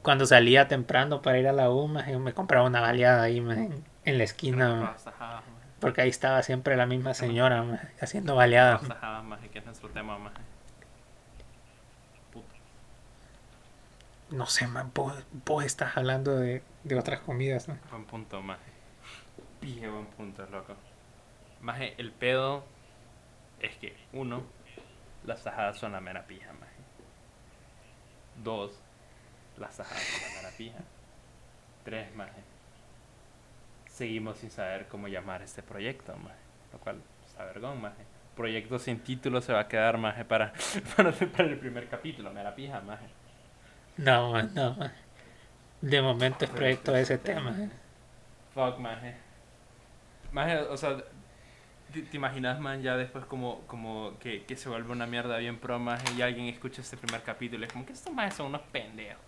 cuando 0.02 0.26
salía 0.26 0.68
temprano 0.68 1.22
para 1.22 1.40
ir 1.40 1.48
a 1.48 1.52
la 1.52 1.70
U, 1.70 1.88
maje, 1.88 2.16
me 2.18 2.32
compraba 2.34 2.64
una 2.68 2.82
baleada 2.82 3.24
ahí 3.24 3.40
maje, 3.40 3.68
en, 4.04 4.18
la 4.18 4.22
esquina, 4.22 4.76
maje, 4.76 5.10
maje. 5.18 5.55
Porque 5.80 6.00
ahí 6.00 6.08
estaba 6.08 6.42
siempre 6.42 6.76
la 6.76 6.86
misma 6.86 7.14
señora 7.14 7.62
maje, 7.62 7.88
haciendo 8.00 8.34
baleadas. 8.34 8.82
Las 8.82 8.88
tajadas, 8.88 9.24
maje, 9.24 9.48
que 9.50 9.58
es 9.58 9.64
nuestro 9.64 9.90
tema, 9.90 10.18
maje. 10.18 10.40
Puta. 12.32 12.54
No 14.30 14.46
sé, 14.46 14.66
man, 14.66 14.90
vos, 14.94 15.14
vos 15.44 15.64
estás 15.64 15.96
hablando 15.96 16.36
de, 16.36 16.62
de 16.84 16.98
otras 16.98 17.20
comidas, 17.20 17.68
¿no? 17.68 17.76
Buen 17.90 18.04
punto, 18.04 18.40
maje. 18.40 18.70
Pije, 19.60 19.88
buen 19.88 20.06
punto, 20.06 20.46
loco. 20.46 20.74
Maje, 21.60 21.94
el 21.98 22.12
pedo 22.12 22.64
es 23.60 23.76
que, 23.76 23.96
uno, 24.12 24.42
las 25.24 25.42
tajadas 25.42 25.78
son 25.78 25.92
la 25.92 26.00
mera 26.00 26.26
pija, 26.26 26.52
maje. 26.54 26.72
Dos, 28.42 28.72
las 29.58 29.76
tajadas 29.76 30.02
son 30.02 30.22
la 30.28 30.36
mera 30.42 30.56
pija. 30.56 30.78
Tres, 31.84 32.14
maje. 32.14 32.55
Seguimos 33.96 34.36
sin 34.36 34.50
saber 34.50 34.88
cómo 34.88 35.08
llamar 35.08 35.40
este 35.40 35.62
proyecto, 35.62 36.14
maje. 36.18 36.36
Lo 36.70 36.78
cual 36.78 37.00
está 37.24 37.46
vergón, 37.46 37.80
maje. 37.80 38.04
Proyecto 38.36 38.78
sin 38.78 39.00
título 39.00 39.40
se 39.40 39.54
va 39.54 39.60
a 39.60 39.68
quedar, 39.68 39.96
maje, 39.96 40.22
para, 40.22 40.52
para, 40.96 41.12
para 41.12 41.48
el 41.48 41.58
primer 41.58 41.88
capítulo, 41.88 42.30
mera 42.30 42.54
pija, 42.54 42.78
maje. 42.82 43.06
No, 43.96 44.32
man, 44.32 44.50
no. 44.54 44.76
De 45.80 46.02
momento 46.02 46.44
es 46.44 46.50
proyecto 46.50 46.92
de 46.92 47.00
ese 47.00 47.16
tema. 47.16 47.56
Fuck, 48.52 48.78
maje. 48.80 49.16
Maje, 50.30 50.58
o 50.58 50.76
sea, 50.76 50.98
¿te, 51.90 52.02
te 52.02 52.16
imaginas, 52.18 52.60
man, 52.60 52.82
ya 52.82 52.98
después 52.98 53.24
como, 53.24 53.62
como 53.62 54.18
que, 54.18 54.44
que 54.44 54.56
se 54.56 54.68
vuelve 54.68 54.92
una 54.92 55.06
mierda 55.06 55.38
bien 55.38 55.58
pro, 55.58 55.78
maje, 55.78 56.04
y 56.14 56.20
alguien 56.20 56.48
escucha 56.48 56.82
este 56.82 56.98
primer 56.98 57.22
capítulo 57.22 57.64
y 57.64 57.66
es 57.66 57.72
como 57.72 57.86
que 57.86 57.94
estos 57.94 58.12
majes 58.12 58.34
son 58.34 58.48
unos 58.48 58.60
pendejos. 58.70 59.24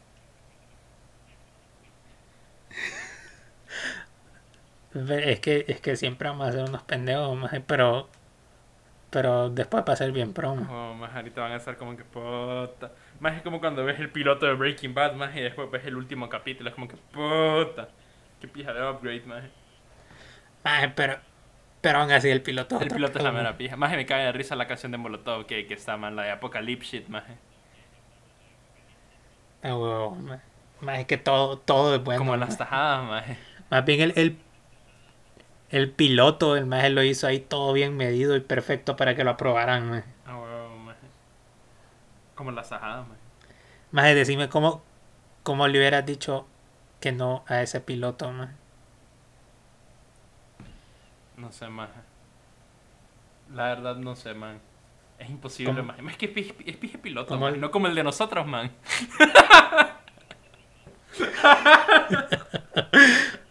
Es 4.94 5.40
que, 5.40 5.66
es 5.68 5.80
que 5.80 5.96
siempre 5.96 6.28
vamos 6.28 6.48
a 6.48 6.52
ser 6.52 6.64
unos 6.64 6.82
pendejos, 6.82 7.36
maje, 7.36 7.60
pero, 7.60 8.08
pero 9.10 9.50
después 9.50 9.84
va 9.86 9.92
a 9.92 9.96
ser 9.96 10.12
bien 10.12 10.32
promo. 10.32 10.66
Oh, 10.70 10.94
maje, 10.94 11.16
ahorita 11.16 11.42
van 11.42 11.52
a 11.52 11.56
estar 11.56 11.76
como 11.76 11.96
que 11.96 12.04
puta. 12.04 12.92
Más 13.20 13.36
es 13.36 13.42
como 13.42 13.60
cuando 13.60 13.84
ves 13.84 14.00
el 14.00 14.10
piloto 14.10 14.46
de 14.46 14.54
Breaking 14.54 14.94
Bad, 14.94 15.14
maje, 15.14 15.40
y 15.40 15.42
después 15.42 15.70
ves 15.70 15.84
el 15.84 15.96
último 15.96 16.28
capítulo, 16.28 16.70
es 16.70 16.74
como 16.74 16.88
que 16.88 16.96
puta. 16.96 17.88
Qué 18.40 18.48
pija 18.48 18.72
de 18.72 18.88
upgrade, 18.88 19.24
maje. 19.26 19.50
Maje, 20.64 20.88
pero, 20.96 21.18
pero 21.82 21.98
aún 21.98 22.10
así 22.10 22.30
el 22.30 22.40
piloto. 22.40 22.76
es 22.76 22.82
El 22.82 22.86
otro 22.86 22.96
piloto 22.96 23.18
es 23.18 23.24
la 23.24 23.32
mera 23.32 23.58
pija. 23.58 23.76
Maje, 23.76 23.96
me 23.96 24.06
cae 24.06 24.24
de 24.24 24.32
risa 24.32 24.56
la 24.56 24.66
canción 24.66 24.90
de 24.92 24.98
Molotov 24.98 25.44
que, 25.44 25.66
que 25.66 25.74
está, 25.74 25.98
man, 25.98 26.16
la 26.16 26.22
de 26.22 26.30
Apocalypse 26.30 26.98
shit, 26.98 27.08
maje. 27.08 27.36
Ah, 29.62 29.74
huevo, 29.76 30.14
maje. 30.14 30.42
Maje, 30.80 31.06
que 31.06 31.18
todo, 31.18 31.58
todo 31.58 31.94
es 31.96 32.02
bueno. 32.02 32.20
como 32.20 32.36
las 32.36 32.56
tajadas. 32.56 33.36
Más 33.70 33.84
bien 33.84 34.00
el, 34.00 34.12
el, 34.16 34.38
el 35.70 35.90
piloto, 35.90 36.56
el 36.56 36.66
maje 36.66 36.90
lo 36.90 37.02
hizo 37.02 37.26
ahí 37.26 37.40
todo 37.40 37.72
bien 37.72 37.96
medido 37.96 38.36
y 38.36 38.40
perfecto 38.40 38.96
para 38.96 39.14
que 39.14 39.24
lo 39.24 39.30
aprobaran, 39.30 39.88
maje. 39.90 40.04
Ah, 40.26 40.36
huevo, 40.36 40.76
maje. 40.78 40.98
Como 42.34 42.50
las 42.52 42.68
tajadas, 42.68 43.06
maje. 43.06 43.20
Maje, 43.90 44.14
decime 44.14 44.48
cómo, 44.48 44.82
cómo 45.42 45.66
le 45.68 45.78
hubieras 45.78 46.04
dicho 46.06 46.46
que 47.00 47.12
no 47.12 47.44
a 47.48 47.62
ese 47.62 47.80
piloto, 47.80 48.30
maje. 48.32 48.54
No 51.36 51.52
sé, 51.52 51.68
maje. 51.68 52.00
La 53.54 53.64
verdad 53.68 53.96
no 53.96 54.14
sé, 54.16 54.34
man. 54.34 54.60
Es 55.18 55.30
imposible, 55.30 55.74
¿Cómo? 55.74 55.92
man. 55.94 56.08
Es 56.10 56.16
que 56.16 56.26
es 56.26 56.32
pije, 56.32 56.54
es 56.66 56.76
pije 56.76 56.98
piloto, 56.98 57.28
¿Cómo 57.28 57.46
man. 57.46 57.54
el- 57.54 57.60
No 57.60 57.70
como 57.70 57.86
el 57.88 57.94
de 57.94 58.04
nosotros, 58.04 58.46
man. 58.46 58.70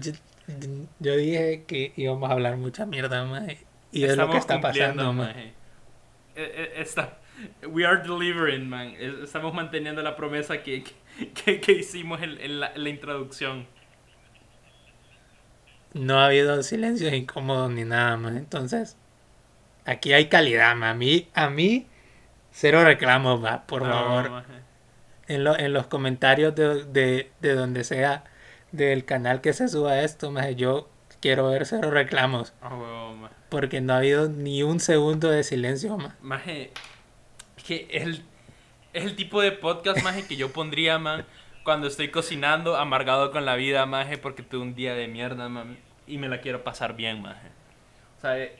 Yo, 0.00 0.12
yo 0.98 1.16
dije 1.16 1.64
que 1.66 1.92
íbamos 1.96 2.28
a 2.30 2.32
hablar 2.32 2.56
mucha 2.56 2.86
mierda, 2.86 3.24
maje. 3.24 3.58
Y 3.92 4.04
es 4.04 4.16
lo 4.16 4.30
que 4.30 4.38
está 4.38 4.60
pasando, 4.60 5.12
maje. 5.12 5.54
Eh, 6.36 6.52
eh, 6.56 6.72
está- 6.76 7.18
we 7.68 7.84
are 7.86 8.02
delivering, 8.02 8.68
man. 8.68 8.94
Estamos 8.98 9.54
manteniendo 9.54 10.02
la 10.02 10.16
promesa 10.16 10.62
que, 10.62 10.84
que, 11.34 11.60
que 11.60 11.72
hicimos 11.72 12.22
en, 12.22 12.40
en 12.40 12.60
la, 12.60 12.72
en 12.74 12.84
la 12.84 12.88
introducción. 12.90 13.66
No 15.92 16.20
ha 16.20 16.26
habido 16.26 16.62
silencios 16.62 17.12
incómodos 17.12 17.70
ni 17.70 17.84
nada 17.84 18.16
más. 18.16 18.36
Entonces, 18.36 18.96
aquí 19.84 20.12
hay 20.12 20.28
calidad, 20.28 20.76
ma. 20.76 20.90
A 20.90 20.94
mí, 20.94 21.28
a 21.34 21.50
mí, 21.50 21.86
cero 22.52 22.84
reclamos, 22.84 23.42
va, 23.44 23.66
por 23.66 23.82
No, 23.82 23.88
favor. 23.90 24.30
maje. 24.30 24.52
En, 25.28 25.44
lo- 25.44 25.58
en 25.58 25.72
los 25.72 25.86
comentarios 25.86 26.54
de, 26.54 26.84
de, 26.84 27.30
de 27.40 27.54
donde 27.54 27.84
sea 27.84 28.24
del 28.72 29.04
canal 29.04 29.40
que 29.40 29.52
se 29.52 29.68
suba 29.68 30.00
esto, 30.00 30.30
maje, 30.30 30.54
yo 30.56 30.88
quiero 31.20 31.48
ver 31.48 31.66
cero 31.66 31.90
reclamos. 31.90 32.52
Maje. 32.62 33.34
Porque 33.48 33.80
no 33.80 33.94
ha 33.94 33.96
habido 33.98 34.28
ni 34.28 34.62
un 34.62 34.80
segundo 34.80 35.28
de 35.30 35.42
silencio, 35.44 35.96
ma. 35.98 36.16
Maje, 36.20 36.70
es 37.56 37.64
que 37.64 37.88
el, 37.90 38.24
es 38.92 39.04
el 39.04 39.16
tipo 39.16 39.40
de 39.40 39.52
podcast, 39.52 40.02
maje, 40.04 40.24
que 40.26 40.36
yo 40.36 40.52
pondría, 40.52 40.98
man, 40.98 41.24
cuando 41.64 41.88
estoy 41.88 42.10
cocinando, 42.10 42.76
amargado 42.76 43.32
con 43.32 43.44
la 43.44 43.56
vida, 43.56 43.84
maje, 43.86 44.18
porque 44.18 44.42
tuve 44.42 44.62
un 44.62 44.74
día 44.74 44.94
de 44.94 45.08
mierda, 45.08 45.48
man, 45.48 45.76
y 46.06 46.18
me 46.18 46.28
la 46.28 46.40
quiero 46.40 46.62
pasar 46.64 46.94
bien, 46.96 47.20
maje. 47.22 47.48
O 48.18 48.20
sea, 48.20 48.38
eh, 48.38 48.56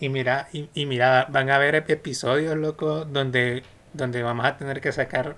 Y 0.00 0.08
mira, 0.08 0.48
y, 0.52 0.68
y 0.74 0.86
mira, 0.86 1.26
van 1.30 1.50
a 1.50 1.56
haber 1.56 1.74
ep- 1.74 1.90
episodios, 1.90 2.56
loco, 2.56 3.04
donde, 3.04 3.62
donde 3.92 4.22
vamos 4.22 4.44
a 4.46 4.56
tener 4.56 4.80
que 4.80 4.92
sacar. 4.92 5.36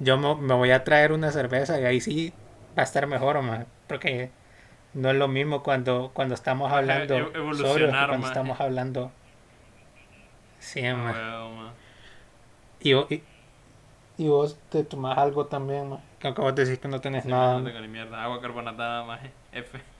Yo 0.00 0.18
me, 0.18 0.54
voy 0.54 0.70
a 0.72 0.82
traer 0.84 1.12
una 1.12 1.30
cerveza 1.30 1.80
y 1.80 1.84
ahí 1.84 2.00
sí 2.00 2.32
va 2.76 2.82
a 2.82 2.84
estar 2.84 3.06
mejor, 3.06 3.40
más. 3.42 3.66
Porque 3.86 4.30
no 4.94 5.10
es 5.10 5.16
lo 5.16 5.28
mismo 5.28 5.62
cuando, 5.62 6.10
cuando 6.14 6.34
estamos 6.34 6.70
hablando 6.72 7.32
que 7.32 7.38
evolucionar, 7.38 8.08
cuando 8.08 8.18
maje. 8.18 8.26
estamos 8.28 8.60
hablando. 8.60 9.12
Sí, 10.58 10.84
ah, 10.86 10.96
ma. 10.96 11.12
huevo, 11.12 11.50
man. 11.50 11.72
Y, 12.80 12.94
y, 12.94 13.22
y 14.18 14.28
vos 14.28 14.58
te 14.70 14.84
tomás 14.84 15.18
algo 15.18 15.46
también, 15.46 15.88
ma. 15.90 16.00
Que 16.18 16.28
acabas 16.28 16.54
de 16.54 16.64
decir 16.64 16.80
que 16.80 16.88
no 16.88 17.00
tenés 17.00 17.24
Sí, 17.24 17.30
nada. 17.30 17.58
no 17.58 17.64
tengo 17.64 17.80
ni 17.80 17.88
mierda. 17.88 18.22
Agua 18.22 18.40
carbonatada, 18.40 19.04
maje. 19.04 19.32
F. 19.52 19.80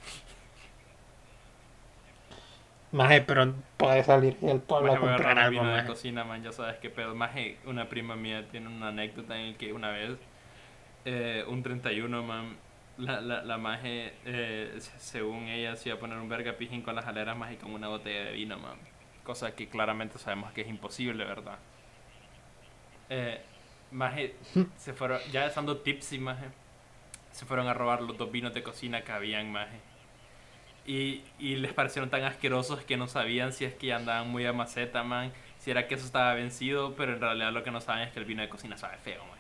Maje, 2.92 3.22
pero 3.22 3.54
puede 3.78 4.04
salir 4.04 4.36
el 4.42 4.60
pueblo 4.60 4.92
Maje, 4.92 4.96
a 4.96 5.00
comprar 5.00 5.38
algo, 5.38 5.62
vino 5.62 5.72
de 5.76 5.76
maje. 5.76 5.86
cocina, 5.86 6.24
man. 6.24 6.42
Ya 6.42 6.52
sabes 6.52 6.76
qué 6.76 6.90
pedo. 6.90 7.14
Maje, 7.14 7.58
una 7.64 7.88
prima 7.88 8.16
mía 8.16 8.46
tiene 8.50 8.68
una 8.68 8.88
anécdota 8.88 9.34
en 9.38 9.46
el 9.48 9.56
que 9.56 9.72
una 9.72 9.90
vez, 9.90 10.18
eh, 11.04 11.44
un 11.48 11.62
31, 11.62 12.22
man, 12.22 12.56
la, 12.98 13.20
la, 13.20 13.42
la 13.42 13.58
maje, 13.58 14.14
eh, 14.24 14.74
se- 14.78 14.98
según 14.98 15.48
ella, 15.48 15.76
se 15.76 15.88
iba 15.88 15.96
a 15.96 16.00
poner 16.00 16.18
un 16.18 16.28
verga 16.28 16.56
pijín 16.56 16.82
con 16.82 16.94
las 16.96 17.06
aleras, 17.06 17.36
maje, 17.36 17.54
y 17.54 17.56
con 17.58 17.72
una 17.74 17.88
botella 17.88 18.24
de 18.26 18.32
vino, 18.32 18.58
man. 18.58 18.78
Cosa 19.22 19.54
que 19.54 19.68
claramente 19.68 20.18
sabemos 20.18 20.52
que 20.52 20.62
es 20.62 20.68
imposible, 20.68 21.24
¿verdad? 21.24 21.58
Eh, 23.08 23.40
maje, 23.90 24.36
se 24.76 24.92
fueron, 24.94 25.20
ya 25.30 25.46
estando 25.46 25.78
tipsy, 25.82 26.18
maje, 26.18 26.46
se 27.32 27.46
fueron 27.46 27.68
a 27.68 27.74
robar 27.74 28.02
los 28.02 28.18
dos 28.18 28.32
vinos 28.32 28.54
de 28.54 28.62
cocina 28.64 29.04
que 29.04 29.12
habían, 29.12 29.52
maje. 29.52 29.84
Y, 30.84 31.24
y 31.38 31.56
les 31.56 31.72
parecieron 31.72 32.10
tan 32.10 32.24
asquerosos 32.24 32.82
que 32.84 32.96
no 32.96 33.06
sabían 33.06 33.52
si 33.52 33.64
es 33.64 33.74
que 33.74 33.92
andaban 33.92 34.28
muy 34.30 34.46
a 34.46 34.52
maceta, 34.52 35.02
man. 35.04 35.32
Si 35.58 35.70
era 35.70 35.86
que 35.86 35.94
eso 35.94 36.06
estaba 36.06 36.34
vencido, 36.34 36.96
pero 36.96 37.14
en 37.14 37.20
realidad 37.20 37.52
lo 37.52 37.62
que 37.62 37.70
no 37.70 37.80
saben 37.80 38.02
es 38.08 38.12
que 38.12 38.18
el 38.20 38.24
vino 38.26 38.42
de 38.42 38.48
cocina 38.48 38.76
sabe 38.76 38.98
feo, 38.98 39.24
man. 39.26 39.38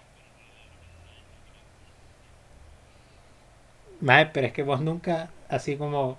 Mae, 4.02 4.26
pero 4.26 4.46
es 4.46 4.52
que 4.52 4.62
vos 4.62 4.80
nunca, 4.82 5.30
así 5.48 5.76
como, 5.78 6.18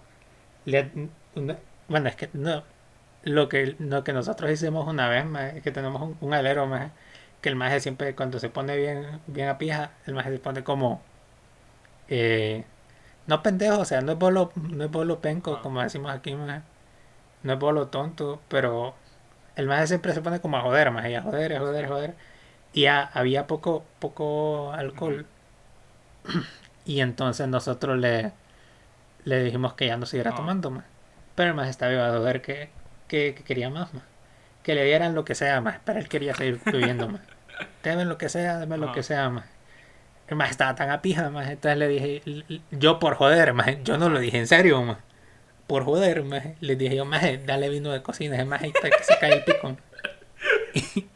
le- 0.66 0.92
una- 1.36 1.58
bueno, 1.90 2.10
es 2.10 2.16
que 2.18 2.30
no, 2.34 2.64
lo 3.24 3.50
que, 3.50 3.76
lo 3.80 4.04
que 4.06 4.14
nosotros 4.14 4.52
hicimos 4.52 4.88
una 4.88 5.10
vez, 5.10 5.26
mae, 5.26 5.58
es 5.58 5.64
que 5.64 5.72
tenemos 5.72 6.02
un, 6.04 6.18
un 6.22 6.34
alero, 6.36 6.68
mae, 6.68 6.92
que 7.42 7.50
el 7.50 7.56
maje 7.58 7.80
siempre 7.82 8.16
cuando 8.16 8.40
se 8.40 8.50
pone 8.50 8.78
bien, 8.78 9.22
bien 9.28 9.50
a 9.50 9.58
pija, 9.60 9.92
el 10.08 10.16
maje 10.16 10.32
se 10.32 10.40
pone 10.40 10.64
como, 10.64 11.02
eh, 12.08 12.66
No 13.28 13.44
pendejo, 13.44 13.80
o 13.82 13.86
sea, 13.86 14.02
no 14.02 14.14
es 14.14 14.20
bolo, 14.20 14.52
no 14.56 14.86
es 14.86 14.92
bolo 14.92 15.22
penco, 15.22 15.56
Ah. 15.58 15.62
como 15.64 15.82
decimos 15.84 16.12
aquí, 16.14 16.36
maje. 16.36 16.64
No 17.44 17.54
es 17.54 17.60
bolo 17.60 17.88
tonto, 17.90 18.42
pero 18.50 18.96
el 19.58 19.68
maje 19.68 19.88
siempre 19.88 20.14
se 20.14 20.22
pone 20.22 20.42
como 20.42 20.58
a 20.58 20.62
joder, 20.62 20.92
maje, 20.92 21.12
y 21.12 21.16
a 21.16 21.22
joder, 21.24 21.56
a 21.56 21.60
joder, 21.62 21.86
a 21.86 21.90
joder. 21.90 22.16
Y 22.74 22.84
ya 22.84 23.04
había 23.14 23.48
poco, 23.48 23.86
poco 24.00 24.72
alcohol. 24.74 25.28
Y 26.86 27.02
entonces 27.02 27.48
nosotros 27.48 27.98
le, 27.98 28.32
le 29.26 29.44
dijimos 29.44 29.74
que 29.74 29.88
ya 29.88 29.98
no 29.98 30.06
siguiera 30.06 30.32
Ah. 30.32 30.36
tomando 30.36 30.70
más. 30.72 30.86
Pero 31.36 31.50
el 31.50 31.56
maje 31.56 31.70
estaba 31.70 31.92
iba 31.94 32.08
a 32.08 32.12
joder 32.18 32.42
que, 32.42 32.70
que, 33.08 33.34
que 33.36 33.44
quería 33.44 33.70
más, 33.70 33.94
más. 33.94 34.04
Que 34.64 34.76
le 34.76 34.84
dieran 34.86 35.16
lo 35.16 35.26
que 35.26 35.36
sea 35.36 35.62
más, 35.62 35.80
pero 35.84 36.00
él 36.00 36.08
quería 36.08 36.34
seguir 36.36 36.60
bebiendo 36.66 37.08
más. 37.10 37.22
Deme 37.84 38.06
lo 38.06 38.18
que 38.18 38.30
sea, 38.30 38.60
deme 38.60 38.78
lo 38.78 38.92
que 38.92 39.04
sea 39.04 39.30
más. 39.30 39.46
El 40.28 40.38
maje 40.38 40.52
estaba 40.52 40.74
tan 40.76 40.90
a 40.90 41.02
pija, 41.02 41.30
más. 41.30 41.50
Entonces 41.50 41.78
le 41.78 41.88
dije, 41.88 42.22
yo 42.72 43.00
por 43.00 43.16
joder, 43.16 43.54
más. 43.54 43.84
Yo 43.84 43.98
no 43.98 44.10
lo 44.10 44.20
dije 44.20 44.38
en 44.40 44.48
serio, 44.48 44.82
más. 44.82 44.98
Por 45.68 45.84
joder, 45.84 46.24
más. 46.24 46.44
Le 46.62 46.76
dije 46.76 46.96
yo, 46.96 47.06
más, 47.06 47.24
dale 47.46 47.70
vino 47.70 47.92
de 47.92 48.02
cocina, 48.02 48.44
más, 48.46 48.62
que 48.62 48.72
se 49.04 49.18
cae 49.20 49.34
el 49.34 49.44
pico. 49.44 49.76
Y, 50.76 51.08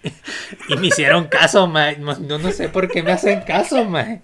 y 0.70 0.78
me 0.78 0.88
hicieron 0.88 1.26
caso, 1.26 1.68
más. 1.68 1.98
No 1.98 2.38
no 2.38 2.52
sé 2.52 2.70
por 2.70 2.90
qué 2.90 3.02
me 3.04 3.12
hacen 3.12 3.42
caso, 3.42 3.84
más. 3.86 4.20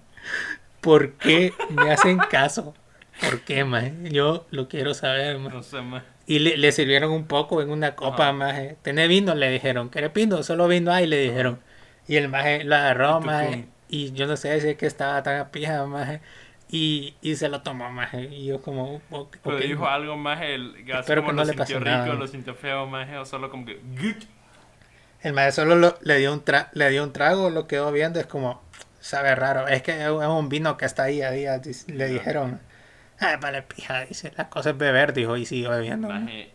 ¿Por 0.84 1.14
qué 1.14 1.54
me 1.70 1.92
hacen 1.92 2.18
caso? 2.30 2.76
¿Por 3.22 3.42
qué, 3.42 3.64
más? 3.64 3.86
Yo 4.04 4.46
lo 4.52 4.68
quiero 4.68 4.94
saber, 4.94 5.40
más. 5.40 5.54
No 5.54 5.64
sé, 5.64 5.82
más. 5.82 6.04
Y 6.28 6.40
le, 6.40 6.58
le 6.58 6.72
sirvieron 6.72 7.12
un 7.12 7.26
poco 7.26 7.62
en 7.62 7.70
una 7.70 7.96
copa, 7.96 8.26
Ajá. 8.26 8.34
maje. 8.34 8.78
¿Tenés 8.82 9.08
vino? 9.10 9.34
Le 9.36 9.50
dijeron. 9.50 9.90
¿Querés 9.90 10.14
vino? 10.14 10.44
Solo 10.44 10.68
vino 10.68 10.92
ahí, 10.92 11.08
le 11.08 11.18
dijeron. 11.20 11.60
Y 12.08 12.18
el 12.18 12.28
maje 12.30 12.64
lo 12.64 12.76
agarró, 12.76 13.20
maje. 13.22 13.48
pum. 13.48 13.66
Y 13.90 14.12
yo 14.14 14.26
no 14.28 14.36
sé 14.38 14.60
si 14.62 14.70
es 14.70 14.78
que 14.78 14.86
estaba 14.86 15.22
tan 15.24 15.40
a 15.40 15.50
pija, 15.52 15.86
maje. 15.86 16.22
Y, 16.70 17.14
y 17.22 17.36
se 17.36 17.50
lo 17.50 17.62
tomó, 17.62 17.90
maje. 17.92 18.24
Y 18.32 18.46
yo 18.46 18.62
como, 18.62 19.02
ok. 19.12 19.38
Pero 19.44 19.58
dijo 19.60 19.88
algo 19.88 20.18
más, 20.18 20.42
el 20.42 20.74
así 20.92 20.92
Espero 20.92 21.22
como 21.22 21.32
que 21.32 21.36
no 21.36 21.42
lo 21.44 21.48
le 21.52 21.54
sintió 21.54 21.80
rico, 21.80 21.90
nada. 21.92 22.14
lo 22.16 22.28
sintió 22.28 22.56
feo, 22.56 22.88
más, 22.88 23.10
o 23.16 23.26
solo 23.26 23.50
como 23.50 23.66
que... 23.66 23.80
El 25.22 25.34
maje 25.34 25.52
solo 25.52 25.76
lo- 25.76 25.98
le, 26.02 26.18
dio 26.18 26.34
un 26.34 26.44
tra- 26.44 26.70
le 26.74 26.90
dio 26.90 27.04
un 27.04 27.14
trago, 27.14 27.50
lo 27.50 27.68
quedó 27.68 27.92
viendo. 27.92 28.20
Es 28.20 28.26
como, 28.26 28.62
sabe 29.04 29.36
raro. 29.36 29.68
Es 29.68 29.82
que 29.84 30.04
es 30.04 30.10
un 30.10 30.50
vino 30.50 30.78
que 30.78 30.86
está 30.86 31.04
ahí 31.04 31.22
a 31.22 31.32
día. 31.32 31.62
Le 31.88 32.08
dijeron, 32.08 32.62
ah, 33.20 33.38
vale, 33.42 33.62
pija. 33.64 34.06
Dice, 34.06 34.34
la 34.38 34.50
cosa 34.50 34.72
es 34.72 34.78
beber, 34.78 35.14
dijo. 35.14 35.38
Y 35.38 35.46
siguió 35.46 35.70
bebiendo. 35.72 36.10
maje. 36.10 36.26
Maje, 36.26 36.54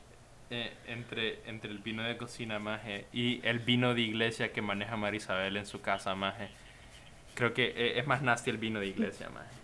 eh, 0.50 0.72
entre, 0.86 1.48
entre 1.48 1.70
el 1.70 1.78
vino 1.78 2.02
de 2.02 2.16
cocina, 2.16 2.58
maje, 2.58 3.06
y 3.12 3.46
el 3.46 3.58
vino 3.60 3.94
de 3.94 4.00
iglesia 4.02 4.52
que 4.52 4.62
maneja 4.62 4.96
Marisabel 4.96 5.56
en 5.56 5.66
su 5.66 5.80
casa, 5.80 6.14
maje, 6.14 6.50
creo 7.34 7.54
que 7.54 7.66
eh, 7.76 7.98
es 8.00 8.06
más 8.06 8.22
nasty 8.22 8.50
el 8.50 8.58
vino 8.58 8.80
de 8.80 8.86
iglesia, 8.88 9.30
maje. 9.30 9.56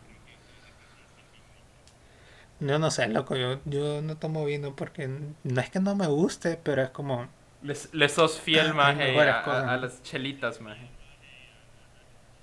Yo 2.61 2.79
no 2.79 2.91
sé, 2.91 3.09
loco. 3.09 3.37
Yo, 3.37 3.61
yo 3.65 4.01
no 4.03 4.17
tomo 4.17 4.45
vino 4.45 4.75
porque 4.77 5.09
no 5.09 5.61
es 5.61 5.71
que 5.71 5.81
no 5.81 5.95
me 5.95 6.07
guste, 6.07 6.59
pero 6.63 6.83
es 6.83 6.91
como. 6.91 7.29
Le, 7.63 7.75
le 7.93 8.09
sos 8.09 8.41
fiel, 8.41 8.67
Hay 8.67 8.73
maje, 8.73 9.21
a, 9.29 9.73
a- 9.73 9.77
las 9.77 10.03
chelitas, 10.03 10.61
maje. 10.61 10.89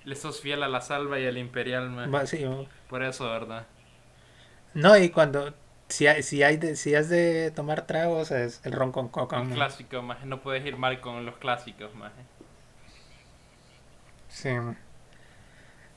Le 0.04 0.16
sos 0.16 0.40
fiel 0.40 0.62
a 0.62 0.68
la 0.68 0.80
salva 0.80 1.18
y 1.20 1.26
al 1.26 1.38
imperial, 1.38 1.88
va- 2.12 2.26
sí, 2.26 2.44
Por 2.88 3.02
eso, 3.02 3.30
¿verdad? 3.30 3.66
No, 4.74 4.96
y 4.96 5.10
cuando. 5.10 5.54
Si, 5.88 6.06
hay, 6.06 6.22
si, 6.22 6.42
hay 6.42 6.56
de, 6.56 6.74
si 6.76 6.94
has 6.94 7.10
de 7.10 7.50
tomar 7.50 7.86
tragos, 7.86 8.30
es 8.30 8.60
el 8.64 8.72
ron 8.72 8.92
con 8.92 9.08
coca. 9.08 9.38
Un 9.38 9.50
clásico, 9.50 10.00
maje. 10.02 10.24
No 10.26 10.40
puedes 10.40 10.64
ir 10.64 10.76
mal 10.78 11.00
con 11.00 11.26
los 11.26 11.36
clásicos, 11.36 11.94
maje. 11.94 12.22
Sí. 14.28 14.48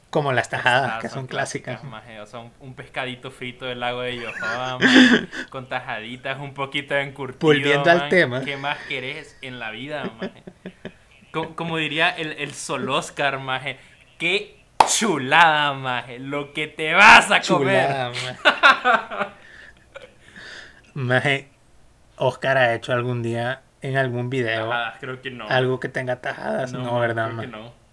Como 0.10 0.32
las 0.32 0.50
tajadas, 0.50 0.94
Ah, 0.96 1.00
que 1.02 1.10
son 1.10 1.28
clásicas. 1.28 1.84
maje. 1.84 2.20
O 2.22 2.26
sea, 2.26 2.40
un, 2.40 2.52
un 2.62 2.74
pescadito 2.74 3.32
frito 3.32 3.66
del 3.66 3.80
lago 3.82 4.02
de 4.02 4.16
Yohoa, 4.18 4.78
con 5.50 5.68
tajaditas, 5.68 6.40
un 6.40 6.54
poquito 6.54 6.94
de 6.94 7.02
encurtido. 7.02 7.40
Volviendo 7.52 7.90
al 7.92 8.10
tema. 8.10 8.42
¿Qué 8.42 8.56
más 8.58 8.78
querés 8.88 9.38
en 9.42 9.60
la 9.60 9.72
vida, 9.72 10.04
maje? 10.18 10.44
Co- 11.32 11.56
Como, 11.56 11.76
diría 11.78 12.10
el, 12.12 12.32
el 12.34 12.54
Sol 12.54 12.90
Oscar, 12.90 13.40
maje. 13.40 13.78
Qué 14.18 14.58
chulada, 14.88 15.74
maje. 15.74 16.20
Lo 16.20 16.54
que 16.54 16.68
te 16.68 16.94
vas 16.94 17.30
a 17.32 17.42
comer. 17.42 17.88
Chulada, 17.88 18.10
maje. 18.10 19.30
Maje, 20.94 21.50
Oscar 22.16 22.58
ha 22.58 22.74
hecho 22.74 22.94
algún 22.94 23.22
día 23.22 23.62
en 23.82 23.98
algún 23.98 24.30
video 24.30 24.70
Tajadas, 24.70 24.96
creo 25.02 25.22
que 25.22 25.30
no. 25.30 25.46
algo 25.50 25.80
que 25.82 25.90
tenga 25.90 26.22
tajadas, 26.22 26.72
no, 26.72 26.84
maje, 26.86 27.00
¿verdad, 27.00 27.26
creo 27.32 27.42
que 27.42 27.48
maje? 27.48 27.64
no. 27.64 27.86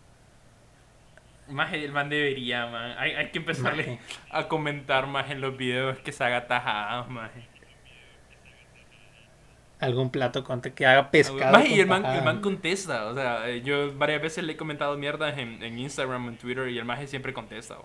Más 1.52 1.72
el 1.72 1.90
man 1.90 2.08
debería, 2.08 2.66
man. 2.66 2.94
Hay, 2.98 3.10
hay 3.12 3.30
que 3.32 3.38
empezarle 3.38 3.82
Maje. 3.86 4.00
a 4.30 4.46
comentar 4.46 5.08
más 5.08 5.30
en 5.30 5.40
los 5.40 5.56
videos 5.56 5.98
que 5.98 6.12
se 6.12 6.22
haga 6.22 6.46
tajadas, 6.46 7.08
maje. 7.10 7.42
Algún 9.82 10.10
plato 10.10 10.44
con 10.44 10.60
que 10.60 10.86
haga 10.86 11.10
pescado. 11.10 11.58
Con 11.60 11.66
y 11.66 11.80
el 11.80 11.88
man, 11.88 12.06
el 12.06 12.22
man 12.22 12.40
contesta, 12.40 13.06
o 13.06 13.14
sea, 13.14 13.48
eh, 13.48 13.62
yo 13.62 13.92
varias 13.98 14.22
veces 14.22 14.44
le 14.44 14.52
he 14.52 14.56
comentado 14.56 14.96
mierdas 14.96 15.36
en, 15.38 15.60
en 15.60 15.76
Instagram, 15.76 16.28
en 16.28 16.36
Twitter, 16.38 16.68
y 16.68 16.78
el 16.78 16.84
maje 16.84 17.08
siempre 17.08 17.34
contesta. 17.34 17.78
o. 17.80 17.84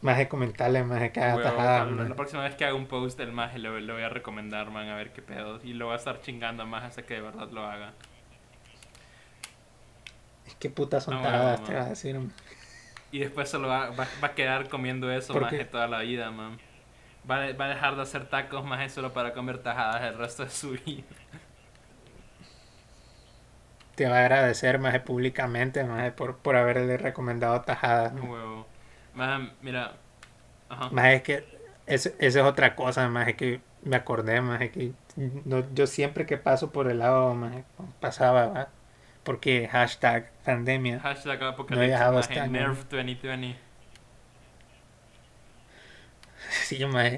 Maje, 0.00 0.26
comentarle, 0.26 0.84
maje, 0.84 1.12
que 1.12 1.20
haga 1.20 1.36
Huevo, 1.36 1.50
tajadas, 1.50 1.92
la, 1.92 2.14
próxima 2.14 2.44
vez 2.44 2.54
que 2.54 2.64
haga 2.64 2.74
un 2.74 2.86
post 2.86 3.18
del 3.18 3.32
maje 3.32 3.58
le, 3.58 3.78
le 3.82 3.92
voy 3.92 4.02
a 4.02 4.08
recomendar, 4.08 4.70
man, 4.70 4.88
a 4.88 4.96
ver 4.96 5.12
qué 5.12 5.20
pedo. 5.20 5.60
Y 5.62 5.74
lo 5.74 5.86
voy 5.86 5.92
a 5.92 5.96
estar 5.98 6.22
chingando 6.22 6.64
más 6.64 6.84
hasta 6.84 7.02
que 7.02 7.12
de 7.12 7.20
verdad 7.20 7.50
lo 7.50 7.62
haga. 7.62 7.92
¿Qué 10.58 10.70
putas 10.70 11.04
son 11.04 11.16
No, 11.16 11.22
tajadas? 11.22 11.62
Te 11.62 11.72
no. 11.72 11.78
va 11.78 11.84
a 11.84 11.88
decir. 11.90 12.18
Y 13.12 13.18
después 13.18 13.50
se 13.50 13.58
lo 13.58 13.68
va, 13.68 13.90
va, 13.90 14.06
va 14.22 14.28
a 14.28 14.34
quedar 14.34 14.70
comiendo 14.70 15.12
eso, 15.12 15.34
¿Por 15.34 15.42
maje, 15.42 15.66
toda 15.66 15.88
la 15.88 15.98
vida, 16.00 16.30
man. 16.30 16.58
Va, 17.30 17.36
a- 17.44 17.52
va 17.54 17.64
a 17.66 17.68
dejar 17.68 17.96
de 17.96 18.02
hacer 18.02 18.28
tacos, 18.28 18.64
maje, 18.64 18.88
solo 18.88 19.12
para 19.12 19.32
comer 19.32 19.58
tajadas 19.62 20.02
el 20.02 20.16
resto 20.18 20.44
de 20.44 20.50
su 20.50 20.70
vida. 20.72 21.04
Te 23.94 24.06
va 24.08 24.16
a 24.18 24.20
agradecer, 24.20 24.78
maje, 24.78 25.00
públicamente, 25.00 25.82
maje, 25.84 26.12
por, 26.12 26.36
por 26.38 26.54
haberle 26.56 26.98
recomendado 26.98 27.62
tajadas. 27.62 28.12
¿no? 28.12 28.24
Huevo. 28.24 28.66
Maje, 29.14 29.50
mira. 29.62 29.96
Ajá. 30.68 30.90
Más 30.90 31.06
es 31.14 31.22
que 31.22 31.44
esa 31.86 32.10
es 32.18 32.36
otra 32.36 32.74
cosa, 32.76 33.08
más 33.08 33.28
es 33.28 33.36
que 33.36 33.60
me 33.82 33.96
acordé, 33.96 34.40
más 34.40 34.60
es 34.62 34.70
que 34.72 34.92
no, 35.44 35.64
yo 35.74 35.86
siempre 35.86 36.26
que 36.26 36.36
paso 36.38 36.72
por 36.72 36.88
el 36.90 36.98
lado, 36.98 37.34
más 37.34 37.64
pasaba, 38.00 38.46
¿va? 38.48 38.68
porque 39.24 39.68
hashtag 39.68 40.30
pandemia. 40.44 41.00
Hashtag 41.00 41.40
No 41.40 41.46
he 41.46 41.48
apocalipsis, 41.50 41.86
viajado 41.86 42.18
maje, 42.18 42.20
este 42.20 42.40
año. 42.40 42.52
Nerf 42.52 42.84
2020. 42.88 43.56
Sí, 46.64 46.84
más 46.86 47.12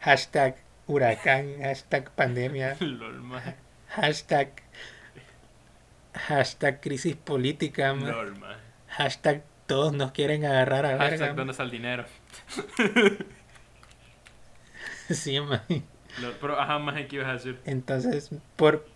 hashtag 0.00 0.56
huracán, 0.86 1.60
hashtag 1.62 2.10
pandemia, 2.10 2.76
Lol, 2.80 3.22
hashtag 3.88 4.48
hashtag 6.14 6.80
crisis 6.80 7.16
política, 7.16 7.92
Lol, 7.94 8.34
hashtag 8.88 9.42
todos 9.66 9.92
nos 9.92 10.12
quieren 10.12 10.44
agarrar 10.44 10.84
a 10.86 10.90
verga. 10.90 11.04
Hashtag 11.10 11.20
maje. 11.28 11.36
dónde 11.36 11.50
está 11.52 11.62
el 11.62 11.70
dinero. 11.70 12.04
Sí, 15.10 15.38
maje. 15.40 15.82
Lol, 16.20 16.36
Pero, 16.40 16.60
ajá, 16.60 16.78
maje, 16.78 17.06
¿qué 17.06 17.16
ibas 17.16 17.28
a 17.28 17.32
decir? 17.34 17.60
Entonces, 17.64 18.30
por 18.56 18.86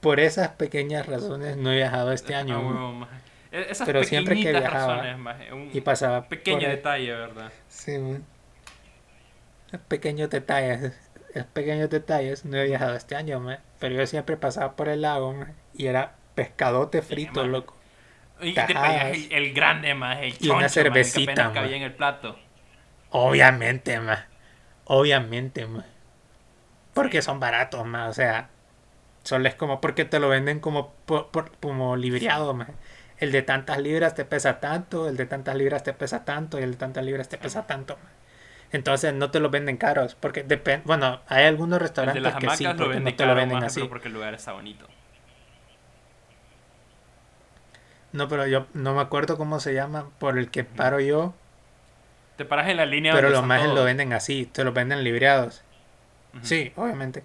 por 0.00 0.18
esas 0.18 0.48
pequeñas 0.50 1.06
razones 1.06 1.56
no 1.58 1.70
he 1.72 1.76
viajado 1.76 2.12
este 2.12 2.34
año. 2.34 2.56
Ah, 2.56 2.62
maje. 2.62 2.74
huevo, 2.74 2.92
maje. 2.92 3.16
E- 3.52 3.66
Esas 3.70 3.86
Pero 3.86 4.02
siempre 4.04 4.40
que 4.40 4.50
viajaba 4.52 4.94
razones, 4.96 5.18
maje. 5.18 5.52
Un 5.52 5.70
y 5.72 5.80
pasaba 5.82 6.26
pequeño 6.26 6.60
por 6.60 6.68
detalle, 6.68 7.12
¿verdad? 7.12 7.52
Sí, 7.68 7.98
man. 7.98 8.24
Pequeños 9.88 10.30
detalles. 10.30 10.82
es- 11.34 11.44
Pequeños 11.52 11.90
detalles. 11.90 12.44
No 12.44 12.56
he 12.58 12.64
viajado 12.66 12.94
este 12.96 13.14
año, 13.16 13.40
man. 13.40 13.60
Pero 13.78 13.94
yo 13.96 14.06
siempre 14.06 14.36
pasaba 14.36 14.76
por 14.76 14.88
el 14.88 15.02
lago, 15.02 15.32
man, 15.32 15.54
Y 15.74 15.86
era 15.86 16.16
pescadote 16.34 17.02
frito, 17.02 17.42
man. 17.42 17.52
loco. 17.52 17.76
Y 18.40 18.64
te 18.64 18.76
pedías 18.76 19.06
el, 19.12 19.32
el 19.32 19.52
grande, 19.54 19.94
maje, 19.94 20.26
el 20.28 20.38
Y 20.38 20.38
choncho, 20.40 20.80
una 20.80 20.84
maje, 20.84 21.04
cervecita, 21.04 21.14
que 21.14 21.20
apenas 21.20 21.52
maje. 21.52 21.52
cabía 21.52 21.76
en 21.76 21.82
el 21.84 21.94
plato. 21.94 22.38
Obviamente, 23.10 24.00
man. 24.00 24.24
Obviamente, 24.86 25.66
man. 25.66 25.86
Porque 26.92 27.22
son 27.22 27.40
baratos, 27.40 27.86
man. 27.86 28.08
O 28.08 28.12
sea, 28.12 28.50
solo 29.24 29.48
es 29.48 29.54
como 29.56 29.80
porque 29.80 30.04
te 30.06 30.20
lo 30.20 30.28
venden 30.30 30.60
como, 30.60 30.94
por, 31.06 31.30
por- 31.32 31.52
como 31.58 31.96
libriado, 31.96 32.54
man. 32.54 32.76
El 33.18 33.32
de 33.32 33.42
tantas 33.42 33.78
libras 33.80 34.14
te 34.14 34.24
pesa 34.26 34.60
tanto, 34.60 35.08
el 35.08 35.16
de 35.16 35.26
tantas 35.26 35.56
libras 35.56 35.84
te 35.84 35.94
pesa 35.94 36.24
tanto 36.26 36.58
y 36.60 36.64
el 36.64 36.72
de 36.72 36.78
tantas 36.78 37.04
libras 37.04 37.28
te 37.28 37.38
pesa 37.38 37.66
tanto. 37.66 37.96
man. 37.98 38.12
Entonces 38.72 39.12
no 39.14 39.30
te 39.30 39.40
lo 39.40 39.50
venden 39.50 39.76
caros, 39.76 40.14
porque 40.14 40.44
depende, 40.44 40.82
bueno, 40.86 41.20
hay 41.26 41.44
algunos 41.44 41.76
El 41.78 41.80
de 41.80 41.88
restaurantes 41.88 42.22
las 42.22 42.36
que 42.36 42.50
sí, 42.50 42.64
lo 42.64 42.88
venden 42.88 43.04
no 43.04 43.14
te 43.14 43.26
lo 43.26 43.34
venden 43.34 43.64
así. 43.64 43.82
porque 43.84 44.08
el 44.08 44.14
lugar 44.14 44.34
está 44.34 44.52
bonito. 44.52 44.86
No, 48.12 48.28
pero 48.28 48.46
yo 48.46 48.66
no 48.74 48.94
me 48.94 49.00
acuerdo 49.00 49.36
cómo 49.36 49.60
se 49.60 49.72
llama 49.74 50.08
por 50.18 50.38
el 50.38 50.50
que 50.50 50.64
paro 50.64 51.00
yo, 51.00 51.34
Te 52.36 52.44
paras 52.44 52.68
en 52.68 52.76
la 52.78 52.86
línea 52.86 53.12
pero 53.12 53.28
los 53.30 53.44
más 53.44 53.62
lo 53.74 53.84
venden 53.84 54.12
así, 54.12 54.46
te 54.46 54.64
lo 54.64 54.72
venden 54.72 55.04
libreados. 55.04 55.62
Sí, 56.42 56.72
obviamente. 56.76 57.22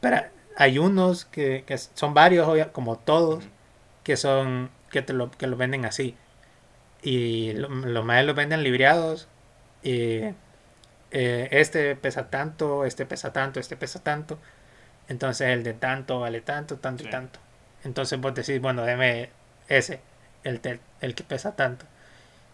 Pero 0.00 0.22
hay 0.56 0.78
unos 0.78 1.24
que, 1.24 1.64
que 1.66 1.76
son 1.78 2.14
varios, 2.14 2.46
como 2.68 2.96
todos, 2.96 3.44
que 4.04 4.16
son 4.16 4.70
que 4.90 5.02
te 5.02 5.12
lo 5.12 5.30
que 5.30 5.46
lo 5.46 5.56
venden 5.56 5.84
así. 5.84 6.16
y 7.02 7.52
lo- 7.54 7.68
los 7.68 8.04
más 8.04 8.24
los 8.24 8.34
venden 8.36 8.62
libreados. 8.62 9.28
Y 9.84 10.22
eh, 11.10 11.48
este 11.52 11.94
pesa 11.96 12.30
tanto, 12.30 12.84
este 12.84 13.06
pesa 13.06 13.32
tanto, 13.32 13.60
este 13.60 13.76
pesa 13.76 14.02
tanto. 14.02 14.38
Entonces 15.08 15.48
el 15.50 15.62
de 15.62 15.74
tanto 15.74 16.20
vale 16.20 16.40
tanto, 16.40 16.76
tanto 16.78 17.04
y 17.04 17.06
tanto. 17.10 17.38
Entonces 17.84 18.18
vos 18.20 18.34
decís, 18.34 18.60
bueno, 18.60 18.82
deme 18.82 19.28
ese, 19.68 20.00
el, 20.44 20.60
tel- 20.60 20.80
el 21.00 21.14
que 21.14 21.22
pesa 21.24 21.54
tanto. 21.56 21.84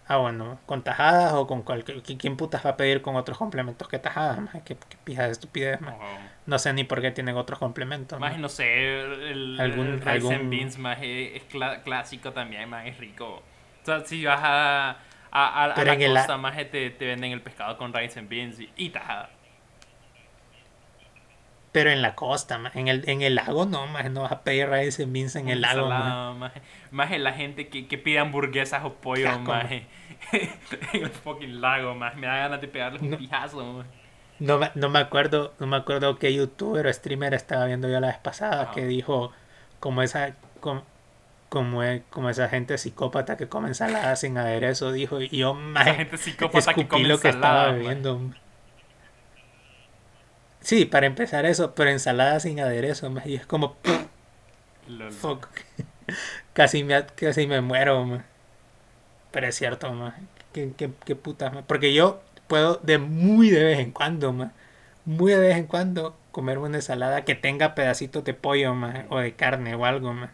Ah, 0.08 0.16
bueno, 0.16 0.58
con 0.66 0.82
tajadas 0.82 1.34
o 1.34 1.46
con 1.46 1.62
cualquier... 1.62 2.02
¿qui- 2.02 2.18
¿Quién 2.18 2.36
putas 2.36 2.66
va 2.66 2.70
a 2.70 2.76
pedir 2.76 3.00
con 3.00 3.14
otros 3.14 3.38
complementos 3.38 3.86
que 3.86 4.00
tajadas? 4.00 4.40
Más 4.40 4.54
¿Qué, 4.64 4.74
qué 4.76 4.96
pija 5.04 5.24
de 5.26 5.30
estupidez, 5.30 5.80
más. 5.80 5.94
No 6.46 6.58
sé 6.58 6.72
ni 6.72 6.82
por 6.82 7.00
qué 7.00 7.12
tienen 7.12 7.36
otros 7.36 7.60
complementos. 7.60 8.18
Más 8.18 8.36
no 8.36 8.48
sé, 8.48 9.02
el, 9.02 9.56
Algún- 9.60 9.86
el 9.86 10.00
rice 10.00 10.10
algún- 10.10 10.34
and 10.34 10.50
beans 10.50 10.78
más 10.78 10.98
es, 11.00 11.40
clásico 11.84 12.32
también, 12.32 12.68
más 12.68 12.86
es 12.88 12.98
rico. 12.98 13.36
O 13.82 13.86
sea, 13.86 14.04
si 14.04 14.24
vas 14.24 14.40
a, 14.42 14.96
a, 15.30 15.64
a- 15.64 15.64
a 15.72 15.74
Pero 15.74 15.86
la 15.86 15.94
en 15.94 16.02
el 16.02 16.14
la- 16.14 16.20
costa, 16.20 16.36
más 16.38 16.56
te, 16.56 16.90
te 16.90 17.06
venden 17.06 17.32
el 17.32 17.40
pescado 17.42 17.76
con 17.78 17.92
rice 17.92 18.18
and 18.18 18.28
beans 18.28 18.60
y, 18.60 18.70
y 18.76 18.90
tajada. 18.90 19.30
Pero 21.72 21.90
en 21.90 22.02
la 22.02 22.16
costa, 22.16 22.58
ma, 22.58 22.72
en 22.74 22.88
el, 22.88 23.08
en 23.08 23.22
el 23.22 23.36
lago 23.36 23.64
no, 23.64 23.86
más 23.86 24.10
no 24.10 24.22
vas 24.22 24.32
a 24.32 24.42
pedir 24.42 24.68
rice 24.68 25.04
and 25.04 25.12
beans 25.12 25.36
en 25.36 25.48
el 25.48 25.60
lago. 25.60 25.84
Ensalada, 25.86 26.32
maje. 26.32 26.62
Maje, 26.90 27.18
la 27.20 27.32
gente 27.32 27.68
que, 27.68 27.86
que 27.86 27.96
pide 27.96 28.18
hamburguesas 28.18 28.84
o 28.84 28.94
pollo, 28.94 29.28
asco, 29.30 29.42
maje. 29.52 29.86
en 30.32 31.02
el 31.04 31.10
fucking 31.10 31.60
lago, 31.60 31.94
más 31.94 32.16
Me 32.16 32.26
da 32.26 32.36
ganas 32.36 32.60
de 32.60 32.66
pegarles 32.68 33.02
un 33.02 33.10
No. 33.10 33.18
pijazo, 33.18 33.62
maje. 33.72 33.88
No, 34.40 34.58
me- 34.58 34.72
no 34.74 34.88
me 34.88 34.98
acuerdo, 34.98 35.54
no 35.60 35.66
me 35.68 35.76
acuerdo 35.76 36.18
qué 36.18 36.34
youtuber 36.34 36.86
o 36.86 36.92
streamer 36.92 37.34
estaba 37.34 37.66
viendo 37.66 37.88
yo 37.88 38.00
la 38.00 38.08
vez 38.08 38.18
pasada 38.18 38.62
Ajá. 38.62 38.72
que 38.72 38.86
dijo 38.86 39.32
como 39.78 40.02
esa 40.02 40.34
como, 40.60 40.82
como, 41.50 41.82
como 42.08 42.30
esa 42.30 42.48
gente 42.48 42.78
psicópata 42.78 43.36
que 43.36 43.48
come 43.48 43.68
ensalada 43.68 44.16
sin 44.16 44.38
aderezo, 44.38 44.92
dijo, 44.92 45.20
y 45.20 45.28
yo 45.28 45.52
maje, 45.52 45.94
gente 45.94 46.16
psicópata 46.16 46.72
que 46.74 46.88
come 46.88 47.08
lo 47.08 47.20
que 47.20 47.28
ensalada, 47.28 47.64
estaba 47.64 47.76
bebiendo. 47.76 48.20
Sí, 50.60 50.84
para 50.86 51.06
empezar 51.06 51.44
eso, 51.46 51.74
pero 51.74 51.90
ensalada 51.90 52.40
sin 52.40 52.60
aderezo, 52.60 53.10
maje, 53.10 53.30
y 53.30 53.34
es 53.34 53.46
como 53.46 53.76
fuck. 55.10 55.48
casi 56.52 56.84
me 56.84 57.04
casi 57.06 57.46
me 57.46 57.60
muero. 57.60 58.22
Pero 59.30 59.46
es 59.46 59.54
cierto, 59.56 59.92
ma. 59.92 60.16
Qué, 60.52 60.72
qué, 60.76 60.90
qué 61.04 61.16
puta, 61.16 61.50
ma. 61.50 61.62
Porque 61.62 61.92
yo 61.92 62.22
puedo 62.48 62.76
de 62.82 62.98
muy 62.98 63.50
de 63.50 63.64
vez 63.64 63.78
en 63.80 63.92
cuando, 63.92 64.32
ma. 64.32 64.52
Muy 65.04 65.32
de 65.32 65.38
vez 65.38 65.56
en 65.56 65.66
cuando 65.66 66.16
comer 66.32 66.58
una 66.58 66.76
ensalada 66.78 67.24
que 67.24 67.34
tenga 67.34 67.74
pedacitos 67.74 68.24
de 68.24 68.34
pollo, 68.34 68.74
ma, 68.74 69.06
o 69.08 69.18
de 69.18 69.34
carne 69.34 69.74
o 69.74 69.84
algo, 69.84 70.12
ma. 70.12 70.32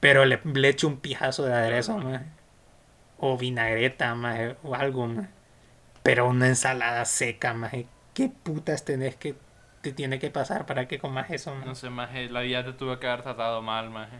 Pero 0.00 0.24
le, 0.24 0.40
le 0.44 0.68
echo 0.68 0.88
un 0.88 1.00
pijazo 1.00 1.44
de 1.44 1.54
aderezo, 1.54 1.98
ma. 1.98 2.22
O 3.18 3.36
vinagreta, 3.38 4.14
ma, 4.14 4.36
o 4.62 4.74
algo, 4.74 5.06
ma. 5.06 5.28
Pero 6.02 6.28
una 6.28 6.48
ensalada 6.48 7.04
seca, 7.04 7.54
ma. 7.54 7.70
¿Qué 8.14 8.28
putas 8.28 8.84
tenés 8.84 9.16
que 9.16 9.36
te 9.82 9.92
tiene 9.92 10.18
que 10.18 10.30
pasar 10.30 10.66
para 10.66 10.88
que 10.88 10.98
comas 10.98 11.30
eso? 11.30 11.54
No 11.64 11.74
sé, 11.74 11.90
maje, 11.90 12.28
la 12.28 12.40
vida 12.40 12.64
te 12.64 12.72
tuvo 12.72 12.98
que 12.98 13.06
haber 13.06 13.22
tratado 13.22 13.62
mal, 13.62 13.90
maje. 13.90 14.18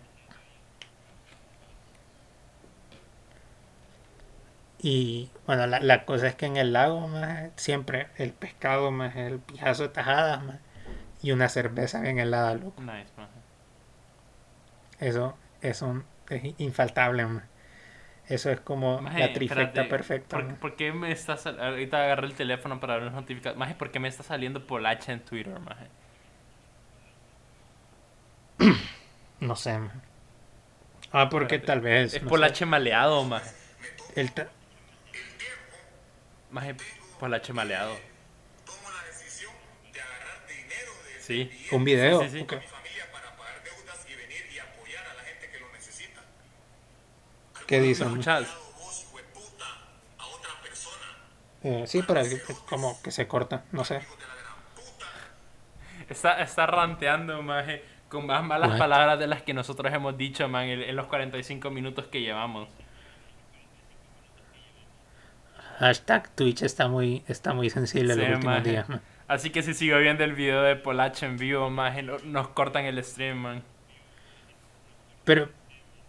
Y 4.79 5.31
bueno, 5.47 5.67
la, 5.67 5.81
la 5.81 6.05
cosa 6.05 6.29
es 6.29 6.35
que 6.35 6.47
en 6.47 6.57
el 6.57 6.73
lago, 6.73 7.09
más 7.09 7.51
siempre 7.57 8.09
el 8.19 8.33
pescado, 8.33 8.91
más 8.91 9.17
el 9.17 9.39
pijazo 9.41 9.85
de 9.85 9.89
tajadas, 9.89 10.45
más 10.45 10.59
y 11.23 11.33
una 11.33 11.49
cerveza 11.49 12.01
bien 12.01 12.19
helada, 12.19 12.55
loco. 12.55 12.81
Nice, 12.83 13.11
maje. 13.17 13.33
Eso, 15.01 15.37
eso 15.61 16.03
es 16.29 16.43
infaltable, 16.59 17.27
más. 17.27 17.45
Eso 18.29 18.51
es 18.51 18.59
como 18.61 19.01
Maje, 19.01 19.21
la 19.21 19.33
trifecta 19.33 19.63
espérate, 19.63 19.89
perfecta. 19.89 20.37
¿por, 20.37 20.45
ma. 20.47 20.55
por 20.57 20.75
qué 20.77 20.93
me 20.93 21.13
está 21.13 21.35
Ahorita 21.35 22.03
agarré 22.03 22.27
el 22.27 22.35
teléfono 22.35 22.81
para 22.81 22.95
ver 22.95 23.05
las 23.05 23.15
notificaciones. 23.15 23.57
Maje, 23.59 23.75
¿por 23.77 23.93
qué 23.93 24.01
me 24.01 24.09
está 24.09 24.25
saliendo 24.25 24.67
Polache 24.67 25.13
en 25.13 25.21
Twitter, 25.25 25.59
maje? 25.61 25.87
No 29.41 29.55
sé, 29.55 29.79
ma. 29.79 29.93
Ah, 31.13 31.29
porque 31.29 31.57
Espérate. 31.57 31.67
tal 31.67 31.81
vez. 31.83 32.15
Es 32.15 32.23
no 32.23 32.27
sé. 32.27 32.31
Polache 32.31 32.67
maleado, 32.67 33.23
maje. 33.25 33.51
El 34.17 34.33
ta- 34.33 34.49
Maje, 36.51 36.75
Polache 37.21 37.53
maleado. 37.53 37.95
Sí. 41.21 41.51
un 41.73 41.85
video. 41.85 42.23
Sí, 42.23 42.29
sí. 42.31 42.47
Otra 50.19 50.51
persona, 50.63 51.07
Eh, 51.63 51.85
sí, 51.87 52.03
pero 52.07 52.21
es 52.21 52.43
como 52.69 53.01
que 53.03 53.11
se 53.11 53.27
corta, 53.27 53.65
no 53.73 53.85
sé. 53.85 54.01
Está, 56.09 56.41
está 56.41 56.67
ranteando, 56.67 57.43
maje, 57.43 57.83
con 58.09 58.27
más 58.27 58.45
malas 58.45 58.71
What? 58.71 58.79
palabras 58.79 59.19
de 59.19 59.27
las 59.27 59.43
que 59.43 59.53
nosotros 59.55 59.93
hemos 59.93 60.17
dicho, 60.17 60.49
man, 60.49 60.65
en, 60.65 60.81
en 60.83 60.95
los 60.97 61.07
45 61.07 61.71
minutos 61.71 62.07
que 62.07 62.21
llevamos. 62.21 62.69
Hashtag 65.79 66.31
Twitch 66.35 66.63
está 66.63 66.89
muy, 66.89 67.23
está 67.29 67.53
muy 67.53 67.69
sensible 67.71 68.15
Sí, 68.15 68.21
los 68.21 68.29
últimos 68.31 68.45
maje. 68.57 68.71
días. 68.71 68.89
ma. 68.89 69.01
Así 69.29 69.51
que 69.51 69.63
si 69.63 69.75
sigo 69.75 69.99
viendo 69.99 70.23
el 70.25 70.33
video 70.35 70.63
de 70.63 70.77
Polache 70.77 71.27
en 71.27 71.37
vivo, 71.37 71.69
maje, 71.69 72.03
no- 72.03 72.19
nos 72.21 72.49
cortan 72.49 72.85
el 72.85 73.03
stream, 73.05 73.39
man. 73.39 73.63
Pero, 75.25 75.49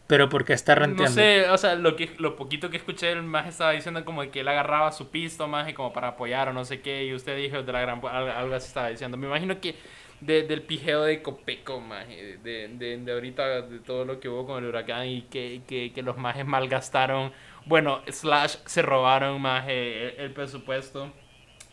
pero 0.07 0.29
¿por 0.29 0.45
qué 0.45 0.53
está 0.53 0.75
ranteando? 0.75 1.03
No 1.03 1.07
sé, 1.07 1.49
o 1.49 1.57
sea, 1.57 1.75
lo 1.75 1.95
que 1.95 2.11
lo 2.17 2.35
poquito 2.35 2.69
que 2.69 2.77
escuché, 2.77 3.11
el 3.11 3.23
maje 3.23 3.49
estaba 3.49 3.71
diciendo 3.71 4.03
como 4.05 4.21
que 4.31 4.39
él 4.39 4.47
agarraba 4.47 4.91
su 4.91 5.09
pisto, 5.09 5.47
maje, 5.47 5.73
como 5.73 5.91
para 5.93 6.09
apoyar 6.09 6.49
o 6.49 6.53
no 6.53 6.63
sé 6.65 6.81
qué, 6.81 7.05
y 7.05 7.13
usted 7.13 7.35
dijo 7.37 7.61
de 7.61 7.71
la 7.73 7.81
gran... 7.81 8.01
Algo 8.05 8.55
así 8.55 8.67
estaba 8.67 8.89
diciendo. 8.89 9.17
Me 9.17 9.27
imagino 9.27 9.59
que 9.59 9.75
de- 10.21 10.43
del 10.43 10.61
pijeo 10.63 11.03
de 11.03 11.21
Copeco, 11.21 11.79
maje, 11.81 12.37
de, 12.43 12.67
de, 12.69 12.97
de 12.97 13.11
ahorita, 13.11 13.61
de 13.63 13.79
todo 13.79 14.05
lo 14.05 14.19
que 14.19 14.29
hubo 14.29 14.45
con 14.45 14.63
el 14.63 14.69
huracán 14.69 15.07
y 15.07 15.23
que, 15.23 15.61
que, 15.67 15.91
que 15.93 16.01
los 16.01 16.17
majes 16.17 16.45
malgastaron, 16.45 17.33
bueno, 17.65 18.01
slash, 18.07 18.55
se 18.65 18.81
robaron, 18.81 19.41
maje, 19.41 20.15
el, 20.15 20.21
el 20.25 20.31
presupuesto. 20.33 21.11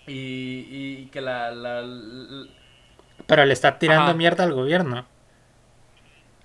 Y, 0.07 0.67
y 1.05 1.09
que 1.13 1.21
la, 1.21 1.51
la, 1.53 1.83
la- 1.83 2.47
Pero 3.27 3.45
le 3.45 3.53
está 3.53 3.79
tirando 3.79 4.11
Ajá. 4.11 4.15
mierda 4.15 4.45
al 4.45 4.53
gobierno. 4.53 5.07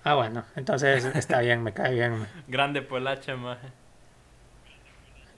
Ah, 0.02 0.14
bueno, 0.14 0.44
entonces 0.56 1.04
está 1.14 1.40
bien, 1.40 1.62
me 1.62 1.72
cae 1.72 1.94
bien. 1.94 2.26
grande 2.48 2.82
Polache, 2.82 3.34
maje. 3.34 3.68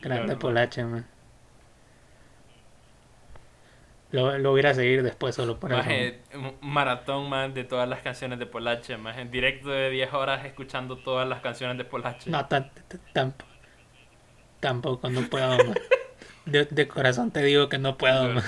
Grande 0.01 0.37
Polache, 0.37 0.85
man. 0.85 1.07
Lo, 4.11 4.37
lo 4.39 4.51
voy 4.51 4.59
a 4.59 4.61
ir 4.61 4.67
a 4.67 4.75
seguir 4.75 5.03
después 5.03 5.35
solo 5.35 5.59
por 5.59 5.73
eso. 5.73 5.79
Maje, 5.79 6.21
un 6.35 6.57
maratón 6.61 7.31
man 7.31 7.55
de 7.55 7.65
todas 7.65 7.89
las 7.89 8.03
canciones 8.03 8.39
de 8.39 8.47
Polache, 8.47 8.97
más 8.99 9.17
en 9.17 9.31
directo 9.31 9.71
de 9.71 9.89
10 9.91 10.13
horas 10.13 10.45
escuchando 10.45 10.99
todas 10.99 11.27
las 11.27 11.41
canciones 11.41 11.79
de 11.79 11.85
Polache. 11.85 12.31
No, 12.31 12.47
tampoco. 12.47 13.47
Tampoco, 14.61 15.11
no 15.11 15.23
puedo, 15.29 15.57
man. 15.59 15.75
De, 16.45 16.65
de 16.65 16.89
corazón 16.89 17.31
te 17.31 17.41
digo 17.45 17.69
que 17.69 17.79
no 17.79 17.97
puedo, 17.97 18.29
man. 18.29 18.43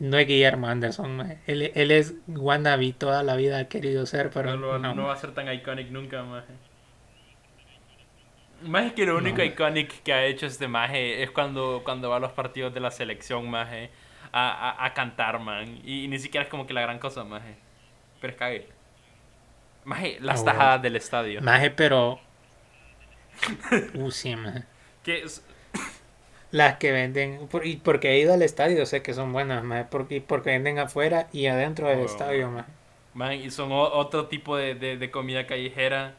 Maje. 0.00 0.08
No 0.08 0.18
es 0.18 0.26
Guillermo 0.26 0.66
Anderson, 0.68 1.16
man. 1.16 1.40
Él, 1.46 1.72
él 1.74 1.90
es 1.90 2.14
wannabe, 2.28 2.92
toda 2.92 3.22
la 3.22 3.36
vida 3.36 3.58
ha 3.58 3.68
querido 3.68 4.06
ser, 4.06 4.30
pero 4.30 4.56
no, 4.56 4.78
no. 4.78 4.94
no 4.94 5.04
va 5.06 5.12
a 5.14 5.16
ser 5.16 5.32
tan 5.34 5.52
iconic 5.52 5.90
nunca, 5.90 6.22
maje. 6.24 6.54
Más 8.62 8.86
es 8.86 8.92
que 8.92 9.06
lo 9.06 9.16
único 9.16 9.38
No. 9.38 9.44
iconic 9.44 10.02
que 10.02 10.12
ha 10.12 10.24
hecho 10.26 10.46
este 10.46 10.68
maje 10.68 11.22
es 11.22 11.30
cuando, 11.30 11.82
cuando 11.84 12.10
va 12.10 12.16
a 12.16 12.20
los 12.20 12.32
partidos 12.32 12.74
de 12.74 12.80
la 12.80 12.90
selección, 12.90 13.48
maje, 13.50 13.90
a, 14.32 14.50
a, 14.82 14.84
a 14.86 14.94
cantar, 14.94 15.38
man. 15.40 15.80
Y, 15.84 16.08
ni 16.08 16.18
siquiera 16.18 16.44
es 16.44 16.50
como 16.50 16.66
que 16.66 16.74
la 16.74 16.82
gran 16.82 16.98
cosa, 16.98 17.24
maje. 17.24 17.56
Pero 18.20 18.32
es 18.32 18.38
cague. 18.38 18.68
Maje, 19.84 20.18
las 20.20 20.44
tajadas 20.44 20.82
del 20.82 20.96
estadio. 20.96 21.40
Maje, 21.42 21.70
pero... 21.70 22.20
Uh, 23.94 24.10
sí, 24.10 24.36
man. 24.36 24.66
Que 25.02 25.24
Las 26.52 26.76
que 26.78 26.90
venden, 26.90 27.46
por- 27.48 27.64
y 27.66 27.76
porque 27.76 28.10
he 28.10 28.18
ido 28.18 28.34
al 28.34 28.42
estadio, 28.42 28.84
sé 28.86 29.02
que 29.02 29.14
son 29.14 29.32
buenas, 29.32 29.62
maje, 29.62 29.84
porque, 29.88 30.20
porque 30.20 30.50
venden 30.50 30.78
afuera 30.80 31.28
y 31.32 31.46
adentro 31.46 31.88
del 31.88 32.00
Oh. 32.00 32.04
estadio. 32.06 32.50
Man, 33.14 33.32
y 33.34 33.50
son 33.50 33.70
otro 33.72 34.26
tipo 34.26 34.56
de, 34.56 34.74
de, 34.74 34.96
de 34.96 35.10
comida 35.10 35.46
callejera 35.46 36.14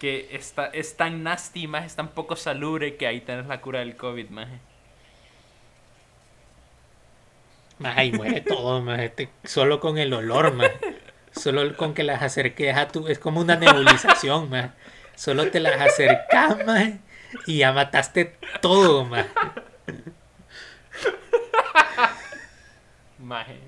que 0.00 0.28
está, 0.32 0.66
es 0.66 0.96
tan 0.96 1.22
nasty, 1.22 1.66
más 1.66 1.84
es 1.86 1.94
tan 1.96 2.08
poco 2.08 2.36
salubre 2.36 2.96
que 2.96 3.06
ahí 3.06 3.20
tenés 3.20 3.46
la 3.46 3.60
cura 3.60 3.80
del 3.80 3.96
COVID, 3.96 4.28
más. 4.30 4.48
Ahí 7.82 8.12
muere 8.12 8.40
todo, 8.40 8.80
maje, 8.82 9.08
te- 9.10 9.28
solo 9.44 9.80
con 9.80 9.98
el 9.98 10.12
olor, 10.12 10.52
maje. 10.54 10.72
Solo 11.32 11.76
con 11.76 11.94
que 11.94 12.04
las 12.04 12.22
acerques 12.22 12.76
a 12.76 12.86
tu... 12.88 13.08
Es 13.08 13.18
como 13.18 13.40
una 13.40 13.56
nebulización, 13.56 14.48
maje. 14.48 14.70
Solo 15.16 15.50
te 15.50 15.58
las 15.60 15.80
acercas, 15.80 16.64
maje, 16.64 16.98
y 17.46 17.58
ya 17.58 17.72
mataste 17.72 18.36
todo, 18.60 19.04
maje. 19.04 19.30
Maje. 23.18 23.60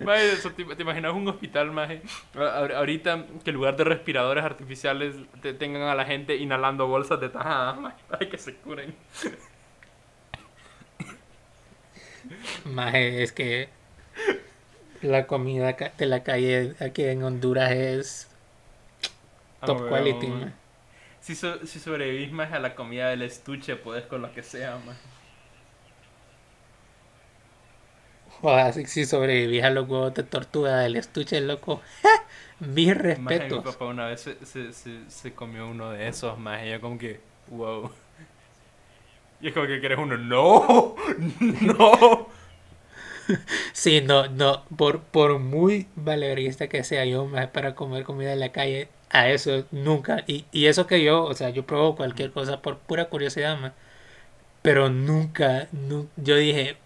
Maje, 0.00 0.32
eso, 0.32 0.50
¿te, 0.52 0.64
te 0.64 0.82
imaginas 0.82 1.12
un 1.14 1.28
hospital, 1.28 1.70
maje? 1.70 2.02
Ahorita 2.34 3.26
que 3.44 3.50
en 3.50 3.56
lugar 3.56 3.76
de 3.76 3.84
respiradores 3.84 4.44
artificiales 4.44 5.16
te 5.40 5.54
tengan 5.54 5.82
a 5.82 5.94
la 5.94 6.04
gente 6.04 6.36
inhalando 6.36 6.86
bolsas 6.86 7.20
de 7.20 7.28
tajadas, 7.28 7.78
maje, 7.80 8.02
para 8.08 8.28
que 8.28 8.38
se 8.38 8.54
curen. 8.56 8.94
Maje, 12.64 13.22
es 13.22 13.32
que 13.32 13.68
la 15.02 15.26
comida 15.26 15.72
de 15.98 16.06
la 16.06 16.22
calle 16.22 16.74
aquí 16.80 17.04
en 17.04 17.22
Honduras 17.22 17.70
es 17.72 18.30
Ah, 19.62 19.66
top 19.66 19.88
quality, 19.88 20.26
maje. 20.28 20.59
Si, 21.20 21.34
so- 21.36 21.64
si 21.66 21.78
sobrevivís 21.80 22.32
más 22.32 22.52
a 22.52 22.58
la 22.58 22.74
comida 22.74 23.08
del 23.10 23.22
estuche, 23.22 23.76
puedes 23.76 24.06
con 24.06 24.22
lo 24.22 24.32
que 24.32 24.42
sea, 24.42 24.78
maje. 24.78 25.08
Joder, 28.40 28.72
si, 28.72 28.86
si 28.86 29.04
sobrevivís 29.06 29.62
a 29.64 29.70
los 29.70 29.88
huevos 29.88 30.14
de 30.14 30.22
tortuga 30.24 30.78
del 30.78 30.96
estuche, 30.96 31.40
loco. 31.40 31.82
Mis 32.60 32.96
Maje, 33.14 33.50
mi 33.50 33.58
respetos. 33.58 33.60
papá 33.60 33.86
una 33.86 34.06
vez 34.06 34.20
se, 34.22 34.44
se, 34.46 34.72
se, 34.72 35.10
se 35.10 35.34
comió 35.34 35.68
uno 35.68 35.90
de 35.90 36.08
esos, 36.08 36.38
más 36.38 36.64
y 36.64 36.70
yo 36.70 36.80
como 36.80 36.96
que, 36.98 37.20
wow. 37.46 37.90
Y 39.40 39.48
es 39.48 39.54
como 39.54 39.66
que 39.66 39.80
quieres 39.80 39.98
uno, 39.98 40.16
no, 40.18 40.94
no. 41.62 42.26
Sí, 43.72 44.00
no, 44.00 44.28
no, 44.28 44.64
por, 44.76 45.00
por 45.02 45.38
muy 45.38 45.86
valeverista 45.96 46.68
que 46.68 46.84
sea 46.84 47.04
yo, 47.04 47.26
más 47.26 47.48
para 47.48 47.74
comer 47.74 48.04
comida 48.04 48.32
en 48.32 48.40
la 48.40 48.52
calle, 48.52 48.88
a 49.10 49.28
eso 49.30 49.64
nunca, 49.72 50.24
y, 50.26 50.44
y 50.52 50.66
eso 50.66 50.86
que 50.86 51.02
yo, 51.02 51.24
o 51.24 51.34
sea, 51.34 51.50
yo 51.50 51.66
pruebo 51.66 51.96
cualquier 51.96 52.30
cosa 52.32 52.62
por 52.62 52.78
pura 52.78 53.06
curiosidad, 53.06 53.58
más, 53.58 53.72
pero 54.62 54.90
nunca, 54.90 55.68
nu- 55.72 56.08
yo 56.16 56.36
dije, 56.36 56.76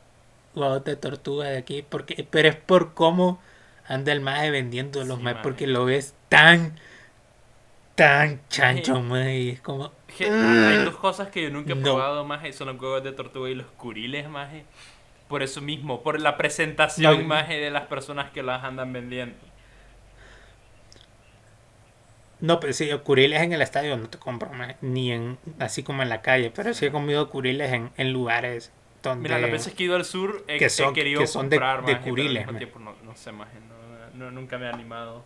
wow, 0.55 0.83
de 0.83 0.97
tortuga 0.97 1.49
de 1.49 1.59
aquí, 1.59 1.83
porque, 1.89 2.27
pero 2.31 2.49
es 2.49 2.57
por 2.57 2.95
cómo 2.95 3.41
anda 3.89 4.13
el 4.13 4.21
maje 4.21 4.51
vendiendo 4.51 5.05
los 5.05 5.19
Sí, 5.19 5.25
más, 5.25 5.35
maje. 5.35 5.43
porque 5.45 5.67
lo 5.67 5.85
ves 5.85 6.15
tan, 6.29 6.75
tan 7.95 8.41
chancho, 8.49 9.01
maje, 9.01 9.39
y 9.39 9.49
es 9.51 9.61
como, 9.61 9.93
Je- 10.19 10.29
Hay 10.69 10.85
dos 10.85 10.97
cosas 10.97 11.29
que 11.29 11.43
yo 11.43 11.51
nunca 11.51 11.73
he 11.73 11.77
No. 11.77 11.83
probado, 11.83 12.25
más 12.25 12.55
son 12.55 12.69
los 12.69 12.81
huevos 12.81 13.03
de 13.03 13.13
tortuga 13.13 13.51
y 13.51 13.55
los 13.55 13.67
curiles, 13.79 14.29
más 14.29 14.49
Por 15.29 15.43
eso 15.43 15.61
mismo, 15.61 16.03
por 16.03 16.21
la 16.21 16.37
presentación, 16.37 17.23
No. 17.23 17.29
más 17.29 17.49
de 17.49 17.71
las 17.71 17.87
personas 17.87 18.31
que 18.31 18.43
las 18.43 18.63
andan 18.65 18.93
vendiendo. 18.93 19.37
No, 22.45 22.61
pero 22.61 22.75
sí, 22.75 22.91
curiles 23.05 23.41
en 23.41 23.55
el 23.55 23.63
estadio 23.63 23.97
no 23.97 24.11
te 24.11 24.19
compro, 24.19 24.53
maje, 24.53 24.77
ni 24.83 25.11
en, 25.13 25.39
así 25.59 25.83
como 25.83 26.03
en 26.03 26.11
la 26.11 26.21
calle, 26.21 26.51
pero 26.55 26.75
sí 26.75 26.85
he 26.85 26.91
comido 26.91 27.31
curiles 27.31 27.73
en, 27.73 27.91
en 27.97 28.13
lugares 28.13 28.71
donde... 29.03 29.23
Mira, 29.31 29.39
las 29.41 29.51
veces 29.51 29.73
que 29.73 29.85
he 29.85 29.87
ido 29.87 29.97
al 29.97 30.05
sur 30.05 30.45
he, 30.47 30.59
que 30.59 30.67
he 30.67 30.69
son- 30.69 30.93
querido 30.93 31.21
que 31.23 31.27
son 31.27 31.49
de- 31.49 31.57
comprar, 31.57 31.79
de 31.87 31.93
maje, 31.93 31.95
al 32.05 32.11
curiles, 32.11 32.47
tiempo 32.59 32.79
no, 32.81 32.95
no 33.03 33.17
sé, 33.17 33.33
más 33.33 33.49
no, 34.15 34.25
no- 34.27 34.31
nunca 34.31 34.59
me 34.59 34.67
he 34.67 34.69
animado. 34.69 35.25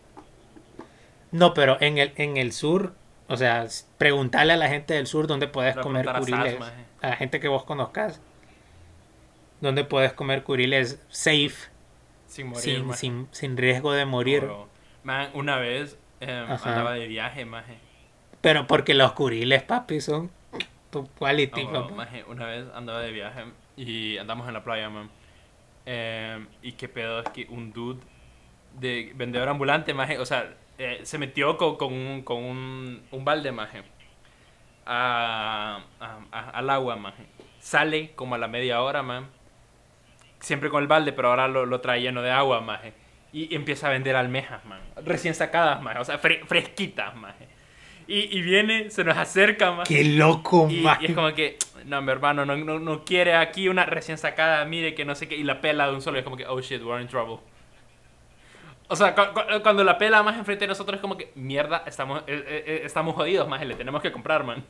No, 1.33 1.55
pero 1.55 1.77
en 1.81 1.99
el, 1.99 2.13
en 2.15 2.37
el 2.37 2.53
sur, 2.53 2.95
o 3.27 3.37
sea, 3.37 3.67
preguntarle 3.99 4.53
a 4.53 4.57
la 4.57 4.69
gente 4.69 4.95
del 4.95 5.09
sur 5.09 5.27
dónde 5.27 5.49
puedes 5.49 5.77
comer 5.77 6.05
Sas, 6.05 6.19
curiles. 6.21 6.57
A 7.03 7.09
la 7.09 7.17
gente 7.17 7.41
que 7.41 7.49
vos 7.49 7.65
conozcas. 7.65 8.21
Dónde 9.61 9.83
puedes 9.83 10.13
comer 10.13 10.45
curiles 10.45 11.01
safe, 11.09 11.69
Sin 12.27 12.47
morir, 12.47 12.63
sin, 12.63 12.95
sin, 12.95 13.29
sin 13.33 13.57
riesgo 13.57 13.93
de 13.93 14.05
morir. 14.05 14.49
Man, 15.03 15.31
una 15.35 15.59
vez 15.59 15.99
eh, 16.21 16.47
andaba 16.65 16.93
de 16.95 17.07
viaje, 17.09 17.45
maje. 17.45 17.79
Pero 18.41 18.67
porque 18.67 18.95
los 18.95 19.13
curiles, 19.13 19.63
papi, 19.63 20.01
son 20.01 20.31
tu 20.91 21.07
quality, 21.19 21.65
papá. 21.65 21.95
maje, 21.95 22.25
Una 22.25 22.47
vez 22.47 22.67
andaba 22.75 23.01
de 23.01 23.13
viaje 23.13 23.45
y 23.77 24.17
andamos 24.19 24.47
en 24.49 24.55
la 24.55 24.65
playa, 24.65 24.89
man. 24.91 25.11
Eh, 25.87 26.47
y 26.63 26.73
qué 26.73 26.89
pedo 26.89 27.21
es 27.21 27.29
que 27.31 27.47
un 27.51 27.73
dude 27.73 28.01
de 28.79 29.13
vendedor 29.15 29.49
ambulante, 29.49 29.95
maje, 29.95 30.19
o 30.19 30.27
sea, 30.27 30.55
eh, 30.79 31.01
se 31.03 31.19
metió 31.19 31.57
con, 31.57 31.77
con, 31.77 31.93
un, 31.93 32.23
con 32.23 32.43
un, 32.45 33.03
un 33.11 33.25
balde, 33.25 33.51
maje, 33.53 33.83
a, 34.87 35.81
a- 36.01 36.19
a- 36.33 36.51
al 36.51 36.71
agua, 36.71 36.97
maje. 36.97 37.25
Sale 37.61 38.13
como 38.15 38.35
a 38.35 38.39
la 38.39 38.49
media 38.49 38.81
hora, 38.83 39.03
man. 39.03 39.27
Siempre 40.41 40.71
con 40.71 40.83
el 40.83 40.89
balde, 40.89 41.13
pero 41.13 41.29
ahora 41.31 41.49
lo, 41.49 41.67
lo 41.67 41.81
trae 41.81 42.01
lleno 42.01 42.23
de 42.23 42.31
agua, 42.31 42.61
maje. 42.61 42.93
Y 43.33 43.55
empieza 43.55 43.89
a 43.89 43.91
vender 43.91 44.17
almejas, 44.17 44.65
man. 44.65 44.81
Recién 45.05 45.35
sacadas, 45.35 45.83
maje. 45.83 45.99
O 45.99 46.05
sea, 46.05 46.21
fre- 46.21 46.45
fresquitas, 46.47 47.15
maje. 47.17 47.47
Y, 48.07 48.39
y 48.39 48.41
viene, 48.41 48.89
se 48.91 49.05
nos 49.05 49.19
acerca, 49.19 49.71
maje. 49.73 49.95
Qué 49.97 50.05
loco, 50.05 50.67
Y, 50.71 50.81
maje. 50.81 51.03
y 51.05 51.07
es 51.09 51.15
como 51.15 51.35
que, 51.35 51.59
no, 51.85 52.01
mi 52.01 52.11
hermano, 52.11 52.47
no, 52.47 52.57
no, 52.57 52.79
no 52.79 53.05
quiere 53.05 53.35
aquí 53.37 53.69
una 53.69 53.85
recién 53.85 54.17
sacada, 54.17 54.65
mire 54.65 54.95
que 54.95 55.05
no 55.05 55.15
sé 55.15 55.29
qué, 55.29 55.37
y 55.37 55.43
la 55.43 55.61
pela 55.61 55.87
de 55.89 55.95
un 55.95 56.01
solo, 56.01 56.17
y 56.17 56.21
es 56.21 56.25
como 56.25 56.37
que, 56.39 56.47
oh 56.47 56.59
shit, 56.61 56.83
we're 56.83 57.03
in 57.03 57.09
trouble. 57.09 57.39
O 58.89 58.97
sea, 58.97 59.15
cu- 59.15 59.35
cu- 59.35 59.63
cuando 59.63 59.85
la 59.85 59.99
pela 59.99 60.23
más 60.23 60.39
enfrente 60.39 60.65
de 60.65 60.69
nosotros 60.69 60.95
es 60.97 61.03
como 61.03 61.19
que, 61.19 61.31
mierda, 61.35 61.83
estamos, 61.87 62.21
eh, 62.27 62.43
eh, 62.47 62.65
eh, 62.67 62.81
estamos 62.85 63.15
jodidos, 63.15 63.47
más 63.47 63.61
le 63.67 63.75
tenemos 63.75 64.01
que 64.01 64.11
comprar, 64.11 64.43
man. 64.45 64.65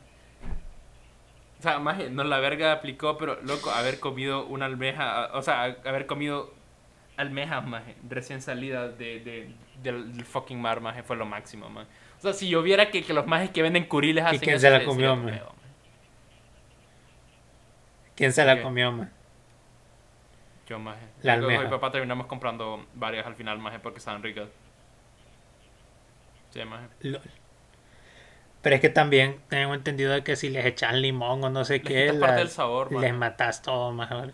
O 1.59 1.61
sea, 1.61 1.79
más 1.79 1.97
no 2.11 2.25
la 2.25 2.39
verga 2.39 2.73
aplicó, 2.73 3.17
pero 3.17 3.37
loco, 3.43 3.71
haber 3.71 3.99
comido 4.01 4.45
una 4.45 4.65
almeja, 4.65 5.29
o 5.33 5.41
sea, 5.41 5.63
haber 5.85 6.05
comido 6.05 6.53
almejas, 7.19 7.65
más 7.67 7.83
recién 8.09 8.41
salida 8.41 8.89
de, 8.89 9.19
de- 9.21 9.55
del, 9.83 10.25
fucking 10.25 10.61
mar, 10.61 10.81
más 10.81 11.01
fue 11.05 11.15
lo 11.17 11.25
máximo, 11.25 11.69
man. 11.69 11.87
O 12.17 12.21
sea, 12.21 12.33
si 12.33 12.49
yo 12.49 12.61
viera 12.63 12.91
que, 12.91 13.03
que 13.05 13.13
los 13.13 13.27
majes 13.27 13.51
que 13.51 13.61
venden 13.61 13.85
curiles 13.85 14.25
hacen 14.25 14.39
quién 14.39 14.55
eso, 14.55 14.67
se 14.67 14.69
la 14.71 14.83
comió, 14.83 15.15
man? 15.15 15.25
pedo, 15.25 15.45
man. 15.45 15.75
¿Quién 18.15 18.33
se 18.33 18.45
la 18.45 18.61
comió, 18.61 18.91
man? 18.91 19.11
Yo, 20.67 20.79
maje. 20.79 21.11
La 21.21 21.35
Yo 21.35 21.43
con 21.43 21.57
mi 21.57 21.65
almeja. 21.65 21.69
papá 21.69 21.91
terminamos 21.91 22.27
comprando 22.27 22.85
varias 22.93 23.25
al 23.25 23.35
final, 23.35 23.59
maje, 23.59 23.79
porque 23.79 23.99
estaban 23.99 24.23
ricas. 24.23 24.49
Sí, 26.49 26.63
maje. 26.65 26.89
Lol. 27.01 27.21
Pero 28.61 28.75
es 28.75 28.81
que 28.81 28.89
también 28.89 29.41
tengo 29.49 29.73
entendido 29.73 30.13
de 30.13 30.23
que 30.23 30.35
si 30.37 30.49
les 30.49 30.65
echan 30.65 31.01
limón 31.01 31.43
o 31.43 31.49
no 31.49 31.65
sé 31.65 31.81
Les 31.81 31.83
qué, 31.83 31.93
quitas 31.93 32.15
parte 32.15 32.41
las- 32.43 32.43
del 32.43 32.49
sabor, 32.49 32.89
les 32.89 33.11
maje. 33.11 33.13
matas 33.13 33.61
todo 33.61 33.91
mejor. 33.91 34.33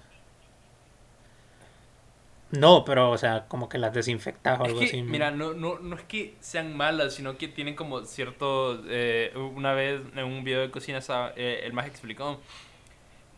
No, 2.55 2.85
pero 2.85 3.09
o 3.11 3.17
sea, 3.17 3.47
como 3.47 3.69
que 3.69 3.77
las 3.77 3.93
desinfectas 3.93 4.59
o 4.59 4.65
algo 4.65 4.79
que, 4.79 4.85
así. 4.85 5.03
mira, 5.03 5.31
no, 5.31 5.53
no, 5.53 5.79
no 5.79 5.95
es 5.95 6.03
que 6.03 6.35
sean 6.39 6.75
malas, 6.77 7.15
sino 7.15 7.37
que 7.37 7.47
tienen 7.47 7.75
como 7.75 8.03
cierto... 8.05 8.81
eh, 8.87 9.33
una 9.35 9.73
vez 9.73 10.01
en 10.15 10.23
un 10.25 10.43
video 10.43 10.61
de 10.61 10.71
cocina 10.71 10.99
eh, 11.35 11.61
el 11.65 11.73
maje 11.73 11.89
explicó 11.89 12.39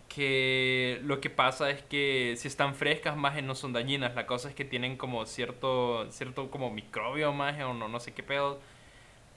que 0.07 0.99
lo 1.03 1.21
que 1.21 1.29
pasa 1.29 1.69
es 1.69 1.83
que 1.83 2.35
si 2.37 2.47
están 2.47 2.75
frescas, 2.75 3.15
maje, 3.17 3.41
no 3.41 3.55
son 3.55 3.73
dañinas. 3.73 4.15
La 4.15 4.25
cosa 4.25 4.49
es 4.49 4.55
que 4.55 4.65
tienen 4.65 4.97
como 4.97 5.25
cierto, 5.25 6.09
cierto 6.11 6.49
como 6.51 6.71
microbio, 6.71 7.33
maje, 7.33 7.63
o 7.63 7.73
no, 7.73 7.87
no 7.87 7.99
sé 7.99 8.13
qué 8.13 8.23
pedo. 8.23 8.59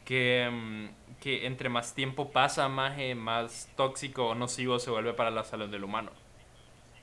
Que, 0.05 0.49
mm, 0.51 1.19
que 1.21 1.47
entre 1.47 1.69
más 1.69 1.95
tiempo 1.95 2.33
pasa, 2.33 2.69
maje, 2.69 3.15
más 3.15 3.71
tóxico 3.77 4.29
o 4.29 4.35
nocivo 4.35 4.79
se 4.79 4.91
vuelve 4.91 5.13
para 5.15 5.31
la 5.31 5.45
salud 5.45 5.69
del 5.69 5.85
humano. 5.85 6.13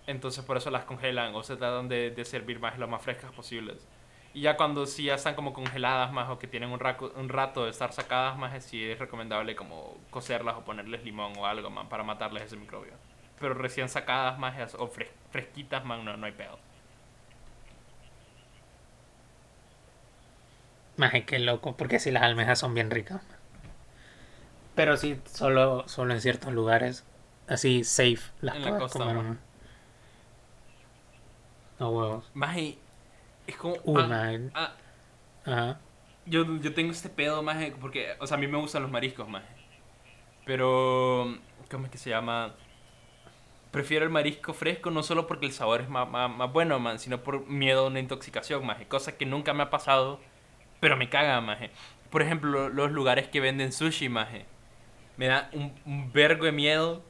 Entonces 0.08 0.44
por 0.46 0.58
eso 0.58 0.72
las 0.72 0.86
congelan 0.86 1.36
o 1.36 1.44
se 1.44 1.58
tratan 1.58 1.90
de, 1.90 2.12
de 2.12 2.26
servir 2.26 2.60
más 2.60 2.80
lo 2.80 2.88
más 2.88 3.02
frescas 3.04 3.32
posibles. 3.34 3.88
Y 4.34 4.42
ya 4.42 4.58
cuando 4.58 4.86
sí 4.88 5.06
ya 5.06 5.16
están 5.16 5.36
como 5.36 5.54
congeladas 5.54 6.12
más 6.14 6.30
o 6.30 6.40
que 6.40 6.48
tienen 6.48 6.72
un, 6.72 6.80
raco- 6.80 7.14
un 7.16 7.30
rato 7.30 7.66
de 7.66 7.72
estar 7.72 7.94
sacadas 7.94 8.38
más, 8.38 8.64
sí 8.66 8.84
es 8.84 9.00
recomendable 9.00 9.56
como 9.56 9.98
cocerlas 10.12 10.56
o 10.58 10.66
ponerles 10.66 11.04
limón 11.04 11.34
o 11.38 11.46
algo 11.48 11.70
más 11.72 11.88
para 11.88 12.04
matarles 12.04 12.44
ese 12.46 12.58
microbio. 12.58 12.94
Pero 13.40 13.54
recién 13.56 13.90
sacadas 13.90 14.40
más 14.40 14.76
o 14.76 14.88
fres- 14.90 15.12
fresquitas 15.32 15.86
más 15.86 16.04
no, 16.04 16.18
no 16.18 16.26
hay 16.26 16.32
pedo. 16.34 16.60
Maje, 20.98 21.24
qué 21.26 21.40
loco, 21.40 21.78
porque 21.78 21.98
si 21.98 22.12
las 22.12 22.24
almejas 22.24 22.60
son 22.60 22.74
bien 22.74 22.92
ricas. 22.92 23.22
Pero 24.76 24.96
sí, 24.98 25.20
solo, 25.26 25.84
solo 25.88 26.14
en 26.14 26.22
ciertos 26.22 26.54
lugares, 26.54 27.04
así 27.48 27.84
safe, 27.84 28.20
las 28.42 28.58
En 28.58 28.64
la 28.66 28.74
puedes 28.74 28.78
costa, 28.78 29.06
comer. 29.06 29.26
¿No? 31.80 31.90
huevos. 31.90 32.32
Y 32.58 32.78
es 33.48 33.56
como... 33.56 33.76
Uy, 33.84 34.02
ah, 34.04 34.08
maje. 34.08 34.50
ah, 34.54 34.74
Ajá. 35.46 35.80
Yo, 36.26 36.44
yo 36.60 36.74
tengo 36.74 36.92
este 36.92 37.10
pedo, 37.10 37.42
más 37.42 37.58
porque, 37.80 38.16
o 38.20 38.28
sea, 38.28 38.36
a 38.36 38.40
mí 38.40 38.48
me 38.48 38.58
gustan 38.58 38.82
los 38.82 38.92
mariscos, 38.92 39.30
más 39.30 39.44
Pero, 40.46 41.38
¿cómo 41.72 41.86
es 41.86 41.92
que 41.92 41.98
se 41.98 42.10
llama? 42.10 42.54
Prefiero 43.72 44.06
el 44.06 44.12
marisco 44.12 44.54
fresco 44.54 44.92
no 44.92 45.04
solo 45.04 45.28
porque 45.28 45.46
el 45.46 45.54
sabor 45.54 45.82
es 45.82 45.90
más, 45.90 46.10
más, 46.10 46.30
más 46.30 46.52
bueno, 46.52 46.80
man, 46.80 47.00
sino 47.00 47.24
por 47.24 47.48
miedo 47.48 47.86
a 47.86 47.88
una 47.88 48.00
intoxicación, 48.00 48.66
más 48.66 48.84
Cosa 48.88 49.18
que 49.18 49.26
nunca 49.26 49.54
me 49.54 49.64
ha 49.64 49.70
pasado, 49.70 50.20
pero 50.82 50.98
me 50.98 51.10
caga, 51.10 51.40
más 51.42 51.60
Por 52.10 52.22
ejemplo, 52.22 52.70
los 52.70 52.92
lugares 52.92 53.28
que 53.30 53.40
venden 53.40 53.72
sushi, 53.72 54.10
más 54.10 54.28
Me 55.18 55.28
da 55.28 55.50
un, 55.54 55.74
un 55.86 56.12
vergo 56.12 56.46
de 56.46 56.52
miedo 56.52 57.04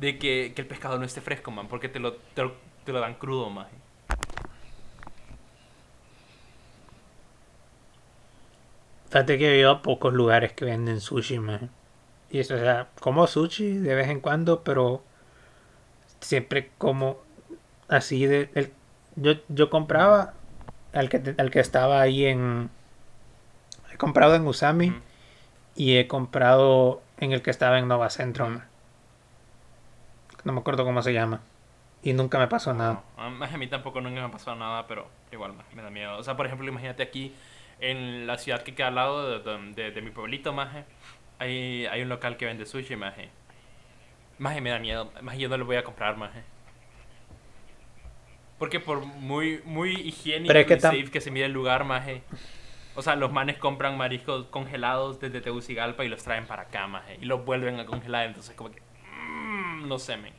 de 0.00 0.18
que, 0.18 0.52
que 0.54 0.62
el 0.62 0.68
pescado 0.68 0.98
no 0.98 1.04
esté 1.04 1.20
fresco, 1.22 1.50
man, 1.50 1.68
porque 1.68 1.88
te 1.88 2.00
lo, 2.00 2.14
te 2.14 2.42
lo, 2.42 2.54
te 2.84 2.92
lo 2.92 3.00
dan 3.00 3.14
crudo, 3.14 3.48
más 3.50 3.68
Fíjate 9.14 9.38
que 9.38 9.54
he 9.54 9.58
ido 9.60 9.70
a 9.70 9.80
pocos 9.80 10.12
lugares 10.12 10.52
que 10.54 10.64
venden 10.64 11.00
sushi, 11.00 11.38
maje. 11.38 11.68
Y 12.30 12.40
eso, 12.40 12.56
o 12.56 12.58
sea, 12.58 12.88
como 13.00 13.26
sushi 13.28 13.78
de 13.78 13.94
vez 13.94 14.08
en 14.08 14.20
cuando, 14.20 14.64
pero 14.64 15.04
siempre 16.20 16.70
como 16.78 17.18
así 17.88 18.26
de, 18.26 18.50
el- 18.54 18.72
Yo, 19.16 19.34
yo 19.48 19.70
compraba 19.70 20.34
al 20.92 21.08
que, 21.08 21.34
al 21.38 21.50
que 21.50 21.60
estaba 21.60 22.00
ahí 22.00 22.26
en... 22.26 22.70
He 23.92 23.96
comprado 23.96 24.34
en 24.34 24.46
Usami 24.46 25.00
y 25.76 25.96
he 25.96 26.08
comprado 26.08 27.02
en 27.18 27.32
el 27.32 27.42
que 27.42 27.50
estaba 27.50 27.78
en 27.78 27.88
Nova 27.88 28.10
Centro. 28.10 28.48
ma. 28.48 28.66
No 30.44 30.52
me 30.52 30.60
acuerdo 30.60 30.84
cómo 30.84 31.02
se 31.02 31.12
llama. 31.12 31.40
Y 32.02 32.12
nunca 32.12 32.38
me 32.38 32.48
pasó 32.48 32.74
nada. 32.74 33.02
No, 33.16 33.22
a 33.22 33.30
más 33.30 33.52
a 33.52 33.56
mí 33.58 33.66
tampoco 33.66 34.00
nunca 34.00 34.20
me 34.20 34.26
ha 34.26 34.30
pasado 34.30 34.56
nada, 34.56 34.86
pero 34.86 35.08
igual 35.32 35.54
me 35.74 35.82
da 35.82 35.90
miedo. 35.90 36.18
O 36.18 36.22
sea, 36.22 36.36
por 36.36 36.46
ejemplo, 36.46 36.68
imagínate 36.68 37.02
aquí 37.02 37.34
en 37.80 38.26
la 38.26 38.38
ciudad 38.38 38.62
que 38.62 38.74
queda 38.74 38.88
al 38.88 38.94
lado 38.96 39.38
de, 39.40 39.72
de- 39.74 39.90
de 39.92 40.02
mi 40.02 40.10
pueblito, 40.10 40.52
maje, 40.52 40.84
hay, 41.38 41.86
hay 41.86 42.02
un 42.02 42.08
local 42.08 42.36
que 42.36 42.46
vende 42.46 42.66
sushi, 42.66 42.96
maje. 42.96 43.30
Maje, 44.38 44.60
me 44.60 44.70
da 44.70 44.78
miedo. 44.78 45.12
Maje, 45.22 45.38
yo 45.38 45.48
no 45.48 45.56
lo 45.56 45.64
voy 45.64 45.76
a 45.76 45.84
comprar, 45.84 46.16
maje. 46.16 46.42
Porque 48.58 48.80
por 48.80 49.04
muy, 49.04 49.60
muy 49.64 49.92
higiénico 49.94 50.52
Pero 50.52 50.58
es 50.60 50.66
que 50.66 50.74
y 50.74 50.80
safe 50.80 51.10
que 51.10 51.20
se 51.20 51.30
mire 51.30 51.46
el 51.46 51.52
lugar, 51.52 51.84
maje. 51.84 52.22
O 52.94 53.02
sea, 53.02 53.16
los 53.16 53.32
manes 53.32 53.58
compran 53.58 53.96
mariscos 53.98 54.46
congelados 54.46 55.20
desde 55.20 55.40
Tegucigalpa 55.40 56.04
y 56.04 56.08
los 56.08 56.22
traen 56.24 56.46
para 56.46 56.62
acá, 56.64 56.86
maje. 56.86 57.18
Y 57.20 57.26
los 57.26 57.44
vuelven 57.44 57.80
a 57.80 57.86
congelar, 57.86 58.26
entonces 58.26 58.54
como 58.56 58.70
que... 58.72 58.80
mm, 59.20 59.88
no 59.88 59.98
sé, 59.98 60.16
men. 60.16 60.34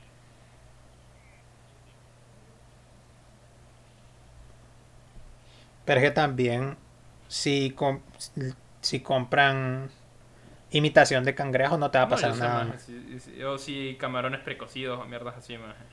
Pero 5.85 5.99
es 5.99 6.05
que 6.07 6.11
también, 6.11 6.77
si, 7.27 7.71
com- 7.71 8.01
si 8.81 8.99
compran 9.01 9.89
imitación 10.71 11.23
de 11.25 11.35
cangrejo, 11.35 11.77
no 11.77 11.91
te 11.91 11.97
va 11.97 12.05
a 12.05 12.09
pasar 12.09 12.31
sé, 12.33 12.39
nada. 12.39 12.77
sí, 12.77 13.43
o 13.43 13.57
si 13.57 13.95
camarones 13.99 14.41
precocidos 14.41 14.99
o 14.99 15.05
mierdas 15.05 15.37
así, 15.37 15.57
maje. 15.57 15.83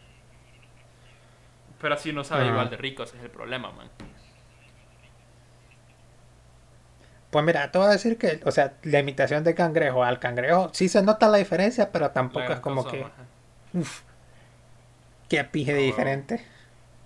Pero 1.80 1.94
así 1.94 2.12
no 2.12 2.24
sabe 2.24 2.46
igual 2.46 2.70
de 2.70 2.76
rico, 2.76 3.02
ese 3.02 3.16
es 3.18 3.24
el 3.24 3.30
problema, 3.30 3.70
man. 3.72 3.88
Pues 7.30 7.44
mira, 7.44 7.70
te 7.72 7.78
voy 7.78 7.88
a 7.88 7.90
decir 7.92 8.18
que, 8.18 8.40
o 8.44 8.50
sea, 8.50 8.74
la 8.82 8.98
imitación 9.00 9.42
de 9.42 9.54
cangrejo 9.54 10.04
al 10.04 10.18
cangrejo, 10.20 10.70
sí 10.74 10.88
se 10.88 11.02
nota 11.02 11.28
la 11.28 11.38
diferencia, 11.38 11.90
pero 11.90 12.10
tampoco 12.10 12.40
La 12.40 12.54
es 12.56 12.60
como 12.60 12.82
cosa, 12.82 12.90
que, 12.90 13.06
uff, 13.74 14.02
qué 15.28 15.44
pije 15.44 15.72
de 15.74 15.80
Ah, 15.80 15.82
diferente. 15.82 16.44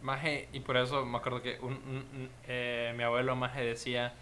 Maje, 0.07 0.49
y 0.53 0.61
por 0.61 0.77
eso 0.77 1.05
me 1.05 1.19
acuerdo 1.19 1.43
que 1.43 1.59
un, 1.61 1.73
un- 1.75 2.07
un- 2.15 2.31
eh, 2.47 2.95
mi 2.97 3.03
abuelo 3.03 3.35
Maje 3.37 3.63
decía 3.65 4.13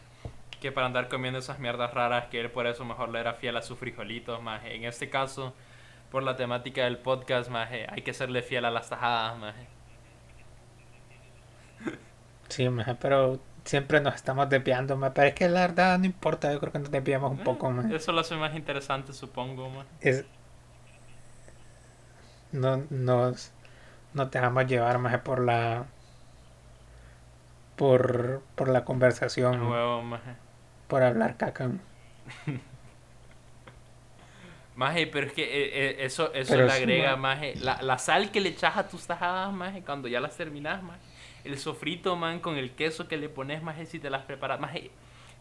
que 0.61 0.72
para 0.72 0.87
andar 0.87 1.09
comiendo 1.09 1.39
esas 1.39 1.59
mierdas 1.59 1.93
raras, 1.93 2.26
que 2.30 2.41
él 2.41 2.51
por 2.51 2.66
eso 2.66 2.85
mejor 2.87 3.11
le 3.11 3.20
era 3.20 3.35
fiel 3.35 3.57
a 3.57 3.62
sus 3.62 3.78
frijolitos, 3.78 4.43
Maje. 4.43 4.74
En 4.74 4.85
este 4.85 5.11
caso, 5.11 5.55
por 6.11 6.22
la 6.22 6.37
temática 6.37 6.85
del 6.85 6.97
podcast, 6.99 7.51
Maje, 7.51 7.87
hay 7.91 8.03
que 8.03 8.14
serle 8.14 8.43
fiel 8.43 8.64
a 8.64 8.70
las 8.70 8.89
tajadas, 8.89 9.37
Maje. 9.39 9.66
Sí, 12.49 12.68
maje, 12.68 12.95
pero 12.95 13.41
siempre 13.64 14.01
nos 14.01 14.14
estamos 14.14 14.49
desviando, 14.49 14.97
maje, 14.97 15.12
pero 15.14 15.28
es 15.28 15.35
que 15.35 15.49
la 15.49 15.61
verdad 15.66 15.99
no 15.99 16.07
importa, 16.07 16.53
yo 16.53 16.61
creo 16.61 16.72
que 16.72 16.78
nos 16.78 16.91
desviamos 16.91 17.30
un 17.32 17.39
poco, 17.39 17.68
Eh, 17.68 17.72
maje. 17.72 17.97
Eso 17.97 18.12
lo 18.12 18.20
hace 18.20 18.37
más 18.37 18.55
interesante, 18.55 19.12
supongo, 19.12 19.68
Maje. 19.70 19.89
Es, 20.01 20.24
no 22.53 22.85
nos, 22.91 23.53
nos 24.14 24.30
dejamos 24.30 24.66
llevar, 24.66 24.98
maje, 24.98 25.18
por 25.18 25.40
la, 25.44 25.92
por, 27.76 28.42
por 28.56 28.68
la 28.68 28.84
conversación, 28.84 29.58
maje, 29.58 29.70
huevo, 29.70 30.02
Maje. 30.02 30.36
por 30.86 31.02
hablar 31.02 31.36
caca. 31.36 31.70
maje. 34.74 35.06
Pero 35.06 35.26
es 35.26 35.32
que 35.32 35.42
eh, 35.44 35.90
eh, 35.90 35.96
eso, 36.06 36.32
eso 36.34 36.56
Pero 36.56 36.62
le 36.62 36.70
sí, 36.70 36.86
agrega, 36.86 37.16
ma. 37.16 37.16
maje, 37.16 37.54
la, 37.56 37.82
la 37.82 37.98
sal 37.98 38.30
que 38.30 38.40
le 38.40 38.50
echas 38.50 38.76
a 38.76 38.88
tus 38.88 39.06
tajadas, 39.06 39.52
maje, 39.52 39.84
cuando 39.84 40.08
ya 40.08 40.20
las 40.20 40.36
terminas, 40.36 40.82
maje. 40.82 41.00
El 41.44 41.58
sofrito, 41.58 42.16
man, 42.16 42.40
con 42.40 42.56
el 42.56 42.74
queso 42.74 43.08
que 43.08 43.16
le 43.16 43.28
pones, 43.28 43.62
maje, 43.62 43.86
si 43.86 43.98
te 44.00 44.10
las 44.10 44.24
preparas, 44.24 44.60
maje. 44.60 44.92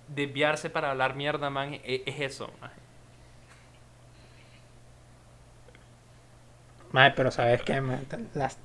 Desviarse 0.08 0.70
para 0.70 0.92
hablar 0.92 1.16
mierda, 1.16 1.50
man, 1.50 1.74
e- 1.76 2.04
es, 2.06 2.20
eso, 2.20 2.58
maje. 2.62 2.83
Maje, 6.94 7.12
pero 7.16 7.30
¿sabes 7.32 7.62
qué? 7.64 7.82
Las, 8.34 8.58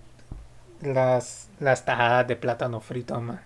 las, 0.83 1.51
las 1.61 1.85
tajadas 1.85 2.29
de 2.29 2.37
plátano 2.37 2.81
frito, 2.81 3.21
maje. 3.21 3.43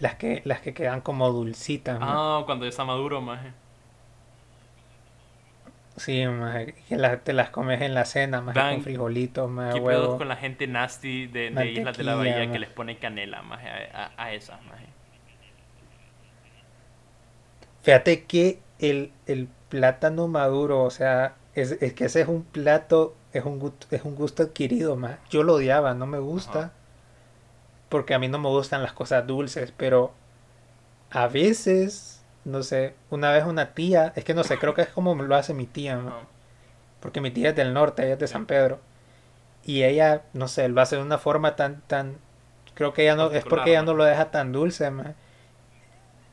Las 0.00 0.16
que, 0.16 0.42
las 0.44 0.60
que 0.60 0.74
quedan 0.74 1.00
como 1.02 1.30
dulcitas. 1.30 2.00
Ah, 2.00 2.42
cuando 2.46 2.64
ya 2.64 2.70
está 2.70 2.84
maduro, 2.84 3.20
maje. 3.20 3.52
Sí, 5.96 6.24
maje, 6.26 6.74
que 6.88 6.96
las- 6.96 7.22
te 7.24 7.32
las 7.32 7.50
comes 7.50 7.82
en 7.82 7.92
la 7.94 8.04
cena, 8.04 8.40
Dan, 8.54 8.70
con 8.70 8.82
frijolitos, 8.82 9.50
maje, 9.50 9.72
¿Qué 9.74 9.80
huevo. 9.80 10.16
con 10.18 10.28
la 10.28 10.36
gente 10.36 10.66
nasty 10.66 11.26
de, 11.26 11.50
de 11.50 11.70
Islas 11.72 11.96
de 11.96 12.04
la 12.04 12.14
Bahía 12.14 12.50
que 12.50 12.58
les 12.58 12.70
pone 12.70 12.98
canela, 12.98 13.38
a, 13.40 14.04
a, 14.16 14.24
a 14.24 14.32
esas, 14.34 14.62
maje? 14.62 14.86
Fíjate 17.82 18.24
que 18.24 18.60
el, 18.78 19.12
el 19.26 19.48
plátano 19.68 20.28
maduro, 20.28 20.82
o 20.82 20.90
sea, 20.90 21.36
es, 21.54 21.72
es 21.80 21.92
que 21.94 22.04
ese 22.06 22.20
es 22.22 22.28
un 22.28 22.44
plato, 22.44 23.14
es 23.38 23.44
un 23.44 23.58
gusto, 23.58 23.86
es 23.90 24.04
un 24.04 24.14
gusto 24.14 24.42
adquirido, 24.42 24.96
más. 24.96 25.18
Yo 25.30 25.42
lo 25.42 25.54
odiaba, 25.54 25.94
no 25.94 26.06
me 26.06 26.18
gusta, 26.18 26.58
Ajá. 26.58 26.72
porque 27.88 28.14
a 28.14 28.18
mí 28.18 28.28
no 28.28 28.38
me 28.38 28.48
gustan 28.48 28.82
las 28.82 28.92
cosas 28.92 29.26
dulces, 29.26 29.72
pero 29.76 30.12
a 31.10 31.28
veces, 31.28 32.22
no 32.44 32.62
sé, 32.62 32.94
una 33.10 33.32
vez 33.32 33.44
una 33.44 33.74
tía, 33.74 34.12
es 34.16 34.24
que 34.24 34.34
no 34.34 34.44
sé, 34.44 34.58
creo 34.58 34.74
que 34.74 34.82
es 34.82 34.88
como 34.88 35.14
lo 35.14 35.34
hace 35.36 35.54
mi 35.54 35.66
tía, 35.66 36.00
porque 37.00 37.20
mi 37.20 37.30
tía 37.30 37.50
es 37.50 37.56
del 37.56 37.72
norte, 37.72 38.04
ella 38.04 38.14
es 38.14 38.18
de 38.18 38.28
San 38.28 38.46
Pedro, 38.46 38.80
y 39.64 39.84
ella, 39.84 40.22
no 40.32 40.48
sé, 40.48 40.68
lo 40.68 40.80
hace 40.80 40.96
de 40.96 41.02
una 41.02 41.18
forma 41.18 41.56
tan, 41.56 41.82
tan, 41.82 42.18
creo 42.74 42.92
que 42.94 43.02
ella 43.02 43.16
no, 43.16 43.30
es 43.30 43.44
porque 43.44 43.70
ella 43.70 43.82
no 43.82 43.94
lo 43.94 44.04
deja 44.04 44.30
tan 44.30 44.52
dulce. 44.52 44.90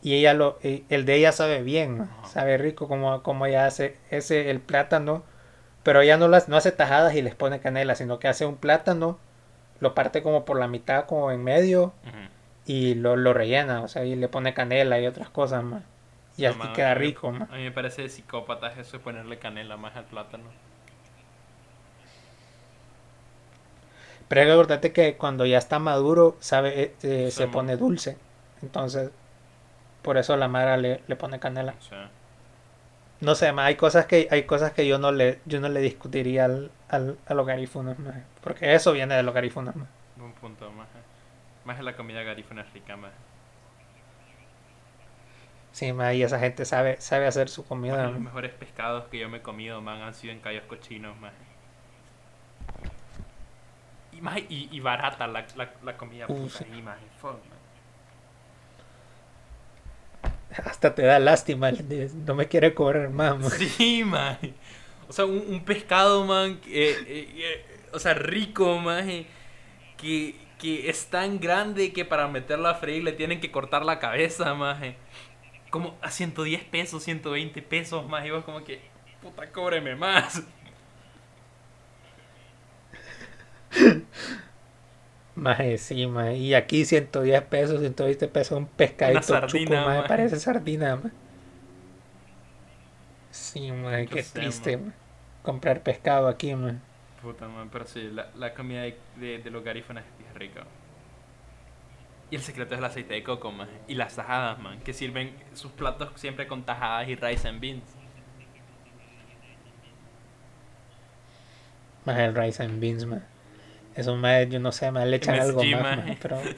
Y 0.01 0.13
ella 0.13 0.33
lo, 0.33 0.59
y 0.61 0.85
el 0.89 1.05
de 1.05 1.15
ella 1.15 1.31
sabe 1.31 1.63
bien, 1.63 2.07
sabe 2.31 2.57
rico 2.57 2.87
como, 2.87 3.23
como 3.23 3.45
ella 3.45 3.65
hace 3.65 3.97
ese, 4.11 4.51
el 4.51 4.61
plátano, 4.61 5.23
pero 5.85 6.01
ella 6.01 6.17
no, 6.17 6.27
las, 6.27 6.49
no 6.49 6.57
hace 6.57 6.73
tajadas 6.73 7.15
y 7.15 7.21
les 7.21 7.35
pone 7.35 7.61
canela, 7.61 7.95
sino 7.95 8.19
que 8.19 8.27
hace 8.27 8.45
un 8.45 8.57
plátano, 8.57 9.19
lo 9.79 9.93
parte 9.95 10.23
como 10.23 10.43
por 10.45 10.59
la 10.59 10.67
mitad, 10.67 11.05
como 11.05 11.31
en 11.31 11.43
medio, 11.43 11.93
y 12.65 12.95
lo, 12.95 13.15
lo 13.15 13.33
rellena, 13.33 13.81
o 13.83 13.87
sea, 13.87 14.03
y 14.05 14.15
le 14.15 14.27
pone 14.27 14.55
canela 14.55 14.99
y 14.99 15.07
otras 15.07 15.29
cosas 15.29 15.63
más. 15.63 15.83
Y 16.37 16.45
Sí, 16.45 16.45
así 16.45 16.67
queda 16.73 16.95
rico, 16.95 17.31
ma. 17.31 17.49
A 17.51 17.55
mí 17.57 17.63
me 17.63 17.71
parece 17.71 18.03
de 18.03 18.09
psicópatas 18.09 18.77
eso 18.77 18.97
de 18.97 19.03
ponerle 19.03 19.39
canela 19.39 19.77
más 19.77 19.95
al 19.95 20.05
plátano. 20.05 20.45
Pero 24.27 24.41
hay 24.41 24.47
que 24.47 24.53
acordarte 24.53 24.93
que 24.93 25.17
cuando 25.17 25.45
ya 25.45 25.57
está 25.57 25.79
maduro, 25.79 26.37
sabe, 26.39 26.81
eh, 26.81 26.95
eh, 27.03 27.31
se 27.31 27.47
pone 27.47 27.77
dulce. 27.77 28.17
Entonces, 28.61 29.11
por 30.01 30.17
eso 30.17 30.37
la 30.37 30.47
Mara 30.47 30.77
le, 30.77 31.03
le 31.07 31.15
pone 31.15 31.39
canela. 31.39 31.75
O 31.79 31.81
sea, 31.81 32.09
No 33.21 33.35
sé, 33.35 33.51
ma, 33.51 33.65
hay 33.65 33.75
cosas 33.75 34.05
que 34.05 34.27
hay 34.31 34.43
cosas 34.43 34.71
que 34.73 34.87
yo 34.87 34.97
no 34.99 35.11
le 35.11 35.39
yo 35.45 35.59
no 35.59 35.69
le 35.69 35.81
discutiría 35.81 36.45
al, 36.45 36.71
al, 36.89 37.17
a 37.25 37.33
los 37.33 37.45
garífunos, 37.45 37.97
ma, 37.99 38.13
porque 38.41 38.73
eso 38.75 38.91
viene 38.93 39.15
de 39.15 39.23
ma. 39.23 39.87
buen 40.15 40.33
punto, 40.33 40.71
maje. 40.71 41.05
Más 41.63 41.79
la 41.83 41.95
comida 41.95 42.23
garífuna 42.23 42.61
es 42.63 42.73
rica, 42.73 42.97
maje. 42.97 43.17
Sí, 45.71 45.93
ma, 45.93 46.13
y 46.13 46.23
esa 46.23 46.39
gente 46.39 46.65
sabe 46.65 46.99
sabe 47.01 47.27
hacer 47.27 47.49
su 47.49 47.65
comida. 47.67 48.03
Maje, 48.03 48.11
los 48.11 48.21
mejores 48.21 48.51
pescados 48.53 49.07
que 49.07 49.17
yo 49.17 49.27
me 49.27 49.37
he 49.37 49.41
comido, 49.41 49.81
man, 49.81 50.01
han 50.01 50.13
sido 50.13 50.33
en 50.33 50.39
callos 50.41 50.65
cochinos, 50.65 51.17
maje. 51.17 51.47
Y, 54.11 54.19
maje, 54.21 54.47
y, 54.49 54.75
y 54.75 54.79
barata 54.79 55.27
la, 55.27 55.45
la, 55.55 55.75
la 55.83 55.97
comida 55.97 56.29
Uh, 56.29 56.33
puta 56.33 56.49
sí. 56.49 56.65
ahí, 56.65 56.81
maje. 56.81 57.07
Fuck, 57.11 57.45
maje. 57.45 57.61
Hasta 60.65 60.95
te 60.95 61.03
da 61.03 61.19
lástima, 61.19 61.71
no 61.71 62.35
me 62.35 62.47
quiere 62.47 62.73
cobrar 62.73 63.09
más. 63.09 63.37
ma. 63.37 63.49
Sí, 63.49 64.03
man. 64.03 64.37
O 65.07 65.13
sea, 65.13 65.25
un, 65.25 65.43
un 65.47 65.63
pescado, 65.63 66.25
man, 66.25 66.59
eh, 66.67 66.95
eh, 67.07 67.33
eh, 67.35 67.65
o 67.93 67.99
sea, 67.99 68.13
rico, 68.13 68.79
man, 68.79 69.25
que, 69.97 70.35
que 70.59 70.89
es 70.89 71.07
tan 71.07 71.39
grande 71.39 71.93
que 71.93 72.05
para 72.05 72.27
meterlo 72.27 72.67
a 72.67 72.75
freír 72.75 73.03
le 73.03 73.11
tienen 73.13 73.39
que 73.39 73.51
cortar 73.51 73.85
la 73.85 73.99
cabeza, 73.99 74.53
man. 74.53 74.95
Como 75.69 75.97
a 76.01 76.11
110 76.11 76.63
pesos, 76.65 77.03
120 77.03 77.61
pesos, 77.61 78.07
más. 78.07 78.25
Y 78.25 78.31
vos 78.31 78.43
como 78.45 78.63
que, 78.63 78.81
puta, 79.21 79.51
cóbreme 79.51 79.95
más. 79.95 80.43
Maje, 85.35 85.77
sí, 85.77 86.07
maje. 86.07 86.37
Y 86.37 86.53
aquí 86.53 86.85
110 86.85 87.43
pesos, 87.43 87.79
120 87.81 88.27
pesos, 88.29 88.57
un 88.57 88.67
pescadito 88.67 89.21
sardina, 89.21 89.45
chuco, 89.45 89.77
maje, 89.81 90.01
maje. 90.01 90.07
parece 90.07 90.39
sardina, 90.39 90.95
maje. 90.95 91.11
Sí, 93.29 93.71
maje, 93.71 94.09
qué 94.09 94.23
sé, 94.23 94.33
triste, 94.33 94.77
maje. 94.77 94.77
maje. 94.77 94.97
Comprar 95.41 95.83
pescado 95.83 96.27
aquí, 96.27 96.55
maje. 96.55 96.79
Puta, 97.21 97.47
man, 97.47 97.69
pero 97.69 97.85
sí, 97.85 98.09
la, 98.11 98.31
la 98.35 98.53
comida 98.53 98.81
de, 98.83 99.03
de, 99.15 99.39
de 99.39 99.49
los 99.51 99.63
garífonas 99.63 100.05
es 100.19 100.33
rica. 100.35 100.67
Y 102.29 102.35
el 102.35 102.41
secreto 102.41 102.73
es 102.73 102.79
el 102.79 102.85
aceite 102.85 103.13
de 103.13 103.23
coco, 103.23 103.51
man. 103.51 103.69
Y 103.87 103.95
las 103.95 104.15
tajadas, 104.15 104.59
man, 104.59 104.81
que 104.81 104.93
sirven 104.93 105.43
sus 105.53 105.71
platos 105.71 106.11
siempre 106.19 106.47
con 106.47 106.65
tajadas 106.65 107.07
y 107.09 107.15
rice 107.15 107.47
and 107.47 107.59
beans. 107.59 107.99
Maje, 112.05 112.25
el 112.25 112.35
rice 112.35 112.63
and 112.63 112.79
beans, 112.79 113.05
maje. 113.05 113.25
Esos 113.95 114.17
maes, 114.17 114.49
yo 114.49 114.59
no 114.59 114.71
sé, 114.71 114.91
más 114.91 115.07
le 115.07 115.17
echan 115.17 115.39
algo 115.39 115.63
MSG, 115.63 115.65
más, 115.65 115.81
maje. 115.81 115.95
maje, 115.95 116.17
pero... 116.21 116.53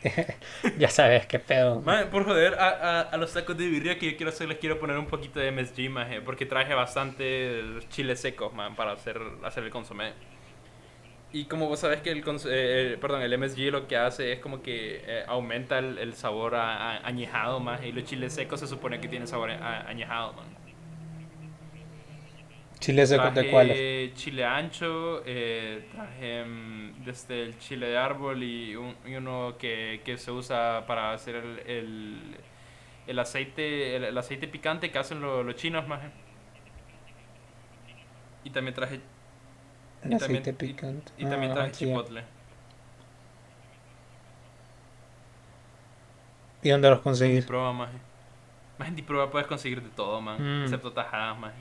ya 0.78 0.88
sabes 0.88 1.26
qué 1.26 1.38
pedo. 1.38 1.80
Maje, 1.82 2.06
por 2.06 2.24
joder, 2.24 2.54
a, 2.54 2.68
a, 2.68 3.00
a 3.02 3.16
los 3.16 3.32
tacos 3.32 3.56
de 3.56 3.66
birria 3.68 3.98
que 3.98 4.10
yo 4.10 4.16
quiero 4.16 4.30
hacer 4.30 4.48
les 4.48 4.58
quiero 4.58 4.78
poner 4.78 4.98
un 4.98 5.06
poquito 5.06 5.40
de 5.40 5.48
MSG, 5.52 5.88
maje, 5.90 6.20
porque 6.20 6.44
traje 6.46 6.74
bastante 6.74 7.62
chiles 7.90 8.20
secos, 8.20 8.52
man, 8.54 8.74
para 8.76 8.92
hacer, 8.92 9.20
hacer 9.44 9.64
el 9.64 9.70
consomé. 9.70 10.12
Y 11.30 11.44
como 11.46 11.68
vos 11.68 11.80
sabes 11.80 12.00
que 12.00 12.10
el, 12.10 12.24
cons- 12.24 12.46
eh, 12.50 12.92
el- 12.92 12.98
perdón, 12.98 13.22
el 13.22 13.32
MSG 13.38 13.70
lo 13.70 13.86
que 13.86 13.96
hace 13.98 14.32
es 14.32 14.40
como 14.40 14.62
que 14.62 15.02
eh, 15.06 15.24
aumenta 15.26 15.78
el, 15.78 15.98
el 15.98 16.14
sabor 16.14 16.54
a, 16.54 16.96
a- 16.96 17.06
añejado, 17.06 17.60
más 17.60 17.82
y 17.84 17.92
los 17.92 18.04
chiles 18.04 18.32
secos 18.34 18.60
se 18.60 18.66
supone 18.66 19.00
que 19.00 19.08
tienen 19.08 19.28
sabor 19.28 19.50
a- 19.50 19.86
añejado, 19.88 20.32
man. 20.34 20.46
¿Chile 22.80 23.06
seco 23.06 23.24
de 23.24 23.30
Traje 23.32 23.50
cuáles? 23.50 24.14
chile 24.14 24.44
ancho, 24.44 25.22
eh, 25.26 25.88
traje 25.92 26.44
mm, 26.44 27.04
desde 27.04 27.42
el 27.42 27.58
chile 27.58 27.88
de 27.88 27.98
árbol 27.98 28.42
y, 28.42 28.76
un- 28.76 28.94
y 29.04 29.16
uno 29.16 29.56
que, 29.58 30.00
que 30.04 30.16
se 30.16 30.30
usa 30.30 30.84
para 30.86 31.12
hacer 31.12 31.34
el, 31.36 31.58
el, 31.66 32.36
el 33.08 33.18
aceite 33.18 33.96
el, 33.96 34.04
el 34.04 34.18
aceite 34.18 34.46
picante 34.46 34.90
que 34.92 34.98
hacen 34.98 35.20
lo- 35.20 35.42
los 35.42 35.56
chinos 35.56 35.88
más. 35.88 36.00
Y 38.44 38.50
también 38.50 38.74
traje 38.74 39.00
El 40.04 40.12
y 40.12 40.14
aceite 40.14 40.52
también- 40.52 40.70
y- 40.70 40.74
picante. 40.74 41.12
y, 41.18 41.24
también 41.26 41.52
Ah, 41.52 41.54
traje 41.56 41.74
sí. 41.74 41.84
chipotle. 41.86 42.22
¿Y 46.62 46.68
dónde 46.70 46.90
los 46.90 47.00
conseguís? 47.00 47.44
Prueba 47.44 47.72
más. 47.72 47.90
Más 48.78 48.88
en 48.88 49.04
prueba 49.04 49.30
puedes 49.30 49.48
conseguir 49.48 49.82
de 49.82 49.88
todo, 49.90 50.20
man, 50.20 50.36
Mm. 50.60 50.62
excepto 50.64 50.92
tajadas 50.92 51.36
más. 51.38 51.52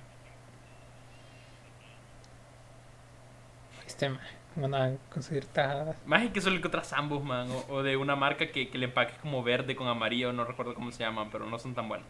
Este, 3.98 4.10
maje, 4.10 4.36
van 4.56 4.76
a 4.76 4.92
conseguir 5.12 5.46
tajadas. 5.48 5.96
Más 6.06 6.22
es 6.24 6.32
que 6.32 6.40
solo 6.40 6.56
encuentras 6.56 6.94
ambos, 6.94 7.24
man, 7.24 7.50
o, 7.50 7.66
o 7.74 7.82
de 7.84 7.98
una 7.98 8.16
marca 8.16 8.48
que, 8.52 8.70
que 8.70 8.78
el 8.78 8.84
empaque 8.84 9.14
es 9.14 9.18
como 9.20 9.42
verde 9.42 9.76
con 9.76 9.88
amarillo, 9.88 10.32
no 10.34 10.46
recuerdo 10.46 10.76
cómo 10.76 10.92
se 10.92 11.00
llaman, 11.04 11.30
pero 11.32 11.48
no 11.48 11.58
son 11.58 11.74
tan 11.74 11.88
buenos. 11.90 12.08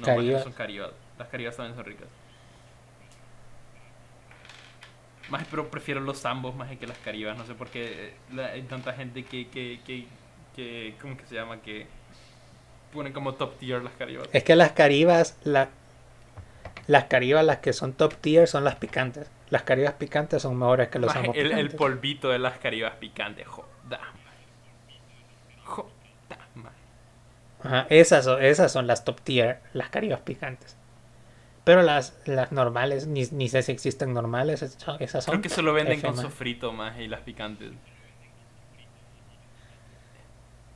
No, 0.00 0.06
Caribas. 0.06 0.42
son 0.44 0.52
caribas. 0.52 0.92
Las 1.18 1.28
caribas 1.28 1.56
también 1.56 1.74
son 1.76 1.84
ricas. 1.84 2.08
Más, 5.28 5.46
pero 5.48 5.70
prefiero 5.70 6.00
los 6.00 6.24
ambos 6.26 6.54
más 6.56 6.76
que 6.76 6.86
las 6.86 6.98
caribas, 6.98 7.36
no 7.38 7.46
sé 7.46 7.54
por 7.54 7.68
qué 7.68 8.08
eh, 8.08 8.14
la- 8.32 8.46
hay 8.48 8.62
tanta 8.62 8.92
gente 8.92 9.24
que, 9.24 9.48
que, 9.48 9.80
que, 9.86 10.06
que, 10.56 10.94
¿cómo 11.00 11.16
que 11.16 11.24
se 11.26 11.36
llama? 11.36 11.60
Que 11.62 11.86
ponen 12.92 13.12
como 13.12 13.34
top 13.34 13.56
tier 13.58 13.82
las 13.82 13.92
caribas. 13.94 14.28
Es 14.32 14.42
que 14.44 14.56
las 14.56 14.72
caribas, 14.72 15.36
la, 15.44 15.68
las 16.90 17.04
caribas, 17.04 17.44
las 17.44 17.58
que 17.58 17.72
son 17.72 17.92
top 17.92 18.14
tier, 18.16 18.48
son 18.48 18.64
las 18.64 18.74
picantes. 18.74 19.30
Las 19.48 19.62
caribas 19.62 19.94
picantes 19.94 20.42
son 20.42 20.58
mejores 20.58 20.88
que 20.88 20.98
los 20.98 21.14
ambos 21.14 21.36
el, 21.36 21.70
polvito 21.70 22.30
de 22.30 22.40
las 22.40 22.58
caribas 22.58 22.94
picantes, 22.98 23.46
joda. 23.46 24.00
Joda, 25.64 25.88
maje. 26.56 26.74
Ajá, 27.62 27.86
esas, 27.90 28.24
son, 28.24 28.42
esas 28.42 28.72
son 28.72 28.88
las 28.88 29.04
top 29.04 29.20
tier, 29.20 29.60
las 29.72 29.88
caribas 29.90 30.20
picantes. 30.22 30.76
Pero 31.62 31.82
las, 31.82 32.18
las 32.26 32.50
normales, 32.50 33.06
ni, 33.06 33.22
ni 33.30 33.48
sé 33.48 33.62
si 33.62 33.70
existen 33.70 34.12
normales, 34.12 34.60
esas 34.62 34.82
son- 34.82 34.98
Creo 34.98 35.42
que 35.42 35.48
se 35.48 35.62
lo 35.62 35.72
venden 35.72 35.98
F, 35.98 36.06
con 36.08 36.16
man. 36.16 36.24
sofrito 36.24 36.72
más 36.72 36.98
y 36.98 37.06
las 37.06 37.20
picantes. 37.20 37.70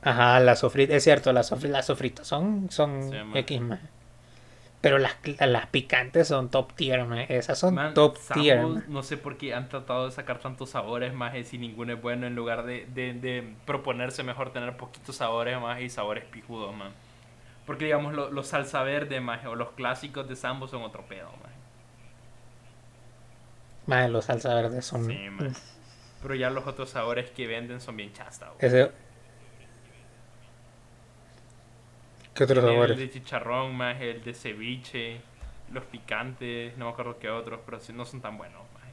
Ajá, 0.01 0.39
las 0.39 0.59
sofritas, 0.59 0.95
es 0.95 1.03
cierto, 1.03 1.33
las, 1.33 1.51
sofri- 1.51 1.69
las 1.69 1.87
sofritas 1.87 2.25
son, 2.25 2.67
son 2.69 3.09
Sí, 3.11 3.17
man. 3.17 3.35
X 3.37 3.61
más. 3.61 3.79
Pero 4.85 4.99
las, 4.99 5.15
las 5.39 5.65
picantes 5.67 6.27
son 6.27 6.49
top 6.51 6.73
tier, 6.75 7.05
man. 7.05 7.25
Esas 7.29 7.57
son 7.57 7.73
Man, 7.73 7.93
top 7.95 8.17
tier. 8.33 8.61
man. 8.61 8.83
no 8.87 9.01
sé 9.01 9.17
por 9.17 9.37
qué 9.37 9.53
han 9.55 9.67
tratado 9.67 10.05
de 10.05 10.11
sacar 10.11 10.39
tantos 10.39 10.69
sabores 10.71 11.11
más 11.13 11.35
y 11.35 11.43
si 11.43 11.57
ninguno 11.57 11.93
es 11.93 12.01
bueno 12.01 12.27
en 12.27 12.35
lugar 12.35 12.65
de, 12.65 12.85
de, 12.85 13.13
de 13.13 13.55
proponerse 13.65 14.21
mejor 14.23 14.53
tener 14.53 14.77
poquitos 14.77 15.15
sabores 15.15 15.59
más 15.59 15.81
y 15.81 15.89
sabores 15.89 16.25
pijudos, 16.25 16.73
man. 16.75 16.91
Porque 17.65 17.85
digamos 17.85 18.13
lo- 18.13 18.31
los 18.31 18.47
salsa 18.47 18.83
verde 18.83 19.21
más 19.21 19.45
o 19.45 19.55
los 19.55 19.71
clásicos 19.71 20.27
de 20.29 20.35
Sambo 20.35 20.67
son 20.67 20.83
otro 20.83 21.07
pedo, 21.07 21.31
man. 21.43 21.53
Más 23.87 24.09
los 24.09 24.25
salsa 24.25 24.53
verde 24.53 24.81
son. 24.81 25.05
Sí. 25.05 25.17
Pero 26.21 26.35
ya 26.35 26.49
los 26.49 26.67
otros 26.67 26.89
sabores 26.89 27.29
que 27.31 27.47
venden 27.47 27.79
son 27.81 27.97
bien 27.97 28.11
chasta. 28.13 28.51
Ese... 28.59 28.91
¿Qué 32.35 32.43
otros 32.43 32.65
sabores? 32.65 32.99
El 32.99 33.07
de 33.07 33.09
chicharrón 33.11 33.75
más 33.75 33.99
el 34.01 34.21
de 34.23 34.33
ceviche, 34.33 35.21
los 35.71 35.85
picantes, 35.85 36.77
no 36.77 36.85
me 36.85 36.91
acuerdo 36.91 37.17
qué 37.17 37.29
otros, 37.29 37.61
pero 37.65 37.79
sí, 37.79 37.93
no 37.93 38.05
son 38.05 38.21
tan 38.21 38.37
buenos, 38.37 38.59
más. 38.73 38.83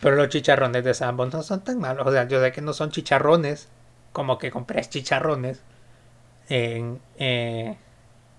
Pero 0.00 0.16
los 0.16 0.30
chicharrones 0.30 0.82
de 0.82 0.94
Sambo 0.94 1.26
no 1.26 1.42
son 1.42 1.62
tan 1.62 1.78
malos. 1.78 2.06
O 2.06 2.12
sea, 2.12 2.26
yo 2.26 2.40
sé 2.40 2.52
que 2.52 2.62
no 2.62 2.72
son 2.72 2.90
chicharrones, 2.90 3.68
como 4.12 4.38
que 4.38 4.50
compres 4.50 4.88
chicharrones, 4.88 5.62
en, 6.48 6.98
eh, 7.18 7.76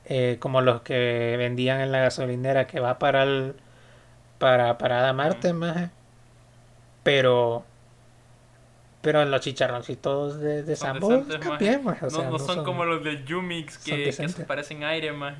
eh, 0.05 0.37
como 0.39 0.61
los 0.61 0.81
que 0.81 1.35
vendían 1.37 1.79
en 1.81 1.91
la 1.91 1.99
gasolinera 1.99 2.65
que 2.65 2.79
va 2.79 2.97
para 2.97 3.23
el 3.23 3.55
para 4.39 4.77
Parada 4.79 5.13
Marte, 5.13 5.53
maje. 5.53 5.89
Pero 7.03 7.65
pero 9.01 9.23
los 9.25 9.41
chicharroncitos 9.41 10.39
de, 10.39 10.63
de 10.63 10.75
Sambo 10.75 11.13
están 11.13 11.45
maje. 11.45 11.63
bien, 11.65 11.83
maje, 11.83 12.05
o 12.07 12.09
no, 12.09 12.39
son, 12.39 12.63
como 12.63 12.85
los 12.85 13.03
del 13.03 13.25
Yumix 13.25 13.75
son 13.75 14.03
que, 14.03 14.03
que 14.03 14.29
se 14.29 14.43
parecen 14.43 14.83
aire, 14.83 15.11
más. 15.13 15.37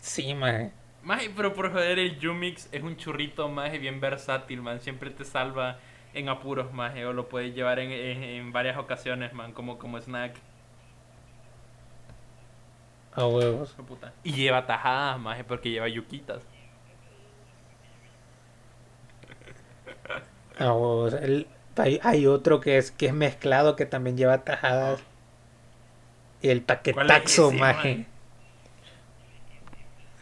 Sí, 0.00 0.34
maje. 0.34 0.72
Maje, 1.02 1.30
pero 1.30 1.52
por 1.52 1.70
joder, 1.72 1.98
el 1.98 2.18
Yumix 2.18 2.68
es 2.72 2.82
un 2.82 2.96
churrito 2.96 3.48
más 3.48 3.72
bien 3.72 4.00
versátil, 4.00 4.62
man. 4.62 4.80
Siempre 4.80 5.10
te 5.10 5.24
salva 5.24 5.78
en 6.14 6.28
apuros, 6.28 6.72
más 6.72 6.94
o 6.96 7.12
lo 7.12 7.28
puedes 7.28 7.54
llevar 7.54 7.78
en, 7.80 7.90
en- 7.92 8.22
en 8.22 8.52
varias 8.52 8.78
ocasiones, 8.78 9.32
man, 9.32 9.52
como, 9.52 9.78
como 9.78 9.98
snack. 10.00 10.36
A 13.12 13.26
huevos. 13.26 13.76
De 13.76 13.82
puta. 13.84 14.14
Y 14.22 14.32
lleva 14.32 14.66
tajadas, 14.66 15.18
más 15.20 15.42
porque 15.44 15.70
lleva 15.70 15.88
yuquitas. 15.88 16.42
Huevos. 20.58 21.14
El- 21.14 21.46
hay, 21.76 22.00
hay 22.02 22.26
otro 22.26 22.60
que 22.60 22.76
es 22.78 22.90
que 22.90 23.06
es 23.06 23.14
mezclado 23.14 23.76
que 23.76 23.86
también 23.86 24.16
lleva 24.16 24.44
tajadas. 24.44 25.00
Y 26.42 26.48
el 26.48 26.60
paquetaxo, 26.62 27.48
ese, 27.48 27.56
maje. 27.58 27.94
man? 27.94 28.06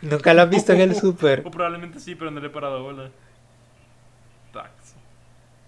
Nunca 0.02 0.32
lo 0.32 0.42
has 0.42 0.50
visto 0.50 0.72
en 0.72 0.80
el 0.80 0.94
super. 0.94 1.42
O 1.44 1.50
probablemente 1.50 2.00
sí, 2.00 2.14
pero 2.14 2.30
no 2.30 2.40
le 2.40 2.46
he 2.46 2.50
parado 2.50 2.82
bola. 2.82 3.10
Tax. 4.52 4.70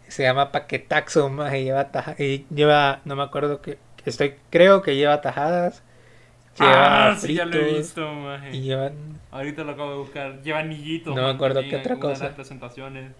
Se 0.08 0.22
llama 0.22 0.52
paquetaxo, 0.52 1.28
maje. 1.28 1.60
y 1.60 1.64
Lleva 1.64 1.90
taja- 1.90 2.16
y 2.18 2.46
lleva, 2.54 3.00
no 3.04 3.16
me 3.16 3.22
acuerdo 3.22 3.60
que, 3.60 3.78
estoy, 4.04 4.36
creo 4.50 4.82
que 4.82 4.96
lleva 4.96 5.20
tajadas. 5.20 5.82
Lleva 6.58 7.10
ah, 7.12 7.16
sí, 7.16 7.34
ya 7.34 7.46
lo 7.46 7.56
he 7.56 7.74
visto, 7.78 8.06
maje. 8.12 8.54
Y 8.54 8.60
llevan, 8.62 8.92
Ahorita 9.30 9.64
lo 9.64 9.72
acabo 9.72 9.90
de 9.92 9.96
buscar. 9.98 10.42
Lleva 10.42 10.58
anillitos. 10.60 11.14
No 11.14 11.22
me 11.22 11.30
acuerdo 11.30 11.62
qué 11.62 11.76
otra 11.76 11.98
cosa. 11.98 12.24
las 12.24 12.34
presentaciones. 12.34 13.12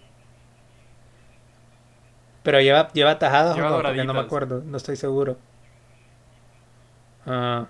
Pero 2.43 2.61
lleva, 2.61 2.93
lleva 2.93 3.19
tajadas 3.19 3.57
Lleva 3.57 3.69
o 3.69 3.71
no, 3.71 3.83
porque 3.83 4.05
no 4.05 4.15
me 4.15 4.21
doraditas. 4.21 4.27
acuerdo, 4.27 4.63
no 4.65 4.77
estoy 4.77 4.97
seguro. 4.97 5.39
Ah, 7.27 7.67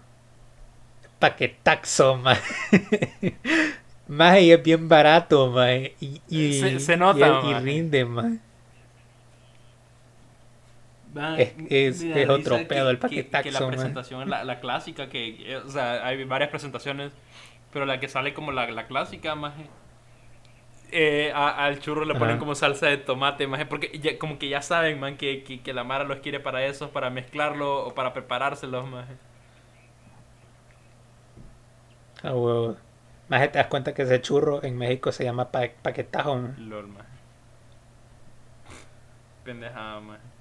paquetaxo, 1.18 2.16
maje. 2.25 3.39
Maje, 4.09 4.43
y 4.43 4.53
es 4.53 4.62
bien 4.62 4.89
barato, 4.89 5.51
maje. 5.51 5.97
Y, 6.01 6.20
y, 6.29 6.53
Se- 6.53 6.81
se 6.81 6.97
nota, 6.97 7.29
y, 7.31 7.39
y 7.51 7.55
maje. 7.55 7.61
rinde, 7.61 8.05
maje. 8.05 8.39
Man, 11.14 11.39
Es- 11.39 11.55
es- 11.68 12.03
es 12.03 12.29
otro 12.29 12.66
pedo 12.66 12.91
el 12.91 12.99
que, 13.07 13.25
que 13.31 13.31
paquetaxo, 13.31 13.51
la 13.51 13.61
man. 13.61 13.70
presentación, 13.70 14.31
la, 14.31 14.45
la 14.45 14.61
clásica, 14.61 15.09
que, 15.09 15.53
eh, 15.53 15.57
o 15.59 15.68
sea, 15.68 16.07
hay 16.07 16.25
varias 16.25 16.51
presentaciones, 16.51 17.12
pero 17.73 17.87
la 17.87 18.01
que 18.01 18.09
sale 18.09 18.35
como 18.35 18.53
la, 18.53 18.70
la 18.70 18.87
clásica, 18.87 19.35
más 19.35 19.55
eh, 20.93 21.32
a- 21.34 21.64
al 21.66 21.80
churro 21.80 22.05
le 22.05 22.14
ponen 22.14 22.34
Ajá. 22.34 22.38
como 22.38 22.55
salsa 22.55 22.86
de 22.88 22.99
tomate, 22.99 23.47
maje, 23.47 23.66
porque 23.66 23.99
ya- 23.99 24.18
como 24.18 24.38
que 24.38 24.49
ya 24.49 24.62
saben, 24.62 25.01
man, 25.01 25.16
que, 25.16 25.43
que, 25.45 25.62
que 25.62 25.72
la 25.74 25.84
Mara 25.84 26.05
los 26.05 26.18
quiere 26.20 26.40
para 26.40 26.64
eso, 26.66 26.90
para 26.93 27.11
mezclarlo 27.11 27.86
o 27.86 27.95
para 27.95 28.12
preparárselos, 28.12 28.86
maje. 28.88 29.14
A 32.22 32.32
huevos. 32.34 32.78
Maje, 33.28 33.49
te 33.49 33.59
das 33.59 33.66
cuenta 33.68 33.95
que 33.95 34.03
ese 34.03 34.20
churro 34.20 34.62
en 34.64 34.76
México 34.78 35.12
se 35.12 35.24
llama 35.24 35.51
pa- 35.53 35.70
paquetajo, 35.82 36.36
maje. 36.36 36.57
Pendejada, 39.45 40.01
maje. 40.01 40.32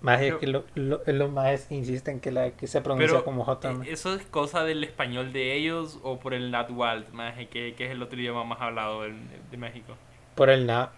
Más 0.00 0.20
es 0.20 0.34
que 0.34 0.46
lo, 0.46 0.64
lo, 0.74 1.00
los 1.06 1.30
más 1.30 1.70
insisten 1.70 2.20
que 2.20 2.30
la 2.30 2.50
que 2.50 2.66
se 2.66 2.80
pronuncia 2.80 3.08
Pero 3.08 3.24
como 3.24 3.44
J. 3.44 3.72
eh. 3.72 3.92
¿eso 3.92 4.14
es 4.14 4.24
cosa 4.26 4.64
del 4.64 4.84
español 4.84 5.32
de 5.32 5.54
ellos 5.54 5.98
o 6.02 6.18
por 6.20 6.34
el 6.34 6.50
Natwalt, 6.50 7.10
maje, 7.12 7.48
que, 7.48 7.74
que 7.74 7.86
es 7.86 7.90
el 7.92 8.02
otro 8.02 8.18
idioma 8.20 8.44
más 8.44 8.60
hablado 8.60 9.02
de 9.02 9.56
México? 9.56 9.94
Por 10.34 10.50
el 10.50 10.66
na 10.66 10.92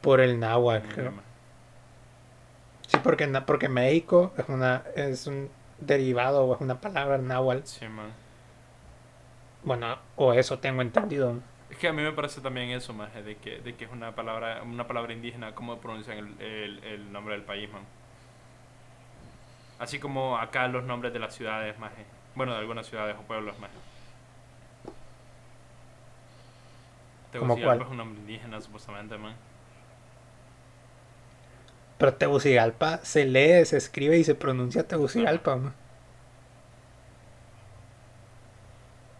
por 0.00 0.20
el 0.20 0.40
náhuatl, 0.40 0.88
creo. 0.88 1.12
Sí, 2.88 2.98
porque 3.02 3.26
porque 3.46 3.68
México 3.68 4.32
es 4.36 4.48
una 4.48 4.82
es 4.96 5.26
un 5.26 5.50
derivado 5.78 6.44
o 6.44 6.54
es 6.54 6.60
una 6.60 6.80
palabra 6.80 7.18
náhuatl 7.18 7.66
Sí, 7.66 7.86
man. 7.88 8.12
Bueno, 9.62 9.98
o 10.16 10.32
eso 10.32 10.58
tengo 10.58 10.82
entendido. 10.82 11.36
Es 11.70 11.78
que 11.78 11.88
a 11.88 11.92
mí 11.92 12.02
me 12.02 12.12
parece 12.12 12.40
también 12.40 12.70
eso, 12.70 12.92
más 12.92 13.14
de 13.14 13.36
que, 13.36 13.60
de 13.60 13.74
que 13.74 13.84
es 13.84 13.90
una 13.92 14.14
palabra 14.14 14.62
una 14.62 14.86
palabra 14.86 15.12
indígena, 15.12 15.54
cómo 15.54 15.78
pronuncian 15.80 16.18
el, 16.18 16.40
el, 16.40 16.84
el 16.84 17.12
nombre 17.12 17.34
del 17.34 17.44
país, 17.44 17.70
man. 17.72 17.82
Así 19.78 19.98
como 19.98 20.36
acá 20.36 20.68
los 20.68 20.84
nombres 20.84 21.12
de 21.12 21.18
las 21.20 21.34
ciudades, 21.34 21.78
más. 21.78 21.92
Bueno, 22.34 22.52
de 22.52 22.58
algunas 22.58 22.86
ciudades 22.86 23.16
o 23.18 23.22
pueblos, 23.22 23.58
más. 23.58 23.70
¿Cómo 27.38 27.54
Tegucigalpa 27.54 27.84
es 27.84 27.90
un 27.90 27.96
nombre 27.96 28.20
indígena, 28.20 28.60
supuestamente, 28.60 29.16
man. 29.16 29.34
Pero 31.98 32.14
Tegucigalpa 32.14 32.98
se 33.04 33.24
lee, 33.26 33.64
se 33.64 33.76
escribe 33.76 34.18
y 34.18 34.24
se 34.24 34.34
pronuncia 34.34 34.86
Tegucigalpa. 34.86 35.56
ma. 35.56 35.74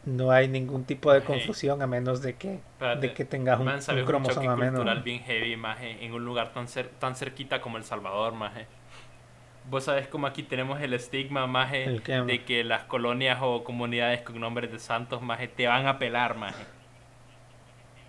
No 0.07 0.31
hay 0.31 0.49
ningún 0.49 0.85
tipo 0.85 1.13
de 1.13 1.23
confusión 1.23 1.83
a 1.83 1.87
menos 1.87 2.23
de 2.23 2.35
que, 2.35 2.55
Espérate, 2.55 3.07
de 3.09 3.15
que 3.15 3.25
tengas 3.27 3.61
un, 3.61 3.67
Man, 3.67 3.77
un 3.77 3.83
¿sabes 3.83 4.03
un 4.03 4.07
cromosoma 4.07 4.57
menos. 4.57 5.05
bien 5.05 5.21
heavy, 5.21 5.57
maje, 5.57 6.05
en 6.05 6.15
un 6.15 6.25
lugar 6.25 6.53
tan, 6.55 6.67
cer- 6.67 6.89
tan 6.99 7.15
cerquita 7.17 7.61
como 7.61 7.77
El 7.77 7.85
Salvador, 7.85 8.33
maje. 8.33 8.67
Vos 9.71 9.85
sabés 9.85 10.09
como 10.09 10.27
aquí 10.27 10.43
tenemos 10.43 10.81
el 10.81 10.95
estigma, 10.95 11.47
maje, 11.47 11.85
¿El 11.85 12.03
de 12.27 12.45
que 12.45 12.65
las 12.65 12.85
colonias 12.85 13.39
o 13.43 13.63
comunidades 13.65 14.23
con 14.23 14.41
nombres 14.41 14.73
de 14.73 14.79
santos, 14.79 15.23
maje, 15.23 15.49
te 15.49 15.67
van 15.67 15.87
a 15.87 15.99
pelar, 15.99 16.37
maje. 16.37 16.65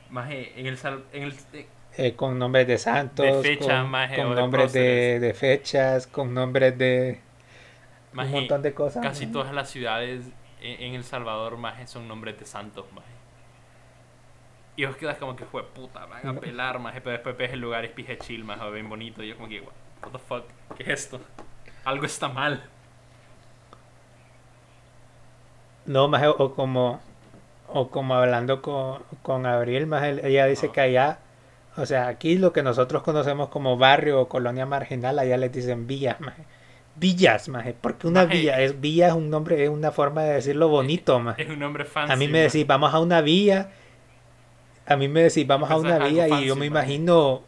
Maje, 0.10 0.60
en 0.60 0.66
el... 0.68 0.78
Sal- 0.78 1.04
en 1.14 1.24
el 1.24 1.34
eh, 1.54 1.68
Eh, 1.98 2.16
con 2.16 2.40
nombres 2.40 2.68
de 2.68 2.78
santos, 2.78 3.26
De 3.26 3.56
fecha, 3.56 3.82
con, 3.82 3.92
maje, 3.92 4.16
con 4.16 4.30
de 4.30 4.36
nombres 4.36 4.74
de, 4.74 5.20
de 5.20 5.34
fechas, 5.34 6.08
con 6.08 6.34
nombres 6.34 6.78
de 6.78 7.20
maje, 8.14 8.28
un 8.30 8.34
montón 8.42 8.62
de 8.62 8.74
cosas. 8.74 9.04
Casi 9.04 9.28
todas 9.28 9.54
las 9.54 9.70
ciudades 9.70 10.26
en, 10.62 10.96
El 10.96 11.04
Salvador, 11.04 11.58
maje, 11.58 11.88
son 11.88 12.08
nombres 12.08 12.40
de 12.40 12.46
santos, 12.46 12.86
maje. 12.94 13.08
Y 14.76 14.86
vos 14.86 14.96
quedas 14.96 15.18
como 15.18 15.36
que 15.36 15.46
fue 15.46 15.64
puta, 15.66 16.06
van 16.06 16.28
a 16.28 16.40
pelar, 16.40 16.80
maje, 16.80 17.02
pero 17.02 17.12
después 17.14 17.38
ves 17.38 17.52
el 17.54 17.60
lugar 17.62 17.86
es 17.86 17.92
pije 17.92 18.18
chill, 18.18 18.44
maje, 18.44 18.70
bien 18.72 18.90
bonito. 18.90 19.24
Y 19.24 19.30
yo 19.30 19.36
como 19.36 19.50
que, 19.50 19.62
what 19.62 20.12
the 20.12 20.20
fuck, 20.20 20.46
¿qué 20.78 20.84
es 20.84 20.90
esto? 21.06 21.22
Algo 21.84 22.06
está 22.06 22.30
mal. 22.30 22.64
No, 25.86 26.08
más 26.08 26.24
o 26.38 26.54
como 26.56 27.02
o 27.68 27.90
como 27.90 28.16
hablando 28.16 28.62
con, 28.62 29.04
con 29.24 29.46
Abril, 29.46 29.88
más 29.88 30.04
ella 30.04 30.46
dice 30.46 30.70
Ah. 30.70 30.72
que 30.74 30.82
allá, 30.82 31.20
o 31.78 31.86
sea, 31.86 32.08
aquí 32.08 32.38
lo 32.38 32.54
que 32.54 32.64
nosotros 32.64 33.04
conocemos 33.04 33.50
como 33.50 33.78
barrio 33.78 34.22
o 34.22 34.28
colonia 34.30 34.66
marginal, 34.66 35.20
allá 35.20 35.38
les 35.38 35.52
dicen 35.54 35.88
villas, 35.88 36.20
más 36.22 36.36
villas, 37.02 37.50
más 37.50 37.66
porque 37.82 38.08
una 38.08 38.24
Maje. 38.24 38.38
villa 38.38 38.62
es 38.62 38.80
villa 38.80 39.08
es 39.10 39.14
un 39.14 39.30
nombre, 39.30 39.62
es 39.64 39.70
una 39.70 39.92
forma 39.92 40.22
de 40.24 40.36
decirlo 40.36 40.70
bonito, 40.70 41.20
más 41.20 41.38
Es 41.38 41.50
un 41.50 41.60
nombre 41.60 41.84
fancy. 41.84 42.14
a 42.14 42.16
mí 42.16 42.28
me 42.28 42.34
maje. 42.34 42.44
decís 42.44 42.68
vamos 42.68 42.94
a 42.94 43.00
una 43.00 43.20
villa, 43.22 43.72
a 44.86 44.96
mí 44.96 45.08
me 45.10 45.24
decís 45.24 45.46
vamos 45.46 45.70
a 45.70 45.76
una 45.78 45.98
villa 46.00 46.28
y 46.30 46.46
yo 46.46 46.56
me 46.56 46.70
maje. 46.70 46.94
imagino 46.94 47.42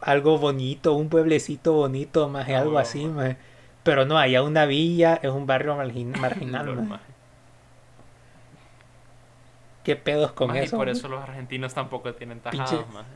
algo 0.00 0.36
bonito, 0.38 0.92
un 0.94 1.08
pueblecito 1.08 1.72
bonito, 1.72 2.28
más 2.28 2.48
Ah, 2.48 2.58
algo 2.58 2.78
así, 2.78 3.06
maje. 3.06 3.28
maje. 3.30 3.36
pero 3.82 4.04
no, 4.04 4.18
allá 4.18 4.42
una 4.42 4.66
villa 4.66 5.18
es 5.22 5.30
un 5.30 5.46
barrio 5.46 5.76
margin- 5.76 6.16
marginal, 6.20 6.66
maje. 6.74 6.88
maje. 6.88 7.04
¿Qué 9.84 9.94
pedos 9.94 10.32
con 10.32 10.48
Maje, 10.48 10.62
y 10.62 10.64
eso? 10.64 10.76
por 10.76 10.86
maje? 10.86 10.98
eso 10.98 11.08
los 11.08 11.22
argentinos 11.22 11.72
tampoco 11.72 12.12
tienen 12.14 12.40
maje. 12.92 13.08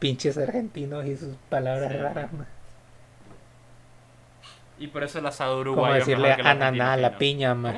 Pinches 0.00 0.36
argentinos 0.38 1.04
y 1.06 1.16
sus 1.16 1.36
palabras 1.48 1.92
Sí, 1.92 1.98
raras. 1.98 2.32
ma. 2.32 2.46
Y 4.78 4.86
por 4.88 5.04
eso 5.04 5.18
el 5.20 5.26
asado 5.26 5.50
Como 5.58 5.60
uruguayo 5.72 5.94
es 5.98 6.06
decirle 6.06 6.32
el 6.32 6.46
ananá 6.46 6.94
a 6.94 6.96
la 6.96 7.18
piña. 7.18 7.54
¿Cómo? 7.54 7.72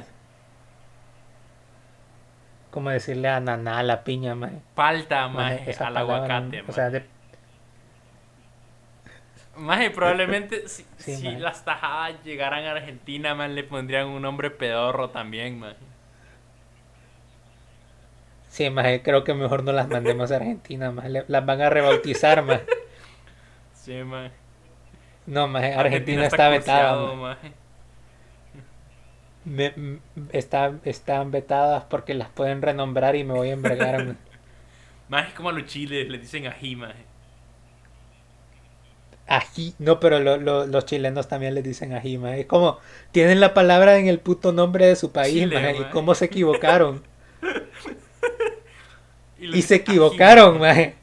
Como 2.71 2.89
decirle 2.91 3.29
ananá 3.29 3.79
a 3.81 3.83
la 3.83 4.03
piña, 4.05 4.35
ma. 4.35 4.49
Palta, 4.75 5.29
esa 5.67 5.89
al 5.89 5.97
aguacate, 5.99 6.63
O 6.67 6.73
sea, 6.73 6.89
de- 6.91 7.05
Maje, 9.57 9.91
probablemente 9.91 10.67
si, 10.69 10.87
Sí, 10.97 11.17
si 11.17 11.25
maje. 11.27 11.41
las 11.41 11.65
tajadas 11.65 12.23
llegaran 12.25 12.65
a 12.65 12.71
Argentina, 12.73 13.35
man, 13.35 13.55
le 13.55 13.65
pondrían 13.65 14.07
un 14.07 14.23
nombre 14.23 14.51
pedorro 14.51 15.11
también, 15.11 15.59
maje. 15.59 15.77
Sí, 18.53 18.71
ma, 18.71 18.83
creo 19.03 19.25
que 19.25 19.35
mejor 19.35 19.65
no 19.65 19.73
las 19.73 19.89
mandemos 19.89 20.31
a 20.31 20.37
Argentina. 20.37 20.93
Le- 21.09 21.25
Las 21.29 21.47
van 21.47 21.61
a 21.63 21.71
rebautizar, 21.71 22.43
ma. 22.43 22.61
Sí, 23.75 23.95
maje. 24.05 24.33
No, 25.27 25.49
ma, 25.49 25.61
Argentina 25.61 26.27
está 26.27 26.49
vetada, 26.49 27.15
maje. 27.15 27.53
Me- 29.45 29.73
m- 29.77 29.99
está, 30.33 30.73
están 30.85 31.31
vetadas 31.31 31.85
porque 31.85 32.15
las 32.15 32.29
pueden 32.29 32.63
renombrar 32.63 33.17
y 33.17 33.25
me 33.25 33.35
voy 33.35 33.51
a 33.51 33.53
embregar, 33.55 34.05
ma. 34.05 34.17
Maje, 35.09 35.29
es 35.29 35.35
como 35.35 35.51
a 35.51 35.53
los 35.53 35.67
chiles 35.67 36.09
le 36.09 36.19
dicen 36.19 36.47
ají, 36.47 36.77
maje. 36.77 37.05
Ají, 39.27 39.75
no, 39.79 39.99
pero 40.01 40.19
lo- 40.21 40.37
lo- 40.37 40.67
los 40.67 40.85
chilenos 40.85 41.29
también 41.29 41.55
les 41.55 41.65
dicen 41.65 41.93
ají, 41.95 42.19
ma. 42.19 42.37
Es 42.37 42.47
como, 42.47 42.79
tienen 43.13 43.41
la 43.41 43.55
palabra 43.55 43.99
en 43.99 44.07
el 44.09 44.19
puto 44.19 44.53
nombre 44.53 44.87
de 44.87 44.97
su 44.97 45.13
país, 45.13 45.35
Chile, 45.35 45.57
y 45.79 45.85
cómo 45.93 46.15
se 46.15 46.27
equivocaron. 46.27 47.03
Y 49.51 49.63
se 49.63 49.75
ají, 49.75 49.83
equivocaron, 49.83 50.59
maje. 50.59 50.95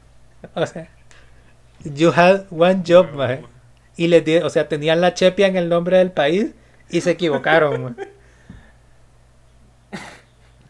O 0.54 0.66
sea, 0.66 0.88
you 1.84 2.10
had 2.14 2.46
one 2.50 2.82
job, 2.86 3.12
maje. 3.14 3.44
Y 3.96 4.08
les 4.08 4.24
di, 4.24 4.36
o 4.38 4.48
sea, 4.50 4.68
tenían 4.68 5.00
la 5.00 5.12
chepia 5.14 5.46
en 5.46 5.56
el 5.56 5.68
nombre 5.68 5.98
del 5.98 6.10
país 6.12 6.54
y 6.88 7.00
se 7.02 7.10
equivocaron, 7.12 7.82
maje. 7.96 8.08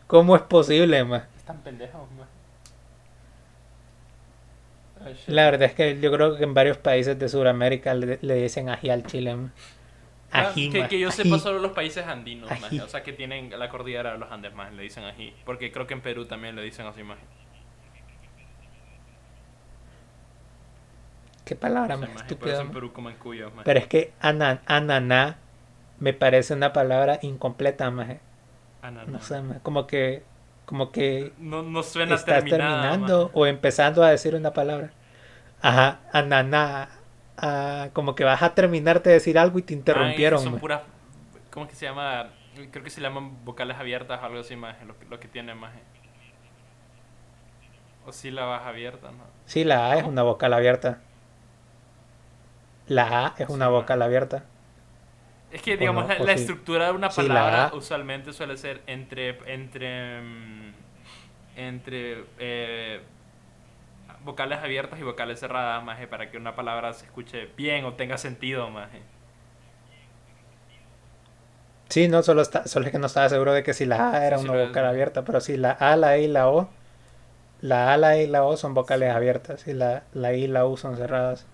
¿Cómo 0.07 0.35
es 0.37 0.43
posible, 0.43 1.05
maje? 1.05 1.27
Están 1.37 1.59
pendejos, 1.63 2.09
maje. 2.13 2.31
La 5.29 5.45
verdad 5.51 5.63
es 5.69 5.75
que 5.75 5.99
yo 6.01 6.13
creo 6.13 6.37
que 6.37 6.45
en 6.45 6.53
varios 6.53 6.77
países 6.77 7.19
de 7.19 7.29
Sudamérica 7.29 7.95
le, 7.95 8.19
le 8.21 8.35
dicen 8.35 8.69
ají 8.69 8.91
al 8.91 9.07
chile, 9.07 9.35
maje. 9.37 9.53
Ah, 10.33 10.51
Ají, 10.51 10.71
que, 10.71 10.87
que 10.87 10.99
yo 11.01 11.09
ají. 11.09 11.17
sepa 11.17 11.39
solo 11.41 11.59
los 11.59 11.73
países 11.73 12.07
andinos, 12.07 12.51
Ají. 12.51 12.61
maje. 12.61 12.83
O 12.83 12.89
sea, 12.89 13.03
que 13.03 13.13
tienen 13.13 13.51
la 13.59 13.69
cordillera 13.69 14.13
de 14.13 14.19
los 14.19 14.31
Andes, 14.31 14.55
más 14.55 14.73
le 14.73 14.83
dicen 14.83 15.03
ají. 15.05 15.35
Porque 15.45 15.73
creo 15.73 15.87
que 15.89 15.95
en 15.95 16.03
Perú 16.03 16.27
también 16.27 16.55
le 16.55 16.63
dicen 16.63 16.87
así, 16.87 17.03
maje. 17.03 17.23
Qué 21.51 21.57
palabra 21.57 21.97
más 21.97 22.11
estúpida. 22.15 22.63
Pero 23.65 23.81
es 23.81 23.89
que 23.89 24.13
ana- 24.21 24.63
ananá 24.67 25.39
me 25.99 26.13
parece 26.13 26.55
una 26.55 26.73
palabra 26.73 27.19
incompleta, 27.23 27.91
maje. 27.91 28.21
Ah, 28.83 28.93
no, 28.93 29.19
sé, 29.21 29.43
maje. 29.43 29.59
Como 29.65 29.89
que, 29.89 30.23
como 30.65 30.93
que 30.93 31.33
No, 31.39 31.65
no 31.65 31.83
suena 31.83 32.15
estás 32.15 32.45
terminando 32.45 33.23
maje. 33.25 33.33
o 33.35 33.47
empezando 33.47 34.05
a 34.05 34.11
decir 34.11 34.37
una 34.37 34.53
palabra. 34.53 34.91
Ajá, 35.61 35.99
ananá. 36.13 36.91
ah, 37.37 37.89
como 37.95 38.15
que 38.15 38.23
vas 38.23 38.43
a 38.43 38.55
terminarte 38.55 39.09
de 39.09 39.15
decir 39.15 39.37
algo 39.37 39.59
y 39.59 39.63
te 39.63 39.75
interrumpieron. 39.75 40.39
son 40.41 40.61
puras. 40.61 40.83
¿Cómo 41.51 41.67
es 41.67 41.71
que 41.73 41.77
se 41.77 41.87
llama? 41.87 42.29
Creo 42.71 42.85
que 42.85 42.91
se 42.91 43.01
llaman 43.01 43.45
vocales 43.45 43.77
abiertas 43.77 44.23
o 44.23 44.25
algo 44.25 44.39
así, 44.39 44.55
más. 44.55 44.77
Lo, 44.87 44.97
que- 44.97 45.07
lo 45.07 45.19
que 45.19 45.27
tiene 45.27 45.53
más. 45.57 45.73
O 48.07 48.13
sílabas 48.13 48.65
abiertas, 48.67 49.13
¿no? 49.13 49.25
Sí, 49.47 49.65
la 49.65 49.91
A 49.91 49.97
es 49.99 50.05
una 50.05 50.23
vocal 50.23 50.53
abierta. 50.53 51.01
La 52.91 53.27
A 53.29 53.35
es 53.39 53.49
una 53.49 53.69
vocal 53.71 54.03
abierta. 54.03 54.45
Es 55.51 55.63
que, 55.63 55.77
digamos, 55.77 56.07
no, 56.07 56.09
la, 56.09 56.19
o 56.19 56.27
la 56.27 56.33
sí. 56.33 56.33
estructura 56.33 56.87
de 56.87 56.93
una 56.93 57.15
palabra 57.15 57.71
usualmente 57.75 58.33
suele 58.33 58.57
ser 58.57 58.83
entre. 58.87 59.39
entre. 59.53 60.21
mm, 60.23 60.73
entre. 61.57 62.25
eh, 62.39 63.01
vocales 64.25 64.59
abiertas 64.59 64.99
y 65.01 65.03
vocales 65.03 65.41
cerradas, 65.41 65.83
más 65.83 66.05
para 66.09 66.31
que 66.31 66.37
una 66.37 66.55
palabra 66.55 66.93
se 66.93 67.07
escuche 67.07 67.47
bien 67.57 67.85
o 67.85 67.95
tenga 67.95 68.19
sentido, 68.19 68.71
más. 68.71 68.91
Sí, 71.91 72.09
no, 72.09 72.23
solo, 72.23 72.41
está, 72.43 72.67
solo 72.69 72.87
es 72.87 72.93
que 72.93 72.99
no 72.99 73.07
estaba 73.07 73.29
seguro 73.29 73.53
de 73.53 73.63
que 73.63 73.75
si 73.75 73.85
la 73.85 74.11
A 74.13 74.27
era 74.27 74.39
Sí, 74.39 74.41
una 74.41 74.53
vocal 74.55 74.87
abierta, 74.87 75.25
pero 75.25 75.41
si 75.41 75.57
la 75.57 75.73
A, 75.73 75.97
la 75.97 76.17
E 76.17 76.23
y 76.23 76.29
la 76.29 76.49
O, 76.49 76.71
la 77.61 77.93
A, 77.95 77.99
la 77.99 78.17
E 78.17 78.25
y 78.25 78.27
la 78.29 78.45
O 78.45 78.57
son 78.59 78.75
vocales 78.75 79.11
abiertas 79.15 79.67
y 79.69 79.75
la, 79.75 80.05
la 80.13 80.35
I 80.35 80.45
y 80.45 80.49
la 80.49 80.67
U 80.67 80.77
son 80.79 80.97
cerradas. 80.97 81.47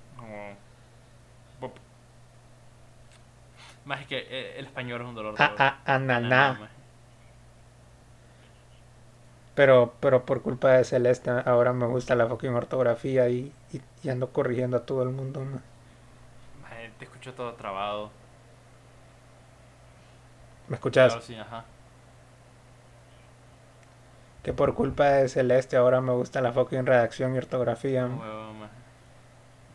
Más 3.86 4.06
que 4.06 4.18
eh, 4.18 4.58
el 4.58 4.66
español 4.66 5.00
es 5.00 5.06
un 5.08 5.14
dolor. 5.14 5.34
A, 5.38 5.46
de- 5.46 5.62
a, 5.64 5.68
ananá. 5.94 6.44
Pero, 9.56 9.92
pero 10.00 10.24
por 10.24 10.42
culpa 10.42 10.70
de 10.72 10.84
Celeste, 10.84 11.30
ahora 11.30 11.72
me 11.72 11.86
gusta 11.86 12.14
la 12.14 12.28
fucking 12.28 12.54
ortografía 12.54 13.28
y, 13.28 13.52
y, 13.72 13.80
y 14.04 14.08
ando 14.10 14.30
corrigiendo 14.32 14.76
a 14.76 14.86
todo 14.86 15.02
el 15.02 15.08
mundo. 15.10 15.40
ma. 15.40 15.62
Maje, 16.62 16.90
Te 16.98 17.04
escucho 17.04 17.32
todo 17.34 17.54
trabado. 17.54 18.10
¿Me 20.68 20.74
escuchas? 20.76 21.12
Claro, 21.12 21.22
sí, 21.22 21.34
ajá. 21.36 21.64
Que 24.42 24.54
por 24.54 24.74
culpa 24.74 25.10
de 25.10 25.28
Celeste 25.28 25.76
ahora 25.76 26.00
me 26.00 26.12
gusta 26.14 26.40
la 26.40 26.50
fucking 26.50 26.86
redacción 26.86 27.34
y 27.34 27.38
ortografía. 27.38 28.06
ma. 28.06 28.16
Huevo, 28.16 28.52
maje. 28.54 28.85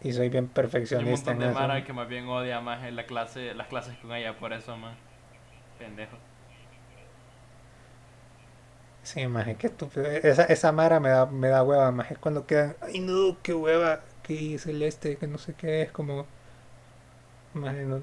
Y 0.04 0.12
soy 0.14 0.28
bien 0.30 0.50
Hay 0.94 1.04
un 1.04 1.10
perfeccionista 1.10 1.12
montón 1.12 1.40
en 1.42 1.44
de 1.44 1.52
eso. 1.52 1.52
Mara 1.52 1.84
que 1.84 1.92
más 1.94 2.08
bien 2.08 2.28
odia 2.30 2.62
más 2.62 2.84
en 2.86 2.96
la 2.96 3.06
clase, 3.06 3.54
las 3.54 3.68
clases 3.68 3.98
con 3.98 4.14
ella 4.14 4.38
por 4.40 4.54
eso, 4.54 4.78
man. 4.78 4.96
Pendejo. 5.78 6.18
Sí, 9.04 9.26
maje, 9.28 9.56
qué 9.58 9.68
estúpido. 9.68 10.06
Esa, 10.06 10.44
esa 10.46 10.72
mara 10.72 11.00
me 11.00 11.10
da, 11.10 11.26
me 11.26 11.48
da 11.50 11.64
hueva, 11.64 11.92
maje. 11.92 12.16
Cuando 12.18 12.46
quedan, 12.46 12.76
ay 12.82 13.00
no, 13.00 13.38
qué 13.42 13.54
hueva, 13.54 14.02
que 14.24 14.58
celeste, 14.60 15.18
que 15.18 15.28
no 15.28 15.38
sé 15.38 15.56
qué 15.56 15.82
es, 15.84 15.92
como. 15.92 16.28
Maje, 17.54 17.86
no. 17.86 18.02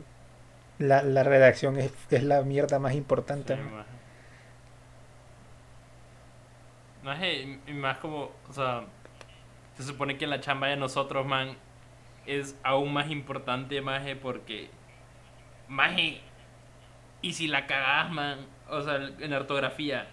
La, 0.79 1.03
la 1.03 1.23
redacción 1.25 1.79
es, 1.79 1.93
es 2.11 2.25
la 2.25 2.43
mierda 2.43 2.79
más 2.81 2.95
importante. 2.95 3.55
Sí, 3.55 3.61
maje. 3.73 3.99
Maje, 7.03 7.61
y- 7.66 7.73
más 7.73 7.99
como, 7.99 8.31
o 8.49 8.53
sea, 8.53 8.85
se 9.77 9.85
supone 9.85 10.19
que 10.19 10.27
la 10.27 10.41
chamba 10.41 10.69
de 10.69 10.77
nosotros, 10.77 11.27
man, 11.27 11.57
es 12.28 12.56
aún 12.62 12.92
más 12.92 13.10
importante, 13.10 13.80
maje, 13.80 14.14
porque, 14.16 14.70
maje, 15.68 16.20
y 17.22 17.32
si 17.32 17.48
la 17.48 17.66
cagás, 17.66 18.10
man, 18.10 18.46
o 18.68 18.80
sea, 18.82 18.96
en 18.96 19.30
la 19.30 19.38
ortografía 19.38 20.06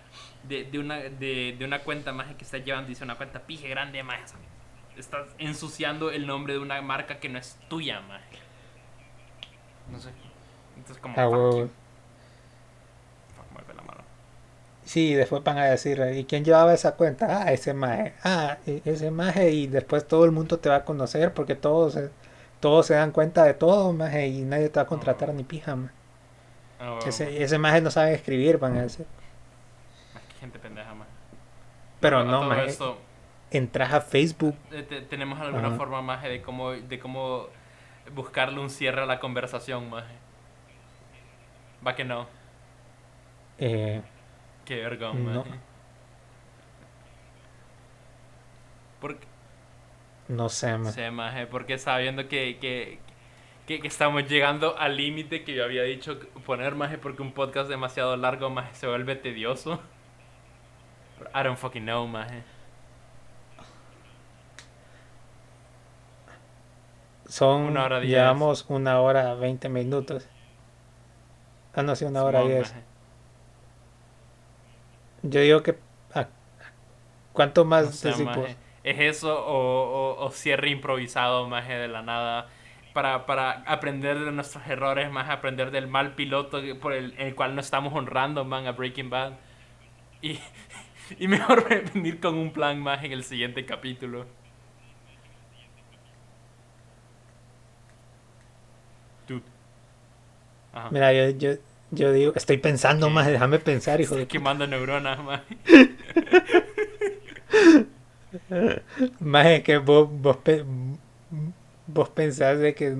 de, 0.43 0.63
de 0.63 0.79
una, 0.79 0.95
de, 0.97 1.55
de 1.57 1.65
una 1.65 1.79
cuenta, 1.79 2.11
maje, 2.13 2.35
que 2.35 2.43
estás 2.45 2.63
llevando, 2.63 2.87
dice 2.89 3.03
una 3.03 3.15
cuenta 3.15 3.39
pije 3.41 3.67
grande, 3.67 4.01
maje, 4.03 4.23
o 4.23 4.27
sea, 4.27 4.39
estás 4.97 5.27
ensuciando 5.37 6.09
el 6.09 6.25
nombre 6.25 6.53
de 6.53 6.59
una 6.59 6.81
marca 6.81 7.19
que 7.19 7.29
no 7.29 7.37
es 7.37 7.59
tuya, 7.69 7.99
maje. 8.01 8.39
No 9.91 9.99
sé. 9.99 10.09
Entonces, 10.77 10.97
como, 11.01 11.15
Ah, 11.19 11.23
fuck 11.25 11.33
huevo. 11.33 11.59
you. 11.59 11.71
Fuck, 13.35 13.51
mueve 13.51 13.73
la 13.73 13.81
mano. 13.83 14.01
Sí, 14.86 15.14
después 15.16 15.44
van 15.44 15.57
a 15.57 15.66
decir, 15.66 15.99
¿y 16.16 16.26
quién 16.26 16.45
llevaba 16.45 16.74
esa 16.74 16.95
cuenta? 16.95 17.41
Ah, 17.44 17.52
ese 17.52 17.74
maje. 17.74 18.14
Ah, 18.24 18.57
e- 18.68 18.82
ese 18.86 19.10
maje. 19.12 19.49
Y 19.52 19.68
después 19.68 20.07
todo 20.07 20.26
el 20.26 20.32
mundo 20.32 20.60
te 20.60 20.70
va 20.70 20.78
a 20.78 20.86
conocer 20.86 21.34
porque 21.34 21.56
todos, 21.56 21.94
se- 21.94 22.12
todos 22.60 22.86
se 22.86 22.94
dan 22.94 23.12
cuenta 23.12 23.44
de 23.44 23.56
todo, 23.56 23.91
maje. 23.94 24.28
Y 24.28 24.41
nadie 24.44 24.70
te 24.70 24.80
va 24.80 24.84
a 24.84 24.88
contratar 24.88 25.34
ni 25.34 25.44
pija, 25.44 25.76
maje. 25.76 25.94
Ah. 26.80 26.99
Ese, 27.07 27.41
ese 27.44 27.57
maje 27.57 27.82
no 27.82 27.90
sabe 27.90 28.14
escribir, 28.14 28.60
van 28.60 28.78
a 28.78 28.82
decir. 28.84 29.06
Que 30.34 30.40
gente 30.40 30.60
pendeja, 30.60 30.94
más. 30.94 31.07
Pero 31.99 32.24
no, 32.24 32.44
maje. 32.44 32.66
esto, 32.66 32.99
Entras 33.52 33.91
a 33.94 34.02
Facebook. 34.02 34.56
eh, 34.72 34.84
te- 34.84 35.02
tenemos 35.02 35.40
alguna 35.40 35.70
Ajá. 35.70 35.78
forma 35.78 36.02
más 36.03 36.22
de 36.24 36.41
cómo, 36.41 36.72
de 36.72 36.99
cómo 36.99 37.48
buscarle 38.14 38.60
un 38.60 38.70
cierre 38.70 39.02
a 39.02 39.06
la 39.07 39.20
conversación, 39.20 39.90
más. 39.90 40.03
Va 41.86 41.95
que 41.95 42.03
no. 42.03 42.28
Eh, 43.57 44.02
Qué 44.65 44.75
vergón, 44.81 45.23
No. 45.33 45.43
Porque, 48.99 49.27
no 50.27 50.49
sé, 50.49 50.77
maje. 50.77 50.93
sé, 50.93 51.11
maje, 51.11 51.47
porque 51.47 51.77
sabiendo 51.77 52.27
que, 52.27 52.57
que, 52.59 52.99
que, 53.67 53.79
que 53.81 53.87
estamos 53.87 54.27
llegando 54.27 54.77
al 54.77 54.97
límite 54.97 55.43
que 55.43 55.53
yo 55.53 55.63
había 55.63 55.83
dicho 55.83 56.19
poner, 56.45 56.75
maje, 56.75 56.97
porque 56.97 57.21
un 57.21 57.33
podcast 57.33 57.69
demasiado 57.69 58.15
largo, 58.17 58.49
maje, 58.49 58.73
se 58.75 58.87
vuelve 58.87 59.15
tedioso. 59.15 59.81
I 61.33 61.43
don't 61.43 61.57
fucking 61.57 61.83
know, 61.83 62.07
maje. 62.07 62.43
Son, 67.27 67.61
Una 67.63 67.83
hora 67.85 67.99
diez. 67.99 68.11
llevamos 68.19 68.65
una 68.69 68.99
hora 69.01 69.33
veinte 69.35 69.67
minutos. 69.69 70.27
Ah, 71.73 71.83
no, 71.83 71.95
sí, 71.95 72.05
una 72.05 72.23
hora 72.23 72.41
diez. 72.41 72.73
maje. 72.73 72.83
Yo 75.30 75.41
digo 75.41 75.64
que... 75.64 75.84
ah, 76.14 76.30
¿Cuánto 77.31 77.65
más 77.65 77.88
O 77.88 77.91
sea, 77.91 78.18
decimos? 78.18 78.18
maje, 78.18 78.57
¿Es 78.84 78.99
eso 78.99 79.34
o, 79.45 80.14
o- 80.15 80.26
o 80.26 80.31
cierre 80.31 80.69
improvisado, 80.69 81.47
maje, 81.47 81.73
de 81.73 81.88
la 81.88 82.02
nada? 82.02 82.49
Para, 82.93 83.26
para 83.26 83.52
aprender 83.64 84.19
de 84.19 84.31
nuestros 84.31 84.65
errores, 84.68 85.11
más 85.11 85.30
aprender 85.30 85.72
del 85.72 85.88
mal 85.88 86.15
piloto 86.15 86.61
por 86.80 86.93
el, 86.93 87.14
el 87.18 87.35
cual 87.35 87.56
no 87.56 87.61
estamos 87.61 87.93
honrando, 87.93 88.45
man, 88.45 88.68
a 88.68 88.72
Breaking 88.73 89.10
Bad. 89.10 89.39
Y, 90.22 90.39
y 91.19 91.27
mejor 91.30 91.68
venir 91.93 92.19
con 92.22 92.35
un 92.38 92.53
plan 92.53 92.80
más 92.81 93.03
en 93.03 93.14
el 93.14 93.23
siguiente 93.23 93.65
capítulo. 93.65 94.27
Dude. 99.27 99.52
Ajá. 100.72 100.91
Mira, 100.91 101.11
yo, 101.14 101.30
yo, 101.38 101.57
yo 101.95 102.11
digo, 102.11 102.34
estoy 102.35 102.57
pensando 102.57 103.09
más, 103.09 103.27
déjame 103.27 103.59
pensar, 103.59 104.01
hijo 104.01 104.15
de 104.17 104.23
Estoy 104.23 104.27
quemando 104.27 104.67
neuronas, 104.67 105.19
maje. 105.23 105.57
Más 109.19 109.45
es 109.47 109.63
que 109.63 109.77
vos, 109.77 110.09
vos, 110.11 110.38
vos 111.88 112.09
pensás 112.09 112.59
de 112.59 112.73
que, 112.76 112.95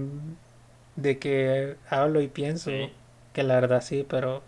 de 0.95 1.19
que 1.19 1.77
hablo 1.89 2.22
y 2.22 2.27
pienso, 2.27 2.72
Sí. 2.72 2.91
que 3.34 3.43
la 3.43 3.55
verdad 3.55 3.81
sí, 3.81 4.05
pero 4.07 4.43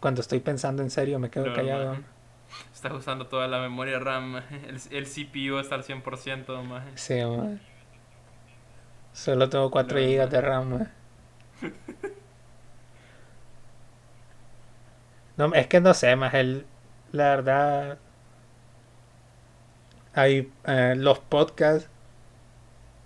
cuando 0.00 0.20
estoy 0.20 0.40
pensando 0.40 0.82
en 0.82 0.90
serio 0.90 1.18
me 1.18 1.30
quedo 1.30 1.46
No, 1.46 1.52
callado. 1.52 1.96
maje. 1.96 2.02
Estás 2.72 2.92
usando 2.92 3.26
toda 3.26 3.48
la 3.48 3.60
memoria 3.60 3.98
RAM, 3.98 4.36
el, 4.68 4.80
el 4.90 5.06
CPU 5.06 5.58
está 5.58 5.74
al 5.76 5.84
100%, 5.84 6.62
maje. 6.62 6.90
Sí, 6.94 7.14
ma. 7.24 7.58
Solo 9.14 9.48
tengo 9.48 9.70
4 9.70 9.98
No, 9.98 10.00
GB 10.00 10.28
de 10.28 10.40
RAM. 10.42 10.68
ma. 10.68 10.90
No, 15.36 15.52
es 15.54 15.66
que 15.66 15.80
no 15.80 15.94
sé, 15.94 16.16
más 16.16 16.34
el, 16.34 16.66
la 17.12 17.30
verdad, 17.36 17.98
hay 20.14 20.52
eh, 20.66 20.94
los 20.96 21.18
podcasts. 21.18 21.88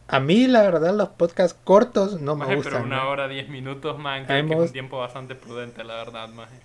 A 0.09 0.19
mí, 0.21 0.49
la 0.49 0.63
verdad, 0.63 0.93
los 0.93 1.11
podcasts 1.11 1.57
cortos 1.65 2.21
no 2.21 2.35
me 2.35 2.47
Maje, 2.47 2.57
gustan. 2.57 2.83
pero 2.83 2.83
una 2.85 3.07
hora, 3.07 3.29
10 3.29 3.49
minutos, 3.51 3.99
man, 3.99 4.27
creo 4.27 4.47
que 4.47 4.55
me 4.55 4.55
es 4.55 4.61
un 4.61 4.73
tiempo 4.73 4.99
bastante 4.99 5.35
prudente, 5.35 5.85
la 5.85 5.95
verdad, 5.97 6.29
maje. 6.31 6.63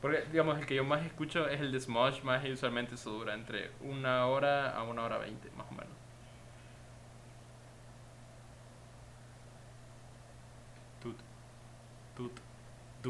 Porque, 0.00 0.22
digamos, 0.30 0.58
el 0.58 0.64
que 0.66 0.74
yo 0.74 0.84
más 0.84 1.04
escucho 1.04 1.48
es 1.48 1.60
el 1.60 1.70
de 1.72 1.80
Smosh, 1.80 2.22
más 2.22 2.42
y 2.46 2.52
usualmente 2.52 2.94
eso 2.94 3.10
dura 3.10 3.34
entre 3.34 3.72
una 3.80 4.26
hora 4.26 4.70
a 4.70 4.82
una 4.84 5.04
hora 5.04 5.18
veinte, 5.18 5.50
más 5.50 5.66
o 5.70 5.74
menos. 5.74 5.95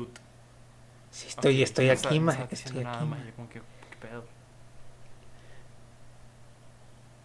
Tut. 0.04 0.18
Sí, 1.10 1.28
estoy, 1.28 1.54
Ok, 1.56 1.62
estoy 1.62 1.88
aquí, 1.88 2.18
no 2.18 2.26
más 2.26 2.38
estoy 2.50 2.84
nada, 2.84 2.98
aquí. 2.98 3.06
maje, 3.06 3.20
maje. 3.22 3.32
como 3.36 3.48
que, 3.48 3.60
¿qué 3.60 3.96
pedo? 4.00 4.24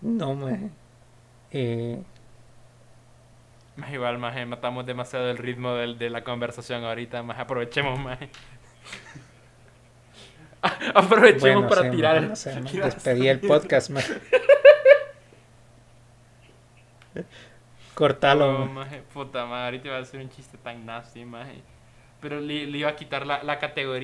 No, 0.02 0.34
más 0.36 0.58
eh, 1.52 2.02
Más 3.76 3.92
igual, 3.92 4.18
más 4.20 4.48
matamos 4.48 4.86
demasiado 4.86 5.30
el 5.30 5.38
ritmo 5.38 5.74
del- 5.74 5.98
de 5.98 6.10
la 6.10 6.24
conversación 6.24 6.84
ahorita, 6.86 7.22
más 7.24 7.40
aprovechemos, 7.40 8.00
más. 8.00 8.20
aprovechemos 10.96 11.64
bueno, 11.64 11.68
para 11.68 11.82
sí, 11.82 11.88
ma, 11.88 11.94
tirar. 11.96 12.22
no 12.24 12.36
sé, 12.36 12.60
ma, 12.62 12.72
despedí 12.86 13.28
el 13.28 13.40
podcast, 13.42 13.90
más 13.90 14.10
Cortalo, 17.94 18.64
Oh, 18.64 18.66
ma. 18.66 18.86
maje, 18.86 19.02
puta 19.14 19.46
madre, 19.46 19.66
ahorita 19.66 19.88
iba 19.90 19.98
a 19.98 20.02
hacer 20.02 20.22
un 20.22 20.30
chiste 20.30 20.58
tan 20.58 20.86
nasty, 20.86 21.26
maje. 21.26 21.62
Pero 22.22 22.40
le, 22.40 22.54
iba 22.64 22.90
a 22.90 22.96
quitar 22.96 23.28
la 23.28 23.60
categoría. 23.60 24.00